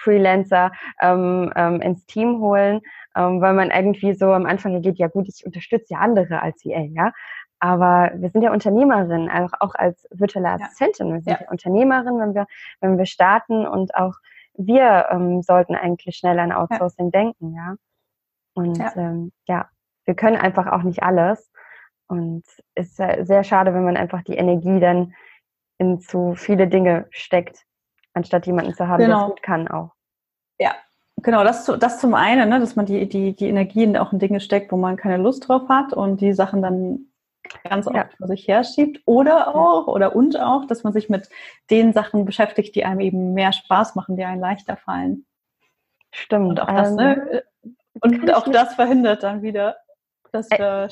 Freelancer 0.00 0.72
ähm, 1.00 1.52
ähm, 1.56 1.80
ins 1.80 2.06
Team 2.06 2.40
holen, 2.40 2.80
ähm, 3.16 3.40
weil 3.40 3.54
man 3.54 3.70
irgendwie 3.70 4.14
so 4.14 4.32
am 4.32 4.46
Anfang 4.46 4.80
geht, 4.82 4.98
ja 4.98 5.08
gut, 5.08 5.28
ich 5.28 5.44
unterstütze 5.44 5.94
ja 5.94 6.00
andere 6.00 6.42
als 6.42 6.64
VA, 6.64 6.80
ja. 6.80 7.12
Aber 7.60 8.10
wir 8.14 8.30
sind 8.30 8.42
ja 8.42 8.52
Unternehmerin, 8.52 9.30
auch, 9.30 9.52
auch 9.60 9.74
als 9.74 10.08
virtuelle 10.10 10.50
Assistentin. 10.50 11.08
Ja. 11.08 11.14
Wir 11.14 11.20
sind 11.20 11.32
ja. 11.32 11.40
ja 11.42 11.50
Unternehmerin, 11.50 12.18
wenn 12.18 12.34
wir, 12.34 12.46
wenn 12.80 12.98
wir 12.98 13.06
starten 13.06 13.66
und 13.66 13.94
auch 13.94 14.14
wir 14.54 15.06
ähm, 15.10 15.42
sollten 15.42 15.74
eigentlich 15.74 16.16
schnell 16.16 16.38
an 16.38 16.52
Outsourcing 16.52 17.10
ja. 17.12 17.20
denken, 17.20 17.54
ja. 17.54 17.76
Und 18.54 18.78
ja. 18.78 18.92
Ähm, 18.96 19.32
ja, 19.46 19.68
wir 20.06 20.14
können 20.14 20.36
einfach 20.36 20.66
auch 20.66 20.82
nicht 20.82 21.02
alles. 21.02 21.50
Und 22.08 22.42
es 22.74 22.98
ist 22.98 23.26
sehr 23.26 23.44
schade, 23.44 23.72
wenn 23.72 23.84
man 23.84 23.96
einfach 23.96 24.22
die 24.22 24.34
Energie 24.34 24.80
dann 24.80 25.14
in 25.78 26.00
zu 26.00 26.34
viele 26.34 26.66
Dinge 26.66 27.06
steckt, 27.10 27.64
anstatt 28.14 28.46
jemanden 28.46 28.74
zu 28.74 28.88
haben, 28.88 28.98
genau. 28.98 29.18
der 29.18 29.24
es 29.26 29.30
gut 29.30 29.42
kann 29.42 29.68
auch. 29.68 29.92
Ja, 30.58 30.74
genau, 31.16 31.44
das, 31.44 31.64
das 31.64 32.00
zum 32.00 32.14
einen, 32.14 32.48
ne, 32.48 32.58
dass 32.58 32.74
man 32.74 32.86
die, 32.86 33.08
die, 33.08 33.34
die 33.34 33.48
Energien 33.48 33.96
auch 33.96 34.12
in 34.12 34.18
Dinge 34.18 34.40
steckt, 34.40 34.72
wo 34.72 34.76
man 34.76 34.96
keine 34.96 35.16
Lust 35.16 35.48
drauf 35.48 35.68
hat 35.68 35.92
und 35.92 36.20
die 36.20 36.32
Sachen 36.32 36.62
dann 36.62 37.09
ganz 37.64 37.86
oft 37.86 37.96
ja. 37.96 38.08
vor 38.16 38.26
sich 38.26 38.46
herschiebt. 38.46 39.00
Oder 39.04 39.54
auch, 39.54 39.86
oder 39.86 40.14
und 40.14 40.38
auch, 40.38 40.66
dass 40.66 40.84
man 40.84 40.92
sich 40.92 41.08
mit 41.08 41.28
den 41.70 41.92
Sachen 41.92 42.24
beschäftigt, 42.24 42.74
die 42.74 42.84
einem 42.84 43.00
eben 43.00 43.34
mehr 43.34 43.52
Spaß 43.52 43.94
machen, 43.94 44.16
die 44.16 44.24
einem 44.24 44.40
leichter 44.40 44.76
fallen. 44.76 45.26
Stimmt. 46.12 46.48
Und 46.48 46.60
auch 46.60 46.66
das, 46.66 46.94
ne, 46.94 47.42
ähm, 47.62 47.76
und 48.00 48.34
auch 48.34 48.48
das 48.48 48.74
verhindert 48.74 49.22
dann 49.22 49.42
wieder, 49.42 49.76
dass 50.32 50.50
wir. 50.50 50.88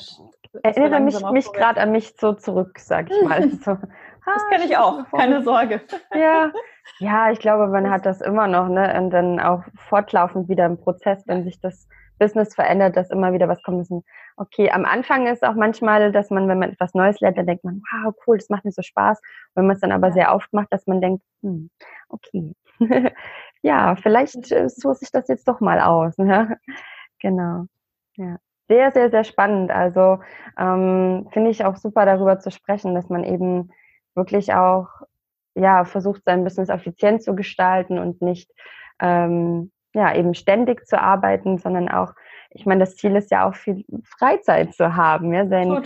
Erinnere 0.63 0.99
mich, 0.99 1.21
mich 1.29 1.51
gerade 1.51 1.79
an 1.79 1.91
mich 1.91 2.15
so 2.17 2.33
zurück, 2.33 2.79
sag 2.79 3.11
ich 3.11 3.23
mal. 3.23 3.49
So, 3.63 3.77
das 4.33 4.47
kenne 4.49 4.65
ich 4.65 4.77
auch, 4.77 5.09
keine 5.11 5.43
Sorge. 5.43 5.81
Ja, 6.13 6.51
ja, 6.99 7.31
ich 7.31 7.39
glaube, 7.39 7.67
man 7.67 7.89
hat 7.89 8.05
das 8.05 8.21
immer 8.21 8.47
noch, 8.47 8.67
ne? 8.67 8.99
Und 8.99 9.11
dann 9.11 9.39
auch 9.39 9.63
fortlaufend 9.75 10.49
wieder 10.49 10.65
im 10.65 10.77
Prozess, 10.77 11.23
wenn 11.27 11.43
sich 11.43 11.59
das 11.61 11.87
Business 12.19 12.53
verändert, 12.53 12.95
dass 12.95 13.09
immer 13.09 13.33
wieder 13.33 13.47
was 13.47 13.63
kommt. 13.63 13.87
Okay, 14.37 14.69
am 14.71 14.85
Anfang 14.85 15.27
ist 15.27 15.43
auch 15.43 15.55
manchmal, 15.55 16.11
dass 16.11 16.29
man, 16.29 16.47
wenn 16.47 16.59
man 16.59 16.71
etwas 16.71 16.93
Neues 16.93 17.19
lernt, 17.19 17.37
dann 17.37 17.47
denkt 17.47 17.63
man, 17.63 17.81
wow, 17.91 18.13
cool, 18.27 18.37
das 18.37 18.49
macht 18.49 18.65
mir 18.65 18.71
so 18.71 18.81
Spaß. 18.81 19.19
Wenn 19.55 19.65
man 19.65 19.75
es 19.75 19.81
dann 19.81 19.91
aber 19.91 20.11
sehr 20.11 20.35
oft 20.35 20.53
macht, 20.53 20.71
dass 20.71 20.85
man 20.85 21.01
denkt, 21.01 21.23
hm, 21.41 21.69
okay, 22.09 22.53
ja, 23.61 23.95
vielleicht 23.95 24.51
äh, 24.51 24.69
suche 24.69 24.99
ich 25.01 25.11
das 25.11 25.27
jetzt 25.27 25.47
doch 25.47 25.59
mal 25.59 25.79
aus. 25.81 26.17
Ne? 26.17 26.57
Genau. 27.21 27.65
Ja. 28.15 28.37
Sehr, 28.69 28.91
sehr, 28.93 29.09
sehr 29.09 29.25
spannend. 29.25 29.71
Also 29.71 30.19
ähm, 30.57 31.27
finde 31.31 31.49
ich 31.49 31.65
auch 31.65 31.75
super 31.75 32.05
darüber 32.05 32.39
zu 32.39 32.49
sprechen, 32.49 32.95
dass 32.95 33.09
man 33.09 33.25
eben 33.25 33.71
wirklich 34.15 34.53
auch 34.53 34.87
ja 35.55 35.85
versucht, 35.85 36.23
sein 36.23 36.43
Business 36.43 36.69
effizient 36.69 37.23
zu 37.23 37.35
gestalten 37.35 37.99
und 37.99 38.21
nicht 38.21 38.49
ähm, 39.01 39.71
ja, 39.93 40.13
eben 40.15 40.33
ständig 40.33 40.87
zu 40.87 40.99
arbeiten, 40.99 41.57
sondern 41.57 41.89
auch, 41.89 42.13
ich 42.51 42.65
meine, 42.65 42.81
das 42.81 42.95
Ziel 42.95 43.15
ist 43.15 43.31
ja 43.31 43.47
auch 43.47 43.55
viel 43.55 43.85
Freizeit 44.03 44.73
zu 44.73 44.95
haben, 44.95 45.33
ja, 45.33 45.47
sein, 45.47 45.83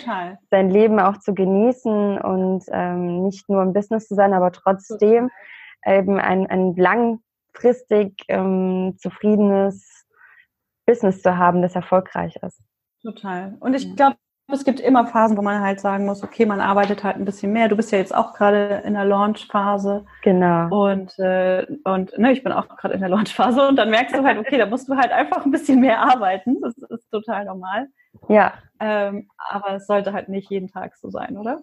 sein 0.49 0.69
Leben 0.69 0.99
auch 0.99 1.17
zu 1.17 1.33
genießen 1.33 2.19
und 2.19 2.63
ähm, 2.71 3.23
nicht 3.23 3.49
nur 3.49 3.61
im 3.61 3.73
Business 3.73 4.07
zu 4.07 4.15
sein, 4.15 4.33
aber 4.33 4.51
trotzdem 4.51 5.29
Total. 5.83 5.99
eben 5.99 6.19
ein, 6.19 6.47
ein 6.47 6.75
langfristig 6.75 8.23
ähm, 8.27 8.95
zufriedenes 8.97 10.05
Business 10.85 11.21
zu 11.21 11.37
haben, 11.37 11.61
das 11.61 11.75
erfolgreich 11.75 12.35
ist. 12.41 12.61
Total. 13.01 13.55
Und 13.59 13.73
ich 13.73 13.95
glaube, 13.95 14.17
es 14.51 14.65
gibt 14.65 14.79
immer 14.79 15.05
Phasen, 15.05 15.37
wo 15.37 15.41
man 15.41 15.61
halt 15.61 15.79
sagen 15.79 16.05
muss, 16.05 16.23
okay, 16.23 16.45
man 16.45 16.59
arbeitet 16.59 17.03
halt 17.03 17.15
ein 17.15 17.25
bisschen 17.25 17.53
mehr. 17.53 17.69
Du 17.69 17.75
bist 17.75 17.91
ja 17.91 17.97
jetzt 17.97 18.13
auch 18.13 18.33
gerade 18.33 18.83
in 18.85 18.93
der 18.93 19.05
Launch-Phase. 19.05 20.05
Genau. 20.21 20.85
Und, 20.85 21.17
äh, 21.19 21.65
und 21.85 22.17
ne, 22.17 22.33
ich 22.33 22.43
bin 22.43 22.51
auch 22.51 22.67
gerade 22.67 22.93
in 22.93 22.99
der 22.99 23.09
Launch-Phase 23.09 23.67
und 23.67 23.77
dann 23.77 23.89
merkst 23.89 24.15
du 24.15 24.23
halt, 24.23 24.37
okay, 24.37 24.57
da 24.57 24.65
musst 24.65 24.89
du 24.89 24.95
halt 24.95 25.11
einfach 25.11 25.45
ein 25.45 25.51
bisschen 25.51 25.79
mehr 25.79 25.99
arbeiten. 25.99 26.59
Das 26.61 26.77
ist 26.77 27.09
total 27.09 27.45
normal. 27.45 27.87
Ja. 28.27 28.53
Ähm, 28.79 29.29
aber 29.37 29.75
es 29.75 29.87
sollte 29.87 30.13
halt 30.13 30.29
nicht 30.29 30.49
jeden 30.49 30.67
Tag 30.67 30.95
so 30.97 31.09
sein, 31.09 31.37
oder? 31.37 31.61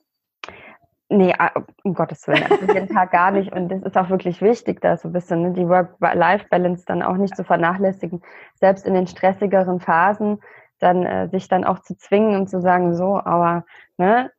Nee, 1.13 1.35
ah, 1.37 1.51
um 1.83 1.95
Gottes 1.95 2.27
Willen, 2.29 2.45
also 2.49 2.73
jeden 2.73 2.89
Tag 2.89 3.11
gar 3.11 3.33
nicht. 3.33 3.53
Und 3.53 3.71
es 3.73 3.83
ist 3.83 3.99
auch 3.99 4.11
wirklich 4.11 4.41
wichtig, 4.41 4.81
da 4.81 4.97
so 4.97 5.09
ein 5.09 5.13
bisschen 5.13 5.43
ne, 5.43 5.53
die 5.53 5.69
Work-Life-Balance 5.69 6.85
dann 6.87 7.03
auch 7.03 7.17
nicht 7.17 7.37
zu 7.37 7.45
vernachlässigen. 7.45 8.23
Selbst 8.55 8.87
in 8.87 8.95
den 8.95 9.09
stressigeren 9.09 9.81
Phasen 9.81 10.41
dann 10.81 11.07
äh, 11.07 11.29
sich 11.29 11.49
dann 11.49 11.65
auch 11.65 11.81
zu 11.81 11.97
zwingen 11.97 12.35
und 12.35 12.49
zu 12.49 12.61
sagen, 12.61 12.95
so, 12.95 13.21
aber 13.23 13.65
ne, 13.97 14.31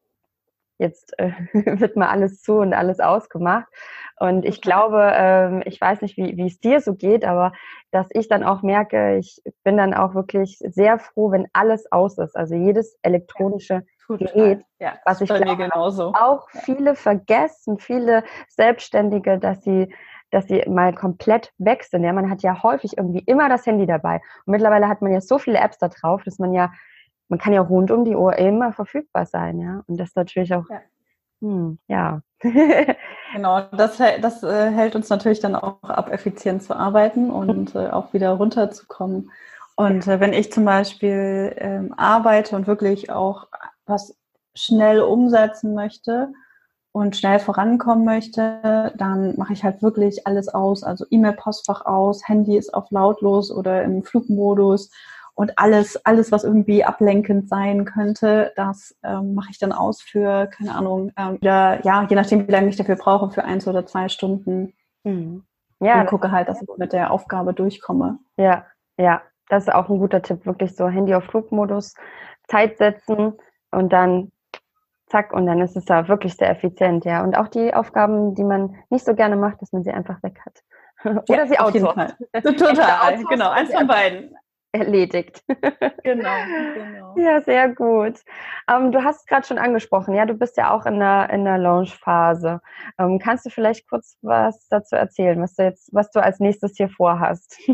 jetzt 0.81 1.17
äh, 1.19 1.31
wird 1.53 1.95
mal 1.95 2.09
alles 2.09 2.41
zu 2.41 2.55
und 2.55 2.73
alles 2.73 2.99
ausgemacht. 2.99 3.67
Und 4.19 4.45
ich 4.45 4.61
glaube, 4.61 5.11
ähm, 5.15 5.63
ich 5.65 5.79
weiß 5.79 6.01
nicht, 6.01 6.17
wie, 6.17 6.37
wie 6.37 6.47
es 6.47 6.59
dir 6.59 6.81
so 6.81 6.95
geht, 6.95 7.23
aber 7.23 7.53
dass 7.91 8.07
ich 8.11 8.27
dann 8.27 8.43
auch 8.43 8.61
merke, 8.61 9.17
ich 9.17 9.41
bin 9.63 9.77
dann 9.77 9.93
auch 9.93 10.13
wirklich 10.13 10.57
sehr 10.59 10.99
froh, 10.99 11.31
wenn 11.31 11.47
alles 11.53 11.91
aus 11.91 12.17
ist. 12.17 12.35
Also 12.35 12.55
jedes 12.55 12.97
elektronische 13.01 13.83
ja, 14.09 14.17
Gerät, 14.17 14.61
ja, 14.79 14.93
was 15.05 15.21
ich 15.21 15.29
glaube, 15.29 15.69
auch 16.19 16.49
viele 16.49 16.95
vergessen, 16.95 17.79
viele 17.79 18.23
Selbstständige, 18.49 19.39
dass 19.39 19.63
sie 19.63 19.93
dass 20.31 20.47
sie 20.47 20.63
mal 20.67 20.93
komplett 20.93 21.53
weg 21.57 21.83
sind. 21.83 22.03
Ja, 22.03 22.13
man 22.13 22.29
hat 22.29 22.41
ja 22.41 22.63
häufig 22.63 22.97
irgendwie 22.97 23.23
immer 23.25 23.49
das 23.49 23.65
Handy 23.65 23.85
dabei. 23.85 24.21
Und 24.45 24.51
mittlerweile 24.51 24.87
hat 24.87 25.01
man 25.01 25.11
ja 25.11 25.21
so 25.21 25.37
viele 25.37 25.59
Apps 25.59 25.77
da 25.77 25.89
drauf, 25.89 26.23
dass 26.23 26.39
man 26.39 26.53
ja, 26.53 26.71
man 27.27 27.39
kann 27.39 27.53
ja 27.53 27.61
rund 27.61 27.91
um 27.91 28.05
die 28.05 28.15
Uhr 28.15 28.37
immer 28.37 28.73
verfügbar 28.73 29.25
sein, 29.25 29.59
ja. 29.59 29.83
Und 29.87 29.99
das 29.99 30.15
natürlich 30.15 30.53
auch, 30.53 30.69
ja. 30.69 30.81
Hm, 31.41 31.79
ja. 31.87 32.21
genau, 33.33 33.61
das, 33.71 33.97
das 33.97 34.43
äh, 34.43 34.71
hält 34.71 34.95
uns 34.95 35.09
natürlich 35.09 35.39
dann 35.39 35.55
auch 35.55 35.81
ab, 35.83 36.11
effizient 36.11 36.63
zu 36.63 36.75
arbeiten 36.75 37.29
und 37.29 37.75
äh, 37.75 37.89
auch 37.89 38.13
wieder 38.13 38.31
runterzukommen. 38.31 39.31
Und 39.75 40.07
äh, 40.07 40.19
wenn 40.19 40.33
ich 40.33 40.51
zum 40.51 40.65
Beispiel 40.65 41.55
ähm, 41.57 41.93
arbeite 41.97 42.55
und 42.55 42.67
wirklich 42.67 43.11
auch 43.11 43.47
was 43.85 44.15
schnell 44.53 45.01
umsetzen 45.01 45.73
möchte, 45.73 46.31
und 46.93 47.15
schnell 47.15 47.39
vorankommen 47.39 48.03
möchte, 48.03 48.93
dann 48.97 49.37
mache 49.37 49.53
ich 49.53 49.63
halt 49.63 49.81
wirklich 49.81 50.27
alles 50.27 50.49
aus. 50.49 50.83
Also 50.83 51.05
E-Mail-Postfach 51.09 51.85
aus, 51.85 52.27
Handy 52.27 52.57
ist 52.57 52.73
auf 52.73 52.91
lautlos 52.91 53.51
oder 53.51 53.83
im 53.83 54.03
Flugmodus 54.03 54.91
und 55.33 55.57
alles, 55.57 56.05
alles, 56.05 56.31
was 56.31 56.43
irgendwie 56.43 56.83
ablenkend 56.83 57.47
sein 57.47 57.85
könnte, 57.85 58.51
das 58.55 58.95
ähm, 59.03 59.33
mache 59.33 59.49
ich 59.51 59.59
dann 59.59 59.71
aus 59.71 60.01
für, 60.01 60.47
keine 60.47 60.75
Ahnung, 60.75 61.11
ähm, 61.17 61.35
wieder, 61.35 61.83
ja, 61.85 62.05
je 62.09 62.15
nachdem, 62.15 62.47
wie 62.47 62.51
lange 62.51 62.69
ich 62.69 62.75
dafür 62.75 62.97
brauche, 62.97 63.31
für 63.31 63.43
eins 63.43 63.67
oder 63.67 63.85
zwei 63.85 64.09
Stunden. 64.09 64.73
Mhm. 65.03 65.43
Ja, 65.79 66.01
und 66.01 66.07
gucke 66.07 66.31
halt, 66.31 66.47
dass 66.47 66.61
ich 66.61 66.67
mit 66.77 66.93
der 66.93 67.11
Aufgabe 67.11 67.53
durchkomme. 67.53 68.19
Ja, 68.37 68.65
ja, 68.97 69.21
das 69.47 69.63
ist 69.63 69.73
auch 69.73 69.89
ein 69.89 69.97
guter 69.97 70.21
Tipp, 70.21 70.45
wirklich 70.45 70.75
so 70.75 70.87
Handy 70.87 71.15
auf 71.15 71.23
Flugmodus, 71.23 71.95
Zeit 72.47 72.77
setzen 72.77 73.33
und 73.71 73.91
dann 73.91 74.31
zack, 75.11 75.33
und 75.33 75.45
dann 75.45 75.61
ist 75.61 75.75
es 75.75 75.85
da 75.85 76.07
wirklich 76.07 76.35
sehr 76.35 76.49
effizient, 76.49 77.05
ja. 77.05 77.23
Und 77.23 77.37
auch 77.37 77.47
die 77.47 77.73
Aufgaben, 77.73 78.33
die 78.35 78.43
man 78.43 78.75
nicht 78.89 79.05
so 79.05 79.13
gerne 79.13 79.35
macht, 79.35 79.61
dass 79.61 79.71
man 79.71 79.83
sie 79.83 79.91
einfach 79.91 80.23
weg 80.23 80.39
hat. 80.45 80.63
Oder 81.29 81.43
ja, 81.43 81.47
sie 81.47 81.59
outsourced. 81.59 82.15
Total, 82.43 83.23
genau, 83.29 83.49
eins 83.49 83.73
von 83.73 83.87
beiden 83.87 84.35
erledigt. 84.71 85.43
Genau, 86.03 86.29
genau. 86.73 87.15
Ja, 87.17 87.41
sehr 87.41 87.69
gut. 87.69 88.19
Ähm, 88.69 88.91
du 88.91 89.03
hast 89.03 89.27
gerade 89.27 89.45
schon 89.45 89.57
angesprochen, 89.57 90.13
ja, 90.13 90.25
du 90.25 90.33
bist 90.33 90.57
ja 90.57 90.73
auch 90.73 90.85
in 90.85 90.99
der, 90.99 91.29
in 91.29 91.43
der 91.45 91.57
Launch-Phase. 91.57 92.61
Ähm, 92.97 93.19
kannst 93.19 93.45
du 93.45 93.49
vielleicht 93.49 93.89
kurz 93.89 94.17
was 94.21 94.67
dazu 94.69 94.95
erzählen, 94.95 95.41
was 95.41 95.55
du 95.55 95.63
jetzt, 95.63 95.93
was 95.93 96.09
du 96.11 96.23
als 96.23 96.39
nächstes 96.39 96.77
hier 96.77 96.89
vorhast? 96.89 97.59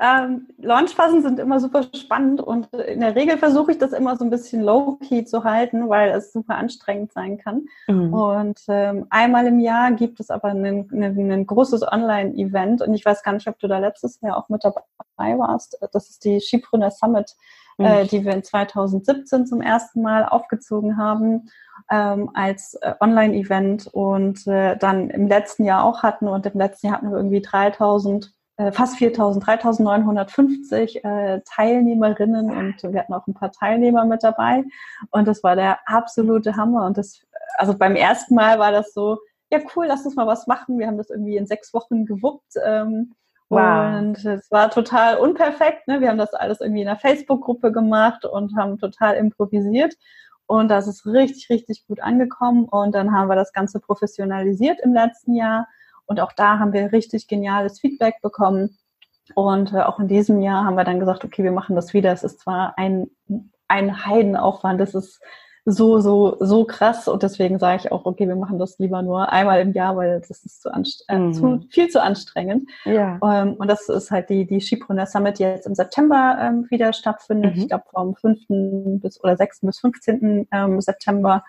ähm, 0.00 0.48
Launchphasen 0.58 1.22
sind 1.22 1.38
immer 1.38 1.60
super 1.60 1.84
spannend 1.94 2.40
und 2.40 2.72
in 2.74 3.00
der 3.00 3.14
Regel 3.14 3.38
versuche 3.38 3.72
ich 3.72 3.78
das 3.78 3.92
immer 3.92 4.16
so 4.16 4.24
ein 4.24 4.30
bisschen 4.30 4.62
low-key 4.62 5.24
zu 5.24 5.44
halten, 5.44 5.88
weil 5.88 6.10
es 6.10 6.32
super 6.32 6.56
anstrengend 6.56 7.12
sein 7.12 7.38
kann. 7.38 7.66
Mhm. 7.86 8.12
Und 8.12 8.60
ähm, 8.68 9.06
einmal 9.10 9.46
im 9.46 9.60
Jahr 9.60 9.92
gibt 9.92 10.18
es 10.20 10.30
aber 10.30 10.48
ein 10.48 11.46
großes 11.46 11.82
Online-Event 11.90 12.82
und 12.82 12.94
ich 12.94 13.04
weiß 13.04 13.22
gar 13.22 13.32
nicht, 13.32 13.48
ob 13.48 13.58
du 13.58 13.68
da 13.68 13.78
letztes 13.78 14.20
Jahr 14.20 14.36
auch 14.36 14.48
mit 14.48 14.64
dabei 14.64 14.82
warst. 15.38 15.78
Das 15.92 16.10
ist 16.10 16.24
die 16.24 16.40
Skipreneur 16.40 16.90
Summit, 16.90 17.34
mhm. 17.78 17.84
äh, 17.84 18.04
die 18.06 18.24
wir 18.24 18.32
in 18.32 18.42
2017 18.42 19.46
zum 19.46 19.60
ersten 19.60 20.02
Mal 20.02 20.24
aufgezogen 20.24 20.96
haben 20.96 21.48
ähm, 21.90 22.30
als 22.34 22.74
äh, 22.74 22.94
Online-Event 23.00 23.88
und 23.88 24.46
äh, 24.46 24.76
dann 24.76 25.10
im 25.10 25.28
letzten 25.28 25.64
Jahr 25.64 25.84
auch 25.84 26.02
hatten 26.02 26.28
und 26.28 26.46
im 26.46 26.58
letzten 26.58 26.88
Jahr 26.88 26.96
hatten 26.96 27.10
wir 27.10 27.16
irgendwie 27.16 27.40
3000 27.40 28.32
äh, 28.56 28.72
fast 28.72 28.96
4.000, 28.96 29.42
3.950 29.42 31.04
äh, 31.04 31.40
Teilnehmerinnen 31.46 32.50
und 32.50 32.82
wir 32.82 33.00
hatten 33.00 33.14
auch 33.14 33.26
ein 33.26 33.34
paar 33.34 33.52
Teilnehmer 33.52 34.04
mit 34.04 34.22
dabei 34.22 34.64
und 35.10 35.26
das 35.26 35.42
war 35.42 35.56
der 35.56 35.78
absolute 35.86 36.56
Hammer 36.56 36.84
und 36.84 36.98
das, 36.98 37.22
also 37.56 37.76
beim 37.76 37.96
ersten 37.96 38.34
Mal 38.34 38.58
war 38.58 38.70
das 38.70 38.92
so, 38.92 39.18
ja 39.50 39.60
cool, 39.74 39.86
lass 39.86 40.04
uns 40.04 40.14
mal 40.14 40.26
was 40.26 40.46
machen. 40.46 40.78
Wir 40.78 40.86
haben 40.86 40.98
das 40.98 41.10
irgendwie 41.10 41.36
in 41.36 41.46
sechs 41.46 41.74
Wochen 41.74 42.06
gewuppt 42.06 42.52
ähm, 42.64 43.14
Wow. 43.50 43.98
Und 43.98 44.24
es 44.24 44.50
war 44.52 44.70
total 44.70 45.16
unperfekt. 45.16 45.88
Ne? 45.88 46.00
Wir 46.00 46.08
haben 46.08 46.18
das 46.18 46.34
alles 46.34 46.60
irgendwie 46.60 46.82
in 46.82 46.88
einer 46.88 46.98
Facebook-Gruppe 46.98 47.72
gemacht 47.72 48.24
und 48.24 48.56
haben 48.56 48.78
total 48.78 49.16
improvisiert. 49.16 49.94
Und 50.46 50.68
das 50.68 50.86
ist 50.86 51.04
richtig, 51.04 51.50
richtig 51.50 51.84
gut 51.86 52.00
angekommen. 52.00 52.64
Und 52.64 52.94
dann 52.94 53.12
haben 53.12 53.28
wir 53.28 53.34
das 53.36 53.52
Ganze 53.52 53.80
professionalisiert 53.80 54.78
im 54.80 54.94
letzten 54.94 55.34
Jahr 55.34 55.68
Und 56.06 56.20
auch 56.20 56.32
da 56.32 56.58
haben 56.58 56.72
wir 56.72 56.92
richtig 56.92 57.28
geniales 57.28 57.80
Feedback 57.80 58.20
bekommen. 58.22 58.78
Und 59.34 59.72
äh, 59.72 59.82
auch 59.82 59.98
in 59.98 60.08
diesem 60.08 60.40
Jahr 60.40 60.64
haben 60.64 60.76
wir 60.76 60.84
dann 60.84 61.00
gesagt, 61.00 61.24
okay, 61.24 61.44
wir 61.44 61.52
machen 61.52 61.76
das 61.76 61.92
wieder. 61.92 62.12
Es 62.12 62.24
ist 62.24 62.40
zwar 62.40 62.74
ein, 62.76 63.10
ein 63.68 64.06
Heidenaufwand, 64.06 64.80
es 64.80 64.94
ist 64.94 65.20
so, 65.64 66.00
so, 66.00 66.36
so 66.40 66.64
krass 66.64 67.06
und 67.08 67.22
deswegen 67.22 67.58
sage 67.58 67.82
ich 67.82 67.92
auch, 67.92 68.04
okay, 68.06 68.26
wir 68.26 68.36
machen 68.36 68.58
das 68.58 68.78
lieber 68.78 69.02
nur 69.02 69.30
einmal 69.30 69.60
im 69.60 69.72
Jahr, 69.72 69.96
weil 69.96 70.20
das 70.20 70.44
ist 70.44 70.62
zu, 70.62 70.70
äh, 71.08 71.18
mhm. 71.18 71.32
zu 71.32 71.60
viel 71.70 71.88
zu 71.88 72.02
anstrengend. 72.02 72.70
Ja. 72.84 73.18
Ähm, 73.22 73.54
und 73.54 73.68
das 73.68 73.88
ist 73.88 74.10
halt 74.10 74.30
die, 74.30 74.46
die 74.46 74.60
Skipreneur 74.60 75.06
Summit, 75.06 75.38
die 75.38 75.44
jetzt 75.44 75.66
im 75.66 75.74
September 75.74 76.38
ähm, 76.40 76.66
wieder 76.70 76.92
stattfindet. 76.92 77.56
Mhm. 77.56 77.62
Ich 77.62 77.68
glaube 77.68 77.84
vom 77.90 78.14
5. 78.14 79.00
bis 79.00 79.22
oder 79.22 79.36
6. 79.36 79.60
bis 79.62 79.80
15. 79.80 80.48
Ähm, 80.50 80.80
September. 80.80 81.44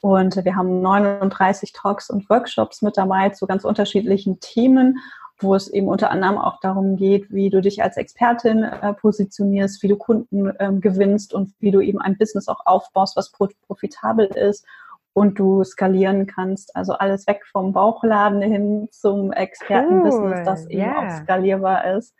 Und 0.00 0.44
wir 0.44 0.54
haben 0.54 0.80
39 0.80 1.72
Talks 1.72 2.08
und 2.08 2.30
Workshops 2.30 2.82
mit 2.82 2.96
dabei 2.96 3.30
zu 3.30 3.46
ganz 3.46 3.64
unterschiedlichen 3.64 4.38
Themen 4.38 4.98
wo 5.40 5.54
es 5.54 5.68
eben 5.68 5.88
unter 5.88 6.10
anderem 6.10 6.38
auch 6.38 6.60
darum 6.60 6.96
geht, 6.96 7.30
wie 7.30 7.50
du 7.50 7.60
dich 7.60 7.82
als 7.82 7.96
Expertin 7.96 8.64
äh, 8.64 8.92
positionierst, 8.94 9.82
wie 9.82 9.88
du 9.88 9.96
Kunden 9.96 10.52
ähm, 10.58 10.80
gewinnst 10.80 11.34
und 11.34 11.52
wie 11.60 11.70
du 11.70 11.80
eben 11.80 12.00
ein 12.00 12.18
Business 12.18 12.48
auch 12.48 12.66
aufbaust, 12.66 13.16
was 13.16 13.30
profitabel 13.30 14.26
ist 14.26 14.66
und 15.12 15.38
du 15.38 15.64
skalieren 15.64 16.26
kannst. 16.26 16.74
Also 16.76 16.94
alles 16.94 17.26
weg 17.26 17.44
vom 17.50 17.72
Bauchladen 17.72 18.42
hin 18.42 18.88
zum 18.90 19.32
Expertenbusiness, 19.32 20.38
cool. 20.38 20.44
das 20.44 20.66
eben 20.66 20.82
yeah. 20.82 20.98
auch 20.98 21.22
skalierbar 21.22 21.96
ist. 21.96 22.14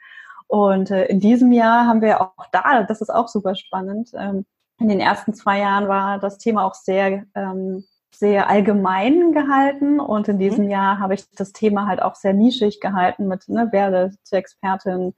Und 0.46 0.90
äh, 0.90 1.06
in 1.06 1.20
diesem 1.20 1.52
Jahr 1.52 1.86
haben 1.86 2.00
wir 2.00 2.20
auch 2.20 2.46
da, 2.52 2.82
das 2.84 3.00
ist 3.00 3.10
auch 3.10 3.28
super 3.28 3.54
spannend, 3.54 4.10
ähm, 4.14 4.46
in 4.80 4.88
den 4.88 5.00
ersten 5.00 5.34
zwei 5.34 5.58
Jahren 5.58 5.88
war 5.88 6.18
das 6.18 6.38
Thema 6.38 6.64
auch 6.64 6.74
sehr 6.74 7.24
ähm, 7.34 7.84
sehr 8.10 8.48
allgemein 8.48 9.32
gehalten 9.32 10.00
und 10.00 10.28
in 10.28 10.36
mhm. 10.36 10.40
diesem 10.40 10.64
mhm. 10.64 10.70
Jahr 10.70 10.98
habe 10.98 11.14
ich 11.14 11.30
das 11.30 11.52
Thema 11.52 11.86
halt 11.86 12.02
auch 12.02 12.14
sehr 12.14 12.32
nischig 12.32 12.80
gehalten 12.80 13.28
mit 13.28 13.48
ne, 13.48 13.68
werde 13.72 14.12
zur 14.22 14.38
Expertin 14.38 15.14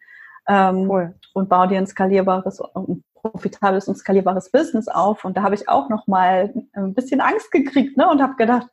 ähm, 0.49 0.91
cool. 0.91 1.15
und 1.35 1.49
baue 1.49 1.69
dir 1.69 1.79
ein 1.79 1.87
skalierbares 1.87 2.61
und 2.61 3.05
profitables 3.15 3.87
und 3.87 3.97
skalierbares 3.97 4.51
Business 4.51 4.89
auf 4.89 5.25
und 5.25 5.37
da 5.37 5.43
habe 5.43 5.55
ich 5.55 5.69
auch 5.69 5.89
noch 5.89 6.07
mal 6.07 6.53
ein 6.73 6.95
bisschen 6.95 7.21
Angst 7.21 7.51
gekriegt 7.51 7.97
ne, 7.97 8.09
und 8.09 8.23
habe 8.23 8.37
gedacht, 8.37 8.67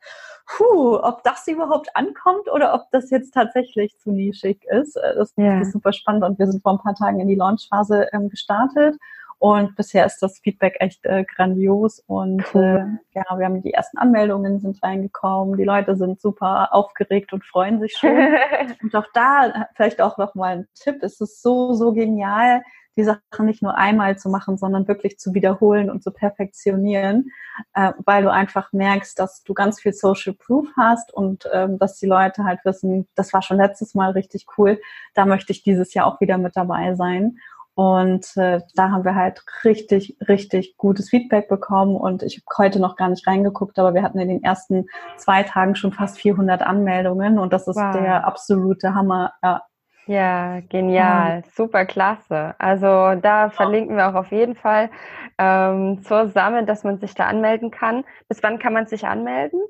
puh, 0.48 0.96
ob 0.96 1.22
das 1.24 1.46
überhaupt 1.46 1.94
ankommt 1.94 2.50
oder 2.50 2.74
ob 2.74 2.90
das 2.90 3.10
jetzt 3.10 3.34
tatsächlich 3.34 3.98
zu 3.98 4.10
nischig 4.10 4.64
ist. 4.64 4.96
Äh, 4.96 5.14
das, 5.14 5.34
yeah. 5.36 5.58
das 5.58 5.68
ist 5.68 5.72
super 5.74 5.92
spannend 5.92 6.24
und 6.24 6.38
wir 6.38 6.46
sind 6.46 6.62
vor 6.62 6.72
ein 6.72 6.78
paar 6.78 6.94
Tagen 6.94 7.20
in 7.20 7.28
die 7.28 7.34
Launchphase 7.34 8.08
ähm, 8.12 8.28
gestartet 8.30 8.96
und 9.38 9.76
bisher 9.76 10.04
ist 10.04 10.18
das 10.20 10.40
Feedback 10.40 10.76
echt 10.80 11.06
äh, 11.06 11.24
grandios 11.24 12.00
und 12.06 12.44
cool. 12.54 13.00
äh, 13.14 13.18
ja, 13.18 13.38
wir 13.38 13.46
haben 13.46 13.62
die 13.62 13.72
ersten 13.72 13.98
Anmeldungen 13.98 14.58
sind 14.58 14.82
reingekommen, 14.82 15.56
die 15.56 15.64
Leute 15.64 15.96
sind 15.96 16.20
super 16.20 16.74
aufgeregt 16.74 17.32
und 17.32 17.44
freuen 17.44 17.78
sich 17.80 17.96
schon. 17.96 18.10
und 18.82 18.94
auch 18.96 19.06
da 19.14 19.68
vielleicht 19.76 20.00
auch 20.00 20.18
noch 20.18 20.34
mal 20.34 20.58
ein 20.58 20.68
Tipp, 20.74 21.02
es 21.02 21.20
ist 21.20 21.40
so, 21.40 21.72
so 21.74 21.92
genial, 21.92 22.62
die 22.98 23.04
Sachen 23.04 23.46
nicht 23.46 23.62
nur 23.62 23.76
einmal 23.76 24.18
zu 24.18 24.28
machen, 24.28 24.58
sondern 24.58 24.88
wirklich 24.88 25.18
zu 25.20 25.32
wiederholen 25.32 25.88
und 25.88 26.02
zu 26.02 26.10
perfektionieren, 26.10 27.30
äh, 27.74 27.92
weil 28.04 28.24
du 28.24 28.32
einfach 28.32 28.72
merkst, 28.72 29.16
dass 29.20 29.44
du 29.44 29.54
ganz 29.54 29.80
viel 29.80 29.92
Social 29.92 30.34
Proof 30.34 30.66
hast 30.76 31.14
und 31.14 31.48
ähm, 31.52 31.78
dass 31.78 31.96
die 31.98 32.06
Leute 32.06 32.42
halt 32.42 32.58
wissen, 32.64 33.06
das 33.14 33.32
war 33.32 33.40
schon 33.40 33.58
letztes 33.58 33.94
Mal 33.94 34.10
richtig 34.10 34.46
cool, 34.58 34.80
da 35.14 35.26
möchte 35.26 35.52
ich 35.52 35.62
dieses 35.62 35.94
Jahr 35.94 36.06
auch 36.06 36.20
wieder 36.20 36.38
mit 36.38 36.56
dabei 36.56 36.96
sein. 36.96 37.38
Und 37.78 38.36
äh, 38.36 38.60
da 38.74 38.90
haben 38.90 39.04
wir 39.04 39.14
halt 39.14 39.40
richtig, 39.62 40.16
richtig 40.26 40.76
gutes 40.76 41.10
Feedback 41.10 41.48
bekommen. 41.48 41.94
Und 41.94 42.24
ich 42.24 42.42
habe 42.42 42.64
heute 42.64 42.80
noch 42.80 42.96
gar 42.96 43.08
nicht 43.08 43.24
reingeguckt, 43.24 43.78
aber 43.78 43.94
wir 43.94 44.02
hatten 44.02 44.18
in 44.18 44.26
den 44.26 44.42
ersten 44.42 44.86
zwei 45.16 45.44
Tagen 45.44 45.76
schon 45.76 45.92
fast 45.92 46.18
400 46.18 46.60
Anmeldungen. 46.60 47.38
Und 47.38 47.52
das 47.52 47.68
ist 47.68 47.76
wow. 47.76 47.92
der 47.92 48.26
absolute 48.26 48.94
Hammer. 48.94 49.32
Ja, 49.44 49.62
ja 50.06 50.58
genial. 50.68 51.44
Ja. 51.44 51.50
Super 51.54 51.86
klasse. 51.86 52.56
Also 52.58 53.14
da 53.20 53.48
verlinken 53.48 53.94
wir 53.94 54.08
auch 54.08 54.14
auf 54.14 54.32
jeden 54.32 54.56
Fall 54.56 54.90
ähm, 55.38 56.02
zur 56.02 56.30
Sammel, 56.30 56.66
dass 56.66 56.82
man 56.82 56.98
sich 56.98 57.14
da 57.14 57.26
anmelden 57.26 57.70
kann. 57.70 58.02
Bis 58.28 58.42
wann 58.42 58.58
kann 58.58 58.72
man 58.72 58.86
sich 58.86 59.06
anmelden? 59.06 59.60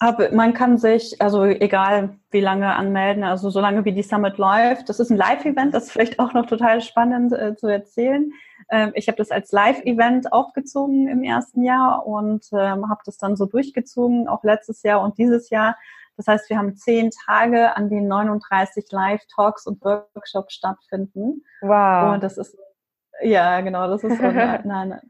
Aber 0.00 0.32
man 0.32 0.54
kann 0.54 0.78
sich, 0.78 1.20
also 1.20 1.44
egal 1.44 2.16
wie 2.30 2.40
lange 2.40 2.74
anmelden, 2.74 3.24
also 3.24 3.50
solange 3.50 3.84
wie 3.84 3.92
die 3.92 4.02
Summit 4.02 4.38
läuft. 4.38 4.88
Das 4.88 5.00
ist 5.00 5.10
ein 5.10 5.16
Live-Event, 5.16 5.74
das 5.74 5.84
ist 5.84 5.92
vielleicht 5.92 6.18
auch 6.18 6.32
noch 6.32 6.46
total 6.46 6.80
spannend 6.80 7.32
äh, 7.32 7.54
zu 7.56 7.68
erzählen. 7.68 8.32
Ähm, 8.70 8.92
ich 8.94 9.08
habe 9.08 9.16
das 9.16 9.30
als 9.30 9.52
Live-Event 9.52 10.32
aufgezogen 10.32 11.08
im 11.08 11.22
ersten 11.22 11.62
Jahr 11.62 12.06
und 12.06 12.46
ähm, 12.52 12.88
habe 12.88 13.00
das 13.04 13.18
dann 13.18 13.36
so 13.36 13.46
durchgezogen, 13.46 14.28
auch 14.28 14.42
letztes 14.42 14.82
Jahr 14.82 15.00
und 15.02 15.18
dieses 15.18 15.50
Jahr. 15.50 15.76
Das 16.16 16.26
heißt, 16.26 16.50
wir 16.50 16.58
haben 16.58 16.76
zehn 16.76 17.10
Tage, 17.26 17.76
an 17.76 17.90
denen 17.90 18.08
39 18.08 18.86
Live-Talks 18.90 19.66
und 19.66 19.84
Workshops 19.84 20.54
stattfinden. 20.54 21.44
Wow. 21.60 22.14
Und 22.14 22.22
das 22.22 22.38
ist 22.38 22.56
ja, 23.22 23.60
genau, 23.60 23.88
das 23.88 24.04
ist 24.04 24.18
so 24.18 24.24
eine, 24.24 24.60
eine, 24.64 25.00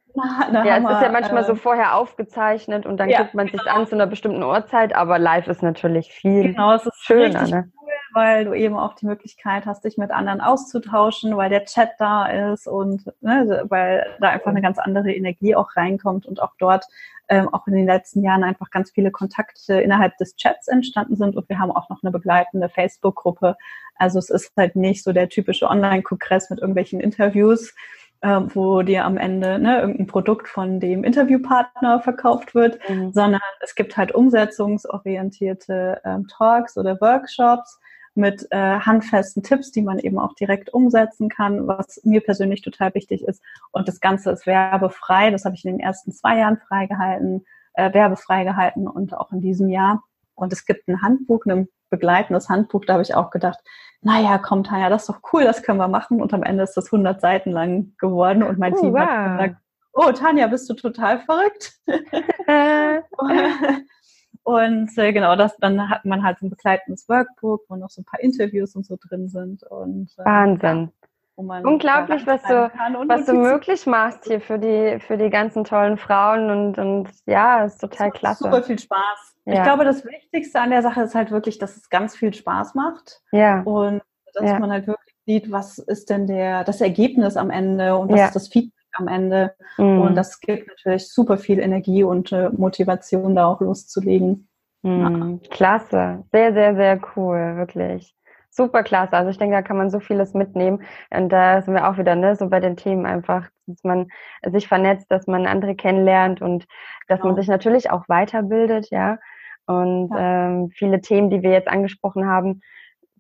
eine 0.49 0.67
Ja, 0.67 0.75
Hammer, 0.75 0.91
es 0.91 0.97
ist 0.97 1.03
ja 1.03 1.13
manchmal 1.13 1.43
äh, 1.43 1.47
so 1.47 1.55
vorher 1.55 1.97
aufgezeichnet 1.97 2.87
und 2.87 2.99
dann 2.99 3.09
ja, 3.09 3.19
guckt 3.19 3.35
man 3.35 3.47
genau. 3.47 3.63
sich 3.63 3.73
an 3.73 3.87
zu 3.87 3.95
einer 3.95 4.07
bestimmten 4.07 4.43
Uhrzeit, 4.43 4.95
aber 4.95 5.19
live 5.19 5.49
ist 5.49 5.63
natürlich 5.63 6.13
viel 6.13 6.53
genau, 6.53 6.75
es 6.75 6.87
ist 6.87 7.05
schöner. 7.05 7.47
Ne? 7.47 7.73
Weil 8.17 8.47
du 8.47 8.55
eben 8.55 8.79
auch 8.79 8.95
die 8.95 9.05
Möglichkeit 9.05 9.67
hast, 9.67 9.85
dich 9.85 9.99
mit 9.99 10.11
anderen 10.11 10.41
auszutauschen, 10.41 11.37
weil 11.37 11.51
der 11.51 11.67
Chat 11.67 11.91
da 11.99 12.25
ist 12.53 12.67
und 12.67 13.05
ne, 13.21 13.67
weil 13.69 14.07
da 14.21 14.31
einfach 14.31 14.53
eine 14.53 14.63
ganz 14.63 14.79
andere 14.79 15.13
Energie 15.13 15.55
auch 15.55 15.77
reinkommt 15.77 16.25
und 16.25 16.41
auch 16.41 16.55
dort 16.59 16.87
ähm, 17.29 17.53
auch 17.53 17.67
in 17.67 17.75
den 17.75 17.85
letzten 17.85 18.23
Jahren 18.23 18.43
einfach 18.43 18.71
ganz 18.71 18.91
viele 18.91 19.11
Kontakte 19.11 19.81
innerhalb 19.83 20.17
des 20.17 20.35
Chats 20.37 20.67
entstanden 20.67 21.17
sind 21.17 21.37
und 21.37 21.47
wir 21.51 21.59
haben 21.59 21.71
auch 21.71 21.91
noch 21.91 22.03
eine 22.03 22.11
begleitende 22.11 22.71
Facebook-Gruppe. 22.71 23.57
Also 23.97 24.19
es 24.19 24.31
ist 24.31 24.53
halt 24.57 24.77
nicht 24.77 25.05
so 25.05 25.13
der 25.13 25.29
typische 25.29 25.69
Online-Kongress 25.69 26.49
mit 26.49 26.61
irgendwelchen 26.61 27.01
Interviews, 27.01 27.75
ähm, 28.23 28.49
wo 28.55 28.81
dir 28.81 29.05
am 29.05 29.19
Ende 29.19 29.59
ne, 29.59 29.81
irgendein 29.81 30.07
Produkt 30.07 30.49
von 30.49 30.81
dem 30.81 31.05
Interviewpartner 31.05 32.01
verkauft 32.01 32.55
wird, 32.55 32.79
mhm. 32.89 33.13
sondern 33.13 33.43
es 33.61 33.75
gibt 33.75 33.99
halt 33.99 34.13
umsetzungsorientierte 34.13 36.01
ähm, 36.03 36.27
Talks 36.29 36.79
oder 36.79 36.99
Workshops 37.01 37.79
mit 38.17 38.47
äh, 38.51 38.81
handfesten 38.81 39.43
Tipps, 39.43 39.73
die 39.73 39.83
man 39.83 39.99
eben 39.99 40.19
auch 40.19 40.35
direkt 40.35 40.73
umsetzen 40.73 41.29
kann, 41.29 41.67
was 41.67 42.01
mir 42.05 42.21
persönlich 42.21 42.63
total 42.63 42.95
wichtig 42.95 43.25
ist. 43.25 43.43
Und 43.73 43.89
das 43.89 44.01
Ganze 44.01 44.31
ist 44.31 44.47
werbefrei. 44.47 45.31
Das 45.31 45.45
habe 45.45 45.55
ich 45.55 45.65
in 45.65 45.73
den 45.73 45.81
ersten 45.81 46.13
zwei 46.13 46.39
Jahren 46.39 46.59
freigehalten, 46.59 47.45
äh, 47.75 47.93
werbefrei 47.93 48.45
gehalten 48.45 48.89
und 48.89 49.15
auch 49.15 49.33
in 49.33 49.41
diesem 49.41 49.69
Jahr. 49.69 50.03
Und 50.35 50.53
es 50.53 50.67
gibt 50.67 50.89
ein 50.89 51.03
Handbuch, 51.03 51.45
ein 51.47 51.69
begleitendes 51.91 52.49
Handbuch, 52.49 52.85
da 52.85 52.95
habe 52.95 53.03
ich 53.03 53.15
auch 53.15 53.31
gedacht, 53.31 53.59
naja, 54.03 54.39
komm 54.39 54.65
Tanja, 54.65 54.89
das 54.89 55.03
ist 55.03 55.09
doch 55.09 55.21
cool, 55.33 55.45
das 55.45 55.63
können 55.63 55.79
wir 55.79 55.89
machen. 55.89 56.21
Und 56.21 56.35
am 56.35 56.43
Ende 56.43 56.65
ist 56.65 56.77
das 56.77 56.87
100 56.87 57.21
Seiten 57.21 57.51
lang 57.51 57.95
geworden 57.99 58.43
und 58.43 58.59
mein 58.59 58.75
oh, 58.75 58.81
Team 58.81 58.93
wow. 58.93 59.01
hat 59.01 59.39
gesagt, 59.39 59.57
oh 59.93 60.13
Tanja, 60.13 60.47
bist 60.49 60.69
du 60.69 60.75
total 60.75 61.21
verrückt? 61.21 61.75
und 64.47 64.97
äh, 64.97 65.13
genau, 65.13 65.35
das, 65.35 65.57
dann 65.57 65.91
hat 65.91 66.05
man 66.05 66.23
halt 66.23 66.39
so 66.39 66.47
ein 66.47 66.51
begleitendes 66.51 67.09
Workbook, 67.09 67.65
wo 67.69 67.75
noch 67.75 67.91
so 67.91 68.03
ein 68.03 68.05
paar 68.05 68.21
Interviews 68.21 68.77
und 68.77 68.87
so 68.87 68.97
drin 68.97 69.29
sind. 69.29 69.65
Und, 69.65 70.15
äh, 70.19 70.25
Wahnsinn. 70.25 70.93
Unglaublich, 71.35 72.25
was 72.29 72.43
du, 72.45 72.71
was 73.09 73.27
du 73.27 73.33
möglich 73.33 73.87
machst 73.87 74.25
hier 74.25 74.41
für 74.41 74.61
die, 74.61 75.01
für 75.01 75.19
die 75.19 75.31
ganzen 75.31 75.65
tollen 75.65 75.99
Frauen 75.99 76.51
und, 76.51 76.79
und 76.79 77.09
ja, 77.27 77.65
ist 77.65 77.81
total 77.81 78.13
klasse. 78.13 78.45
Super 78.45 78.63
viel 78.63 78.79
Spaß. 78.79 79.37
Ja. 79.47 79.55
Ich 79.55 79.63
glaube, 79.65 79.85
das 79.85 80.05
Wichtigste 80.05 80.61
an 80.61 80.71
der 80.71 80.83
Sache 80.83 81.03
ist 81.03 81.17
halt 81.17 81.33
wirklich, 81.33 81.59
dass 81.59 81.77
es 81.77 81.91
ganz 81.91 82.15
viel 82.17 82.33
Spaß 82.33 82.77
macht. 82.77 83.23
Ja. 83.33 83.63
Und 83.63 84.01
dass 84.33 84.49
ja. 84.49 84.61
man 84.61 84.71
halt 84.71 84.87
wirklich 84.87 85.17
sieht, 85.27 85.51
was 85.51 85.79
ist 85.79 86.09
denn 86.09 86.29
der, 86.29 86.63
das 86.63 86.81
Ergebnis 86.81 87.37
am 87.37 87.51
Ende 87.51 87.97
und 87.97 88.13
was 88.13 88.21
ja. 88.21 88.27
ist 88.27 88.37
das 88.37 88.47
Feedback 88.47 88.76
am 88.97 89.09
Ende. 89.09 89.55
Mhm. 89.79 90.01
Und 90.01 90.15
das 90.15 90.41
gibt 90.41 90.69
natürlich 90.69 91.09
super 91.09 91.39
viel 91.39 91.59
Energie 91.59 92.03
und 92.03 92.33
äh, 92.33 92.51
Motivation, 92.51 93.35
da 93.35 93.47
auch 93.47 93.61
loszulegen. 93.61 94.49
Mhm. 94.83 95.41
Klasse. 95.51 96.25
Sehr, 96.33 96.53
sehr, 96.53 96.75
sehr 96.77 97.01
cool, 97.17 97.57
wirklich. 97.57 98.15
Super 98.51 98.83
klasse. 98.83 99.15
Also 99.15 99.31
ich 99.31 99.39
denke, 99.39 99.55
da 99.55 99.63
kann 99.63 99.77
man 99.77 99.91
so 99.91 100.01
vieles 100.01 100.33
mitnehmen. 100.33 100.83
Und 101.11 101.29
da 101.29 101.61
sind 101.61 101.75
wir 101.75 101.89
auch 101.89 101.99
wieder, 101.99 102.15
ne, 102.15 102.37
so 102.37 102.49
bei 102.49 102.61
den 102.61 102.77
Themen 102.77 103.05
einfach, 103.05 103.49
dass 103.67 103.83
man 103.85 104.09
sich 104.51 104.69
vernetzt, 104.69 105.07
dass 105.11 105.27
man 105.27 105.47
andere 105.47 105.75
kennenlernt 105.75 106.41
und 106.41 106.67
dass 107.09 107.21
genau. 107.21 107.33
man 107.33 107.41
sich 107.41 107.49
natürlich 107.49 107.91
auch 107.91 108.09
weiterbildet, 108.09 108.91
ja. 108.91 109.19
Und 109.67 110.11
ja. 110.11 110.47
ähm, 110.47 110.71
viele 110.71 111.01
Themen, 111.01 111.29
die 111.29 111.43
wir 111.43 111.51
jetzt 111.51 111.69
angesprochen 111.69 112.27
haben, 112.27 112.61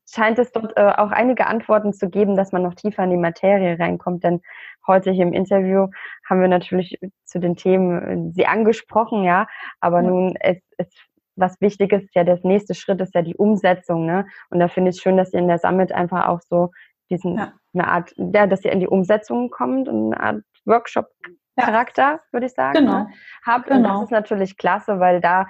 scheint 0.08 0.38
es 0.38 0.52
dort 0.52 0.76
äh, 0.76 0.92
auch 0.96 1.10
einige 1.10 1.46
Antworten 1.46 1.92
zu 1.92 2.08
geben, 2.08 2.36
dass 2.36 2.52
man 2.52 2.62
noch 2.62 2.74
tiefer 2.74 3.04
in 3.04 3.10
die 3.10 3.16
Materie 3.16 3.78
reinkommt. 3.78 4.24
Denn 4.24 4.40
heute 4.86 5.10
hier 5.10 5.24
im 5.24 5.32
Interview 5.32 5.88
haben 6.28 6.40
wir 6.40 6.48
natürlich 6.48 6.98
zu 7.24 7.38
den 7.40 7.56
Themen 7.56 8.30
äh, 8.30 8.32
sie 8.32 8.46
angesprochen, 8.46 9.24
ja. 9.24 9.46
Aber 9.80 10.02
ja. 10.02 10.08
nun, 10.08 10.36
es, 10.40 10.58
es 10.78 10.88
was 11.36 11.60
wichtig 11.60 11.92
ist, 11.92 12.14
ja, 12.14 12.24
der 12.24 12.38
nächste 12.44 12.74
Schritt 12.74 13.00
ist 13.00 13.14
ja 13.14 13.22
die 13.22 13.36
Umsetzung, 13.36 14.06
ne? 14.06 14.26
Und 14.50 14.58
da 14.58 14.68
finde 14.68 14.90
ich 14.90 14.96
es 14.96 15.02
schön, 15.02 15.16
dass 15.16 15.32
ihr 15.32 15.40
in 15.40 15.48
der 15.48 15.58
Summit 15.58 15.92
einfach 15.92 16.28
auch 16.28 16.40
so 16.40 16.70
diesen, 17.10 17.36
ja. 17.36 17.52
eine 17.74 17.88
Art, 17.88 18.14
ja, 18.16 18.46
dass 18.46 18.64
ihr 18.64 18.72
in 18.72 18.80
die 18.80 18.88
Umsetzung 18.88 19.50
kommt 19.50 19.88
und 19.88 20.14
eine 20.14 20.20
Art 20.22 20.42
Workshop 20.64 21.08
Charakter, 21.58 22.02
ja. 22.02 22.20
würde 22.32 22.46
ich 22.46 22.52
sagen, 22.52 22.80
genau. 22.80 22.98
ne? 23.00 23.08
habt. 23.44 23.66
Genau. 23.66 23.76
Und 23.76 23.84
das 23.84 24.02
ist 24.04 24.10
natürlich 24.10 24.56
klasse, 24.56 25.00
weil 25.00 25.20
da 25.20 25.46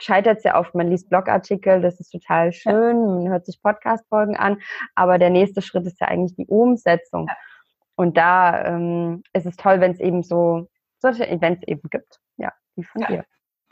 scheitert 0.00 0.38
es 0.38 0.44
ja 0.44 0.58
oft. 0.58 0.74
Man 0.74 0.88
liest 0.88 1.08
Blogartikel, 1.08 1.80
das 1.80 2.00
ist 2.00 2.10
total 2.10 2.52
schön, 2.52 3.04
man 3.04 3.28
hört 3.28 3.46
sich 3.46 3.62
Podcast-Folgen 3.62 4.36
an, 4.36 4.58
aber 4.94 5.18
der 5.18 5.30
nächste 5.30 5.62
Schritt 5.62 5.86
ist 5.86 6.00
ja 6.00 6.08
eigentlich 6.08 6.36
die 6.36 6.46
Umsetzung. 6.46 7.26
Ja. 7.28 7.36
Und 7.96 8.16
da 8.16 8.64
ähm, 8.64 9.22
ist 9.32 9.46
es 9.46 9.56
toll, 9.56 9.80
wenn 9.80 9.92
es 9.92 10.00
eben 10.00 10.22
so 10.22 10.68
solche 11.00 11.28
Events 11.28 11.66
eben 11.66 11.88
gibt. 11.90 12.20
Ja, 12.36 12.52
wie 12.76 12.84
von 12.84 13.02
ja. 13.02 13.08
dir. 13.08 13.24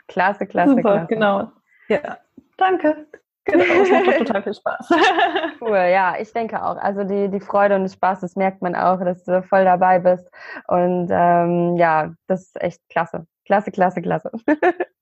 Klasse, 0.07 0.45
klasse, 0.45 0.71
Super, 0.71 0.81
klasse. 0.81 1.07
genau. 1.07 1.51
Ja, 1.87 2.17
danke. 2.57 3.07
Genau, 3.45 3.63
es 3.63 3.89
macht 3.89 4.17
total 4.17 4.43
viel 4.43 4.53
Spaß. 4.53 4.89
Cool, 5.61 5.77
ja, 5.77 6.15
ich 6.19 6.31
denke 6.33 6.61
auch. 6.61 6.77
Also 6.77 7.03
die, 7.03 7.29
die 7.29 7.39
Freude 7.39 7.75
und 7.75 7.81
der 7.83 7.89
Spaß, 7.89 8.19
das 8.19 8.35
merkt 8.35 8.61
man 8.61 8.75
auch, 8.75 8.99
dass 8.99 9.23
du 9.23 9.41
voll 9.41 9.63
dabei 9.63 9.99
bist. 9.99 10.29
Und 10.67 11.09
ähm, 11.11 11.77
ja, 11.77 12.13
das 12.27 12.43
ist 12.43 12.61
echt 12.61 12.81
klasse. 12.89 13.25
Klasse, 13.45 13.71
klasse, 13.71 14.01
klasse. 14.01 14.31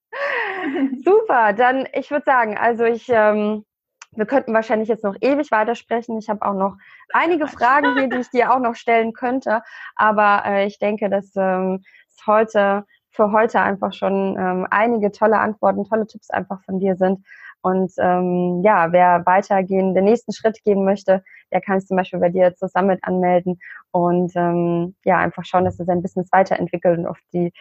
Super, 1.03 1.53
dann 1.53 1.87
ich 1.93 2.11
würde 2.11 2.25
sagen, 2.25 2.57
also 2.57 2.83
ich, 2.83 3.07
ähm, 3.09 3.65
wir 4.11 4.25
könnten 4.25 4.53
wahrscheinlich 4.53 4.89
jetzt 4.89 5.03
noch 5.03 5.15
ewig 5.21 5.51
weitersprechen. 5.51 6.17
Ich 6.17 6.29
habe 6.29 6.45
auch 6.45 6.53
noch 6.53 6.77
einige 7.13 7.47
Fragen 7.47 7.97
hier, 7.97 8.07
die 8.07 8.17
ich 8.17 8.29
dir 8.29 8.53
auch 8.53 8.59
noch 8.59 8.75
stellen 8.75 9.13
könnte. 9.13 9.61
Aber 9.95 10.43
äh, 10.45 10.67
ich 10.67 10.79
denke, 10.79 11.09
dass 11.09 11.35
ähm, 11.35 11.83
es 12.07 12.25
heute 12.25 12.85
für 13.11 13.31
heute 13.31 13.61
einfach 13.61 13.93
schon 13.93 14.37
ähm, 14.37 14.67
einige 14.69 15.11
tolle 15.11 15.39
Antworten, 15.39 15.85
tolle 15.85 16.05
Tipps 16.05 16.29
einfach 16.29 16.61
von 16.63 16.79
dir 16.79 16.95
sind. 16.95 17.25
Und 17.65 17.93
ähm, 17.97 18.61
ja, 18.63 18.91
wer 18.91 19.25
weitergehen, 19.25 19.95
den 19.95 20.03
nächsten 20.03 20.31
Schritt 20.33 20.63
gehen 20.63 20.85
möchte, 20.85 21.23
der 21.51 21.61
kann 21.61 21.79
sich 21.79 21.87
zum 21.87 21.97
Beispiel 21.97 22.19
bei 22.19 22.29
dir 22.29 22.53
zur 22.53 22.69
Summit 22.69 22.99
anmelden 23.01 23.59
und 23.89 24.33
ähm, 24.35 24.95
ja, 25.03 25.17
einfach 25.17 25.43
schauen, 25.45 25.65
dass 25.65 25.79
er 25.79 25.85
sein 25.85 26.03
Business 26.03 26.31
weiterentwickelt 26.31 26.99
und 26.99 27.07
auf 27.07 27.17
die 27.33 27.51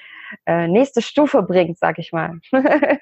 äh, 0.45 0.69
nächste 0.69 1.01
Stufe 1.01 1.43
bringt, 1.43 1.79
sag 1.79 1.99
ich 1.99 2.13
mal. 2.13 2.39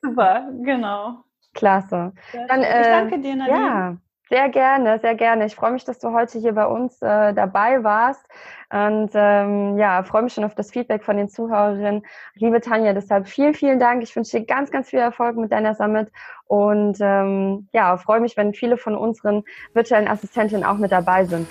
Super, 0.00 0.48
genau. 0.62 1.24
Klasse. 1.54 2.12
Dann, 2.46 2.62
äh, 2.62 2.82
ich 2.82 2.86
danke 2.86 3.18
dir, 3.18 3.34
Nadine. 3.34 3.58
Ja, 3.58 3.96
sehr 4.28 4.48
gerne, 4.48 4.98
sehr 4.98 5.14
gerne. 5.14 5.46
Ich 5.46 5.54
freue 5.54 5.72
mich, 5.72 5.84
dass 5.84 5.98
du 5.98 6.12
heute 6.12 6.38
hier 6.38 6.52
bei 6.52 6.66
uns 6.66 7.00
äh, 7.02 7.32
dabei 7.32 7.82
warst 7.82 8.24
und 8.70 9.10
ähm, 9.14 9.78
ja, 9.78 10.02
freue 10.02 10.22
mich 10.22 10.34
schon 10.34 10.44
auf 10.44 10.54
das 10.54 10.70
Feedback 10.70 11.02
von 11.02 11.16
den 11.16 11.28
Zuhörerinnen. 11.28 12.04
Liebe 12.34 12.60
Tanja, 12.60 12.92
deshalb 12.92 13.26
vielen, 13.26 13.54
vielen 13.54 13.80
Dank. 13.80 14.02
Ich 14.02 14.14
wünsche 14.14 14.38
dir 14.38 14.46
ganz, 14.46 14.70
ganz 14.70 14.90
viel 14.90 14.98
Erfolg 14.98 15.36
mit 15.36 15.50
deiner 15.52 15.74
Summit 15.74 16.10
und 16.46 16.98
ähm, 17.00 17.68
ja, 17.72 17.96
freue 17.96 18.20
mich, 18.20 18.36
wenn 18.36 18.52
viele 18.52 18.76
von 18.76 18.94
unseren 18.94 19.44
virtuellen 19.72 20.08
Assistentinnen 20.08 20.64
auch 20.64 20.76
mit 20.76 20.92
dabei 20.92 21.24
sind. 21.24 21.48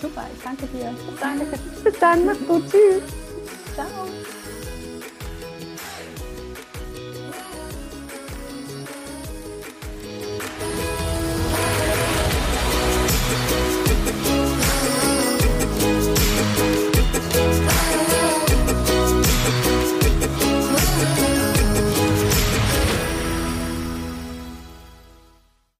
Super, 0.00 0.22
ich 0.34 0.42
danke 0.42 0.66
dir. 0.66 0.90
Bis 0.90 1.20
dann. 1.20 1.40
Bis 1.84 1.98
dann, 1.98 2.26
mach's 2.26 2.46
gut. 2.46 2.62
Tschüss. 2.70 3.02
Ciao. 3.74 4.21